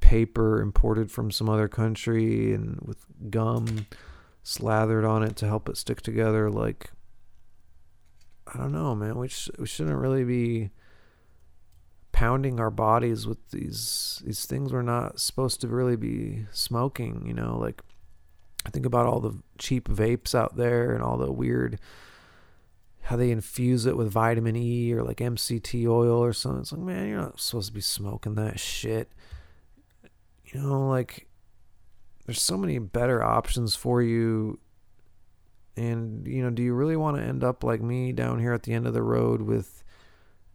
paper 0.00 0.60
imported 0.60 1.10
from 1.10 1.30
some 1.30 1.48
other 1.48 1.68
country 1.68 2.52
and 2.52 2.78
with 2.82 3.06
gum 3.30 3.86
slathered 4.42 5.04
on 5.04 5.22
it 5.22 5.34
to 5.36 5.46
help 5.46 5.68
it 5.68 5.76
stick 5.76 6.02
together 6.02 6.50
like 6.50 6.90
I 8.46 8.58
don't 8.58 8.72
know 8.72 8.94
man. 8.94 9.18
We, 9.18 9.28
sh- 9.28 9.50
we 9.58 9.66
shouldn't 9.66 9.96
really 9.96 10.24
be 10.24 10.70
pounding 12.12 12.58
our 12.58 12.70
bodies 12.70 13.26
with 13.26 13.50
these 13.50 14.22
these 14.24 14.46
things 14.46 14.72
we're 14.72 14.80
not 14.80 15.20
supposed 15.20 15.60
to 15.60 15.68
really 15.68 15.96
be 15.96 16.46
smoking 16.50 17.22
you 17.26 17.34
know? 17.34 17.58
Like 17.58 17.82
i 18.64 18.70
think 18.70 18.86
about 18.86 19.06
all 19.06 19.20
the 19.20 19.38
cheap 19.58 19.86
vapes 19.86 20.34
out 20.34 20.56
there 20.56 20.94
and 20.94 21.02
all 21.02 21.18
the 21.18 21.30
weird 21.30 21.78
how 23.02 23.16
they 23.16 23.30
infuse 23.30 23.84
it 23.84 23.96
with 23.96 24.10
vitamin 24.10 24.56
e 24.56 24.92
or 24.94 25.02
like 25.02 25.18
mct 25.18 25.86
oil 25.86 26.24
or 26.24 26.32
something. 26.32 26.62
It's 26.62 26.72
like 26.72 26.80
man 26.80 27.08
you're 27.08 27.20
not 27.20 27.38
supposed 27.38 27.68
to 27.68 27.74
be 27.74 27.80
smoking 27.80 28.34
that 28.36 28.58
shit. 28.58 29.12
You 30.46 30.60
know 30.60 30.88
like 30.88 31.28
there's 32.24 32.42
so 32.42 32.56
many 32.56 32.78
better 32.78 33.22
options 33.22 33.76
for 33.76 34.02
you 34.02 34.58
and 35.76 36.26
you 36.26 36.42
know 36.42 36.50
do 36.50 36.62
you 36.62 36.72
really 36.72 36.96
want 36.96 37.16
to 37.16 37.22
end 37.22 37.44
up 37.44 37.62
like 37.62 37.82
me 37.82 38.12
down 38.12 38.40
here 38.40 38.52
at 38.52 38.62
the 38.62 38.72
end 38.72 38.86
of 38.86 38.94
the 38.94 39.02
road 39.02 39.42
with 39.42 39.84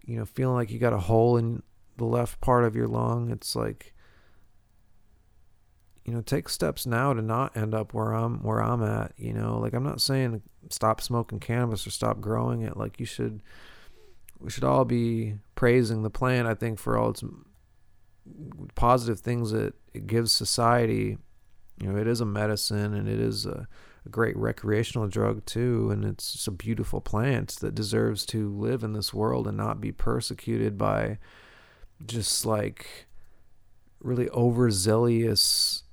you 0.05 0.17
know, 0.17 0.25
feeling 0.25 0.55
like 0.55 0.71
you 0.71 0.79
got 0.79 0.93
a 0.93 0.99
hole 0.99 1.37
in 1.37 1.63
the 1.97 2.05
left 2.05 2.41
part 2.41 2.63
of 2.63 2.75
your 2.75 2.87
lung. 2.87 3.29
It's 3.31 3.55
like, 3.55 3.93
you 6.05 6.13
know, 6.13 6.21
take 6.21 6.49
steps 6.49 6.85
now 6.85 7.13
to 7.13 7.21
not 7.21 7.55
end 7.55 7.73
up 7.73 7.93
where 7.93 8.11
I'm 8.11 8.41
where 8.43 8.61
I'm 8.61 8.83
at. 8.83 9.13
You 9.17 9.33
know, 9.33 9.59
like 9.59 9.73
I'm 9.73 9.83
not 9.83 10.01
saying 10.01 10.41
stop 10.69 11.01
smoking 11.01 11.39
cannabis 11.39 11.85
or 11.85 11.91
stop 11.91 12.19
growing 12.19 12.61
it. 12.61 12.75
Like 12.75 12.99
you 12.99 13.05
should, 13.05 13.41
we 14.39 14.49
should 14.49 14.63
all 14.63 14.85
be 14.85 15.35
praising 15.55 16.03
the 16.03 16.09
plant. 16.09 16.47
I 16.47 16.55
think 16.55 16.79
for 16.79 16.97
all 16.97 17.11
its 17.11 17.23
positive 18.75 19.19
things 19.19 19.51
that 19.51 19.75
it 19.93 20.07
gives 20.07 20.31
society. 20.31 21.17
You 21.79 21.91
know, 21.91 21.99
it 21.99 22.07
is 22.07 22.21
a 22.21 22.25
medicine 22.25 22.93
and 22.93 23.07
it 23.07 23.19
is 23.19 23.45
a 23.45 23.67
a 24.05 24.09
great 24.09 24.35
recreational 24.35 25.07
drug 25.07 25.45
too 25.45 25.89
and 25.91 26.03
it's 26.03 26.33
just 26.33 26.47
a 26.47 26.51
beautiful 26.51 27.01
plant 27.01 27.49
that 27.57 27.75
deserves 27.75 28.25
to 28.25 28.49
live 28.49 28.83
in 28.83 28.93
this 28.93 29.13
world 29.13 29.47
and 29.47 29.57
not 29.57 29.79
be 29.81 29.91
persecuted 29.91 30.77
by 30.77 31.17
just 32.05 32.45
like 32.45 33.07
really 33.99 34.29
overzealous 34.29 35.83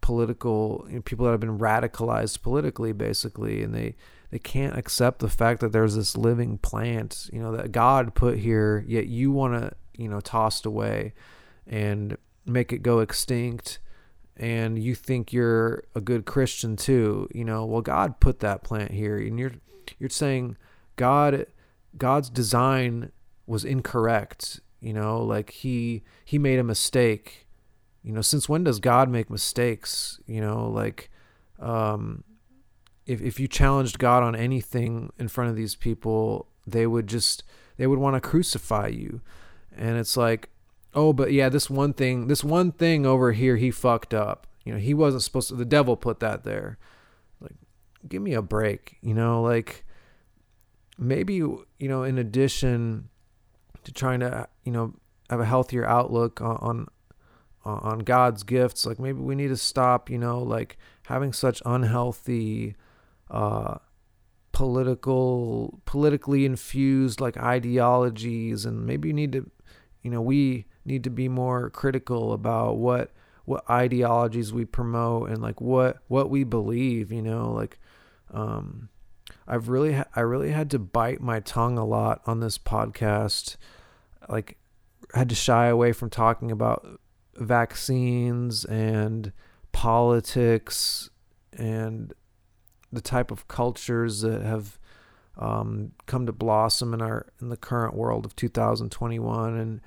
political 0.00 0.86
you 0.88 0.96
know, 0.96 1.02
people 1.02 1.24
that 1.26 1.32
have 1.32 1.40
been 1.40 1.58
radicalized 1.58 2.42
politically 2.42 2.92
basically 2.92 3.62
and 3.62 3.74
they 3.74 3.94
they 4.30 4.38
can't 4.38 4.78
accept 4.78 5.18
the 5.18 5.28
fact 5.28 5.60
that 5.60 5.72
there's 5.72 5.96
this 5.96 6.16
living 6.16 6.56
plant 6.58 7.28
you 7.32 7.40
know 7.40 7.54
that 7.54 7.72
god 7.72 8.14
put 8.14 8.38
here 8.38 8.84
yet 8.86 9.06
you 9.06 9.30
want 9.30 9.52
to 9.54 9.72
you 9.96 10.08
know 10.08 10.20
tossed 10.20 10.64
away 10.64 11.12
and 11.66 12.16
make 12.46 12.72
it 12.72 12.82
go 12.82 13.00
extinct 13.00 13.78
and 14.40 14.82
you 14.82 14.94
think 14.94 15.34
you're 15.34 15.84
a 15.94 16.00
good 16.00 16.24
Christian 16.24 16.74
too, 16.74 17.28
you 17.32 17.44
know, 17.44 17.66
well 17.66 17.82
God 17.82 18.18
put 18.20 18.40
that 18.40 18.64
plant 18.64 18.90
here 18.90 19.18
and 19.18 19.38
you're 19.38 19.52
you're 19.98 20.08
saying 20.08 20.56
God 20.96 21.46
God's 21.96 22.30
design 22.30 23.12
was 23.46 23.64
incorrect, 23.64 24.60
you 24.80 24.94
know, 24.94 25.20
like 25.22 25.50
he 25.50 26.02
he 26.24 26.38
made 26.38 26.58
a 26.58 26.64
mistake. 26.64 27.46
You 28.02 28.12
know, 28.12 28.22
since 28.22 28.48
when 28.48 28.64
does 28.64 28.80
God 28.80 29.10
make 29.10 29.28
mistakes? 29.28 30.18
You 30.26 30.40
know, 30.40 30.66
like 30.68 31.10
um 31.58 32.24
if 33.04 33.20
if 33.20 33.38
you 33.38 33.46
challenged 33.46 33.98
God 33.98 34.22
on 34.22 34.34
anything 34.34 35.12
in 35.18 35.28
front 35.28 35.50
of 35.50 35.56
these 35.56 35.74
people, 35.74 36.46
they 36.66 36.86
would 36.86 37.08
just 37.08 37.42
they 37.76 37.86
would 37.86 37.98
want 37.98 38.16
to 38.16 38.20
crucify 38.26 38.86
you. 38.86 39.20
And 39.76 39.98
it's 39.98 40.16
like 40.16 40.48
oh, 40.94 41.12
but 41.12 41.32
yeah, 41.32 41.48
this 41.48 41.70
one 41.70 41.92
thing, 41.92 42.28
this 42.28 42.44
one 42.44 42.72
thing 42.72 43.06
over 43.06 43.32
here, 43.32 43.56
he 43.56 43.70
fucked 43.70 44.14
up. 44.14 44.46
You 44.64 44.72
know, 44.72 44.78
he 44.78 44.94
wasn't 44.94 45.22
supposed 45.22 45.48
to, 45.48 45.54
the 45.54 45.64
devil 45.64 45.96
put 45.96 46.20
that 46.20 46.44
there. 46.44 46.78
Like, 47.40 47.54
give 48.08 48.22
me 48.22 48.34
a 48.34 48.42
break, 48.42 48.98
you 49.00 49.14
know, 49.14 49.42
like 49.42 49.84
maybe, 50.98 51.34
you 51.34 51.66
know, 51.80 52.02
in 52.02 52.18
addition 52.18 53.08
to 53.84 53.92
trying 53.92 54.20
to, 54.20 54.48
you 54.64 54.72
know, 54.72 54.94
have 55.30 55.40
a 55.40 55.46
healthier 55.46 55.86
outlook 55.86 56.40
on, 56.40 56.56
on, 56.58 56.88
on 57.64 57.98
God's 58.00 58.42
gifts, 58.42 58.84
like 58.84 58.98
maybe 58.98 59.20
we 59.20 59.34
need 59.34 59.48
to 59.48 59.56
stop, 59.56 60.10
you 60.10 60.18
know, 60.18 60.40
like 60.40 60.76
having 61.04 61.32
such 61.32 61.62
unhealthy, 61.64 62.74
uh, 63.30 63.78
political 64.52 65.80
politically 65.86 66.44
infused 66.44 67.18
like 67.18 67.36
ideologies 67.38 68.66
and 68.66 68.84
maybe 68.84 69.08
you 69.08 69.14
need 69.14 69.32
to 69.32 69.48
you 70.02 70.10
know 70.10 70.20
we 70.20 70.66
need 70.84 71.04
to 71.04 71.10
be 71.10 71.28
more 71.28 71.70
critical 71.70 72.32
about 72.32 72.76
what 72.76 73.10
what 73.44 73.68
ideologies 73.68 74.52
we 74.52 74.64
promote 74.64 75.28
and 75.28 75.42
like 75.42 75.60
what 75.60 75.98
what 76.08 76.30
we 76.30 76.44
believe 76.44 77.10
you 77.10 77.22
know 77.22 77.50
like 77.52 77.78
um 78.32 78.88
i've 79.48 79.68
really 79.68 79.94
ha- 79.94 80.04
i 80.14 80.20
really 80.20 80.50
had 80.50 80.70
to 80.70 80.78
bite 80.78 81.20
my 81.20 81.40
tongue 81.40 81.76
a 81.76 81.84
lot 81.84 82.20
on 82.26 82.40
this 82.40 82.58
podcast 82.58 83.56
like 84.28 84.56
had 85.14 85.28
to 85.28 85.34
shy 85.34 85.66
away 85.66 85.92
from 85.92 86.08
talking 86.08 86.50
about 86.50 87.00
vaccines 87.36 88.64
and 88.66 89.32
politics 89.72 91.10
and 91.52 92.12
the 92.92 93.00
type 93.00 93.30
of 93.30 93.48
cultures 93.48 94.20
that 94.20 94.42
have 94.42 94.78
um, 95.36 95.92
come 96.06 96.26
to 96.26 96.32
blossom 96.32 96.92
in 96.92 97.00
our 97.00 97.26
in 97.40 97.48
the 97.48 97.56
current 97.56 97.94
world 97.94 98.26
of 98.26 98.36
2021 98.36 99.56
and 99.56 99.80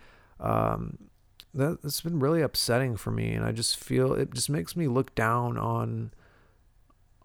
um, 0.43 0.97
that 1.53 1.79
has 1.83 2.01
been 2.01 2.19
really 2.19 2.41
upsetting 2.41 2.97
for 2.97 3.11
me, 3.11 3.33
and 3.33 3.45
I 3.45 3.51
just 3.51 3.77
feel 3.77 4.13
it 4.13 4.33
just 4.33 4.49
makes 4.49 4.75
me 4.75 4.87
look 4.87 5.15
down 5.15 5.57
on 5.57 6.11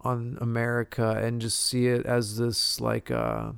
on 0.01 0.37
America 0.39 1.19
and 1.21 1.41
just 1.41 1.65
see 1.65 1.87
it 1.87 2.05
as 2.05 2.37
this 2.37 2.79
like 2.79 3.11
uh, 3.11 3.51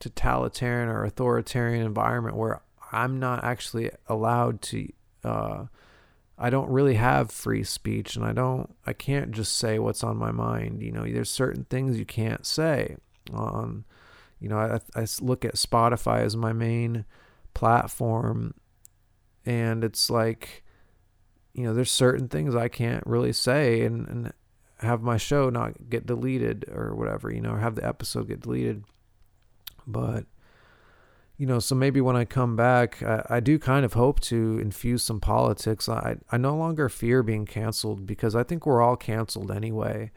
totalitarian 0.00 0.88
or 0.88 1.04
authoritarian 1.04 1.86
environment 1.86 2.36
where 2.36 2.62
I'm 2.90 3.18
not 3.18 3.44
actually 3.44 3.90
allowed 4.08 4.60
to. 4.62 4.88
Uh, 5.22 5.64
I 6.36 6.50
don't 6.50 6.70
really 6.70 6.94
have 6.94 7.30
free 7.30 7.62
speech, 7.62 8.16
and 8.16 8.24
I 8.24 8.32
don't. 8.32 8.74
I 8.86 8.92
can't 8.92 9.30
just 9.30 9.56
say 9.56 9.78
what's 9.78 10.02
on 10.02 10.16
my 10.16 10.32
mind. 10.32 10.82
You 10.82 10.90
know, 10.90 11.04
there's 11.04 11.30
certain 11.30 11.64
things 11.64 11.98
you 11.98 12.04
can't 12.04 12.44
say. 12.44 12.96
On, 13.32 13.84
you 14.40 14.48
know, 14.48 14.58
I, 14.58 14.80
I 15.00 15.06
look 15.20 15.44
at 15.44 15.54
Spotify 15.54 16.20
as 16.20 16.36
my 16.36 16.52
main 16.52 17.04
platform 17.54 18.54
and 19.46 19.84
it's 19.84 20.10
like 20.10 20.64
you 21.52 21.62
know 21.64 21.74
there's 21.74 21.90
certain 21.90 22.28
things 22.28 22.54
i 22.54 22.68
can't 22.68 23.06
really 23.06 23.32
say 23.32 23.82
and, 23.82 24.08
and 24.08 24.32
have 24.84 25.02
my 25.02 25.16
show 25.16 25.50
not 25.50 25.88
get 25.88 26.06
deleted 26.06 26.64
or 26.70 26.94
whatever 26.94 27.30
you 27.32 27.40
know 27.40 27.52
or 27.52 27.58
have 27.58 27.74
the 27.74 27.86
episode 27.86 28.28
get 28.28 28.40
deleted. 28.40 28.84
But 29.86 30.26
you 31.36 31.46
know 31.46 31.58
so 31.58 31.74
maybe 31.74 32.00
when 32.00 32.14
i 32.14 32.24
come 32.24 32.54
back 32.54 33.02
I, 33.02 33.26
I 33.28 33.40
do 33.40 33.58
kind 33.58 33.84
of 33.84 33.94
hope 33.94 34.20
to 34.20 34.58
infuse 34.60 35.02
some 35.02 35.20
politics. 35.20 35.88
I 35.88 36.16
i 36.30 36.36
no 36.36 36.56
longer 36.56 36.88
fear 36.88 37.22
being 37.22 37.44
canceled 37.44 38.06
because 38.06 38.36
i 38.36 38.42
think 38.42 38.66
we're 38.66 38.82
all 38.82 38.96
canceled 38.96 39.50
anyway. 39.50 40.12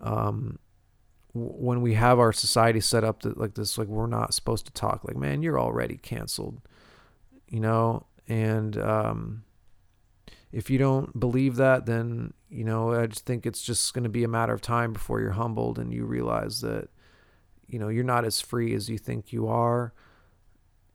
Um 0.00 0.58
when 1.34 1.82
we 1.82 1.94
have 1.94 2.18
our 2.18 2.32
society 2.32 2.80
set 2.80 3.04
up 3.04 3.22
that 3.22 3.38
like 3.38 3.54
this 3.54 3.78
like 3.78 3.88
we're 3.88 4.06
not 4.06 4.34
supposed 4.34 4.66
to 4.66 4.72
talk 4.72 5.04
like 5.04 5.16
man 5.16 5.42
you're 5.42 5.60
already 5.60 5.96
canceled 5.96 6.60
you 7.48 7.60
know 7.60 8.06
And 8.28 8.76
um, 8.76 9.44
if 10.52 10.70
you 10.70 10.78
don't 10.78 11.18
believe 11.18 11.56
that, 11.56 11.86
then 11.86 12.34
you 12.50 12.64
know 12.64 12.92
I 12.92 13.06
just 13.06 13.26
think 13.26 13.46
it's 13.46 13.62
just 13.62 13.92
going 13.94 14.04
to 14.04 14.10
be 14.10 14.24
a 14.24 14.28
matter 14.28 14.52
of 14.52 14.60
time 14.60 14.92
before 14.92 15.20
you're 15.20 15.32
humbled 15.32 15.78
and 15.78 15.92
you 15.92 16.04
realize 16.04 16.60
that 16.60 16.88
you 17.66 17.78
know 17.78 17.88
you're 17.88 18.04
not 18.04 18.24
as 18.24 18.40
free 18.40 18.74
as 18.74 18.88
you 18.88 18.98
think 18.98 19.32
you 19.32 19.48
are, 19.48 19.92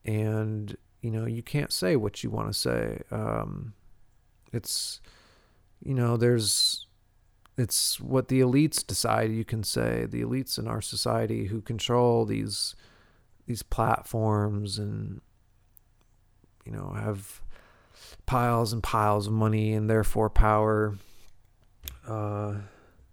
and 0.05 0.75
you 1.01 1.11
know 1.11 1.25
you 1.25 1.43
can't 1.43 1.71
say 1.71 1.95
what 1.95 2.23
you 2.23 2.29
want 2.29 2.47
to 2.47 2.53
say. 2.53 3.01
Um, 3.11 3.73
it's 4.51 5.01
you 5.84 5.93
know 5.93 6.17
there's 6.17 6.88
it's 7.57 7.99
what 7.99 8.29
the 8.29 8.39
elites 8.41 8.86
decide 8.86 9.31
you 9.31 9.45
can 9.45 9.63
say 9.63 10.05
the 10.09 10.21
elites 10.21 10.57
in 10.57 10.67
our 10.67 10.81
society 10.81 11.45
who 11.45 11.61
control 11.61 12.25
these 12.25 12.75
these 13.45 13.61
platforms 13.61 14.79
and 14.79 15.21
you 16.66 16.72
know 16.72 16.93
have 16.95 17.41
piles 18.26 18.74
and 18.74 18.82
piles 18.82 19.28
of 19.28 19.34
money 19.34 19.74
and 19.74 19.89
therefore 19.89 20.30
power. 20.30 20.97
Uh, 22.07 22.55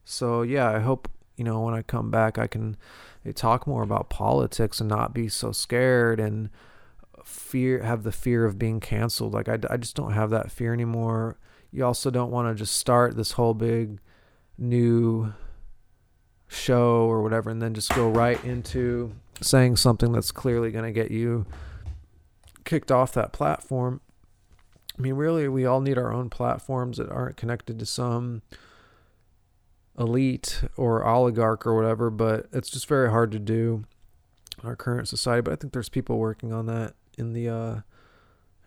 so 0.04 0.42
yeah 0.42 0.68
i 0.68 0.80
hope 0.80 1.08
you 1.36 1.44
know 1.44 1.60
when 1.60 1.74
i 1.74 1.82
come 1.82 2.10
back 2.10 2.36
i 2.38 2.46
can 2.48 2.76
talk 3.34 3.64
more 3.66 3.82
about 3.82 4.10
politics 4.10 4.80
and 4.80 4.88
not 4.88 5.14
be 5.14 5.28
so 5.28 5.52
scared 5.52 6.18
and 6.18 6.50
fear 7.24 7.82
have 7.82 8.02
the 8.02 8.12
fear 8.12 8.44
of 8.44 8.58
being 8.58 8.80
canceled. 8.80 9.32
Like 9.32 9.48
i, 9.48 9.58
I 9.68 9.76
just 9.76 9.94
don't 9.94 10.12
have 10.12 10.30
that 10.30 10.50
fear 10.50 10.72
anymore. 10.72 11.38
You 11.70 11.84
also 11.84 12.10
don't 12.10 12.30
want 12.30 12.48
to 12.48 12.60
just 12.60 12.76
start 12.76 13.16
this 13.16 13.32
whole 13.32 13.54
big 13.54 14.00
new 14.58 15.32
show 16.48 17.06
or 17.06 17.22
whatever 17.22 17.48
and 17.48 17.62
then 17.62 17.74
just 17.74 17.94
go 17.94 18.08
right 18.08 18.42
into 18.44 19.12
saying 19.40 19.76
something 19.76 20.12
that's 20.12 20.32
clearly 20.32 20.72
going 20.72 20.84
to 20.84 20.92
get 20.92 21.10
you 21.10 21.46
kicked 22.70 22.92
off 22.92 23.12
that 23.12 23.32
platform. 23.32 24.00
I 24.96 25.02
mean, 25.02 25.14
really, 25.14 25.48
we 25.48 25.66
all 25.66 25.80
need 25.80 25.98
our 25.98 26.12
own 26.12 26.30
platforms 26.30 26.98
that 26.98 27.10
aren't 27.10 27.36
connected 27.36 27.80
to 27.80 27.86
some 27.86 28.42
elite 29.98 30.62
or 30.76 31.04
oligarch 31.04 31.66
or 31.66 31.74
whatever, 31.74 32.10
but 32.10 32.46
it's 32.52 32.70
just 32.70 32.86
very 32.86 33.10
hard 33.10 33.32
to 33.32 33.40
do 33.40 33.84
in 34.62 34.68
our 34.68 34.76
current 34.76 35.08
society. 35.08 35.40
But 35.40 35.54
I 35.54 35.56
think 35.56 35.72
there's 35.72 35.88
people 35.88 36.18
working 36.18 36.52
on 36.52 36.66
that 36.66 36.94
in 37.18 37.32
the, 37.32 37.48
uh, 37.48 37.80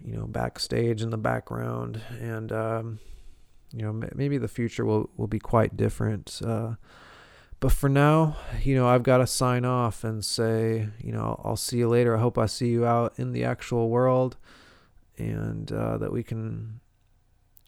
you 0.03 0.17
know, 0.17 0.27
backstage 0.27 1.01
in 1.01 1.09
the 1.09 1.17
background. 1.17 2.01
And, 2.19 2.51
um, 2.51 2.99
you 3.71 3.83
know, 3.83 4.01
maybe 4.13 4.37
the 4.37 4.49
future 4.49 4.83
will, 4.83 5.11
will 5.15 5.27
be 5.27 5.39
quite 5.39 5.77
different. 5.77 6.41
Uh, 6.45 6.73
but 7.63 7.71
for 7.71 7.87
now, 7.87 8.35
you 8.61 8.75
know, 8.75 8.89
I've 8.89 9.03
got 9.03 9.19
to 9.19 9.25
sign 9.25 9.63
off 9.63 10.03
and 10.03 10.25
say, 10.25 10.89
you 11.01 11.13
know, 11.13 11.39
I'll 11.45 11.55
see 11.55 11.77
you 11.77 11.87
later. 11.87 12.17
I 12.17 12.19
hope 12.19 12.37
I 12.37 12.45
see 12.45 12.67
you 12.67 12.85
out 12.85 13.13
in 13.15 13.31
the 13.31 13.45
actual 13.45 13.89
world 13.89 14.35
and 15.17 15.71
uh, 15.71 15.97
that 15.99 16.11
we 16.11 16.23
can, 16.23 16.81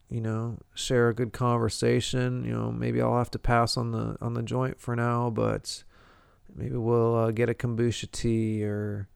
you 0.09 0.19
know, 0.19 0.57
share 0.73 1.07
a 1.07 1.13
good 1.13 1.31
conversation. 1.31 2.43
You 2.43 2.51
know, 2.51 2.73
maybe 2.73 3.01
I'll 3.01 3.17
have 3.17 3.31
to 3.31 3.39
pass 3.39 3.77
on 3.77 3.91
the 3.91 4.17
on 4.19 4.33
the 4.33 4.43
joint 4.43 4.81
for 4.81 4.97
now, 4.97 5.29
but 5.29 5.85
maybe 6.53 6.75
we'll 6.75 7.15
uh, 7.15 7.31
get 7.31 7.47
a 7.47 7.53
kombucha 7.53 8.11
tea 8.11 8.65
or 8.65 9.07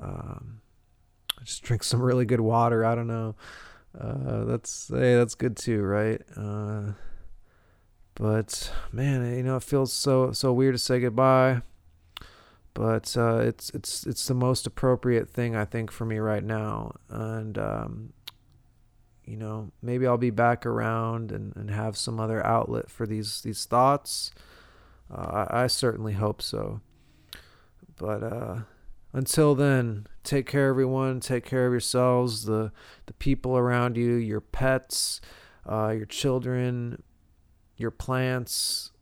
um, 0.00 0.60
just 1.44 1.62
drink 1.62 1.84
some 1.84 2.02
really 2.02 2.24
good 2.24 2.40
water. 2.40 2.84
I 2.84 2.96
don't 2.96 3.06
know. 3.06 3.36
Uh, 3.96 4.42
that's 4.42 4.88
hey, 4.88 5.14
that's 5.14 5.36
good 5.36 5.56
too, 5.56 5.82
right? 5.82 6.20
Uh, 6.36 6.94
but 8.16 8.72
man, 8.92 9.36
you 9.36 9.42
know, 9.42 9.56
it 9.56 9.62
feels 9.62 9.92
so 9.92 10.32
so 10.32 10.52
weird 10.52 10.74
to 10.74 10.78
say 10.78 10.98
goodbye. 10.98 11.62
But 12.74 13.16
uh, 13.16 13.38
it's 13.38 13.70
it's 13.70 14.04
it's 14.06 14.26
the 14.26 14.34
most 14.34 14.66
appropriate 14.66 15.30
thing 15.30 15.54
I 15.56 15.64
think 15.64 15.90
for 15.90 16.04
me 16.04 16.18
right 16.18 16.44
now, 16.44 16.96
and 17.08 17.56
um, 17.56 18.12
you 19.24 19.36
know, 19.36 19.72
maybe 19.82 20.06
I'll 20.06 20.18
be 20.18 20.30
back 20.30 20.64
around 20.64 21.32
and, 21.32 21.54
and 21.56 21.70
have 21.70 21.96
some 21.96 22.20
other 22.20 22.44
outlet 22.44 22.90
for 22.90 23.06
these 23.06 23.40
these 23.42 23.64
thoughts. 23.64 24.30
Uh, 25.10 25.46
I, 25.50 25.62
I 25.62 25.66
certainly 25.68 26.14
hope 26.14 26.42
so. 26.42 26.80
But 27.96 28.22
uh, 28.22 28.58
until 29.12 29.54
then, 29.54 30.06
take 30.22 30.46
care, 30.46 30.68
everyone. 30.68 31.20
Take 31.20 31.44
care 31.44 31.66
of 31.66 31.72
yourselves, 31.72 32.44
the 32.44 32.72
the 33.06 33.14
people 33.14 33.56
around 33.56 33.96
you, 33.96 34.14
your 34.14 34.40
pets, 34.40 35.20
uh, 35.66 35.94
your 35.96 36.06
children, 36.06 37.02
your 37.76 37.90
plants, 37.90 38.92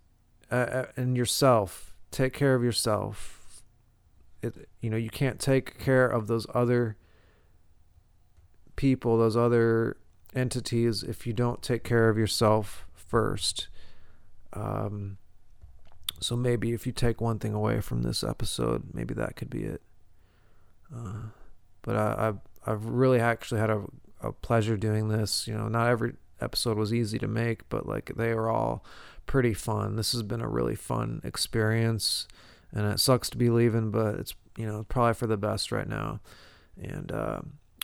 uh, 0.51 0.55
uh, 0.55 0.87
and 0.97 1.17
yourself. 1.17 1.95
Take 2.11 2.33
care 2.33 2.55
of 2.55 2.63
yourself. 2.63 3.63
It, 4.43 4.69
you 4.81 4.91
know, 4.91 4.97
you 4.97 5.11
can't 5.11 5.41
take 5.41 5.79
care 5.79 6.07
of 6.07 6.27
those 6.27 6.47
other 6.55 6.97
people, 8.77 9.17
those 9.17 9.37
other 9.37 9.97
entities, 10.35 11.03
if 11.03 11.27
you 11.27 11.33
don't 11.33 11.63
take 11.63 11.85
care 11.85 12.09
of 12.09 12.19
yourself 12.19 12.87
first. 12.95 13.69
Um, 14.53 15.19
so 16.21 16.37
maybe 16.37 16.73
if 16.73 16.87
you 16.87 16.93
take 16.93 17.21
one 17.21 17.39
thing 17.39 17.55
away 17.55 17.81
from 17.81 18.03
this 18.03 18.23
episode, 18.23 18.91
maybe 18.93 19.15
that 19.15 19.37
could 19.37 19.51
be 19.51 19.65
it. 19.65 19.83
Uh, 20.95 21.29
but 21.83 21.97
I, 21.97 22.29
I've 22.29 22.39
I've 22.67 22.85
really 22.87 23.21
actually 23.21 23.61
had 23.61 23.71
a, 23.71 23.85
a 24.23 24.33
pleasure 24.33 24.77
doing 24.77 25.09
this. 25.09 25.47
You 25.47 25.55
know, 25.55 25.69
not 25.69 25.89
every 25.89 26.15
episode 26.45 26.77
was 26.77 26.95
easy 26.95 27.19
to 27.19 27.29
make, 27.29 27.69
but 27.69 27.87
like 27.87 28.13
they 28.17 28.31
are 28.31 28.49
all 28.49 28.85
pretty 29.27 29.55
fun. 29.55 29.97
This 29.97 30.13
has 30.13 30.23
been 30.23 30.41
a 30.41 30.49
really 30.49 30.77
fun 30.77 31.21
experience, 31.25 32.29
and 32.73 32.87
it 32.87 33.01
sucks 33.01 33.31
to 33.31 33.37
be 33.37 33.51
leaving, 33.51 33.91
but 33.91 34.17
it's 34.17 34.35
you 34.57 34.67
know 34.67 34.85
probably 34.89 35.15
for 35.15 35.27
the 35.27 35.37
best 35.37 35.73
right 35.73 35.89
now. 35.89 36.21
And 36.81 37.11
uh, 37.11 37.41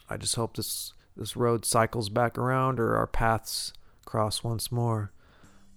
I 0.08 0.16
just 0.16 0.36
hope 0.36 0.56
this 0.56 0.92
this 1.16 1.36
road 1.36 1.64
cycles 1.64 2.08
back 2.08 2.38
around 2.38 2.78
or 2.78 2.96
our 2.96 3.06
paths 3.06 3.72
cross 4.04 4.44
once 4.44 4.70
more. 4.70 5.12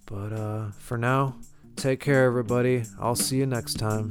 But 0.06 0.34
uh, 0.34 0.72
for 0.72 0.98
now, 0.98 1.36
take 1.76 2.00
care, 2.00 2.26
everybody. 2.26 2.84
I'll 3.00 3.16
see 3.16 3.38
you 3.38 3.46
next 3.46 3.76
time. 3.76 4.10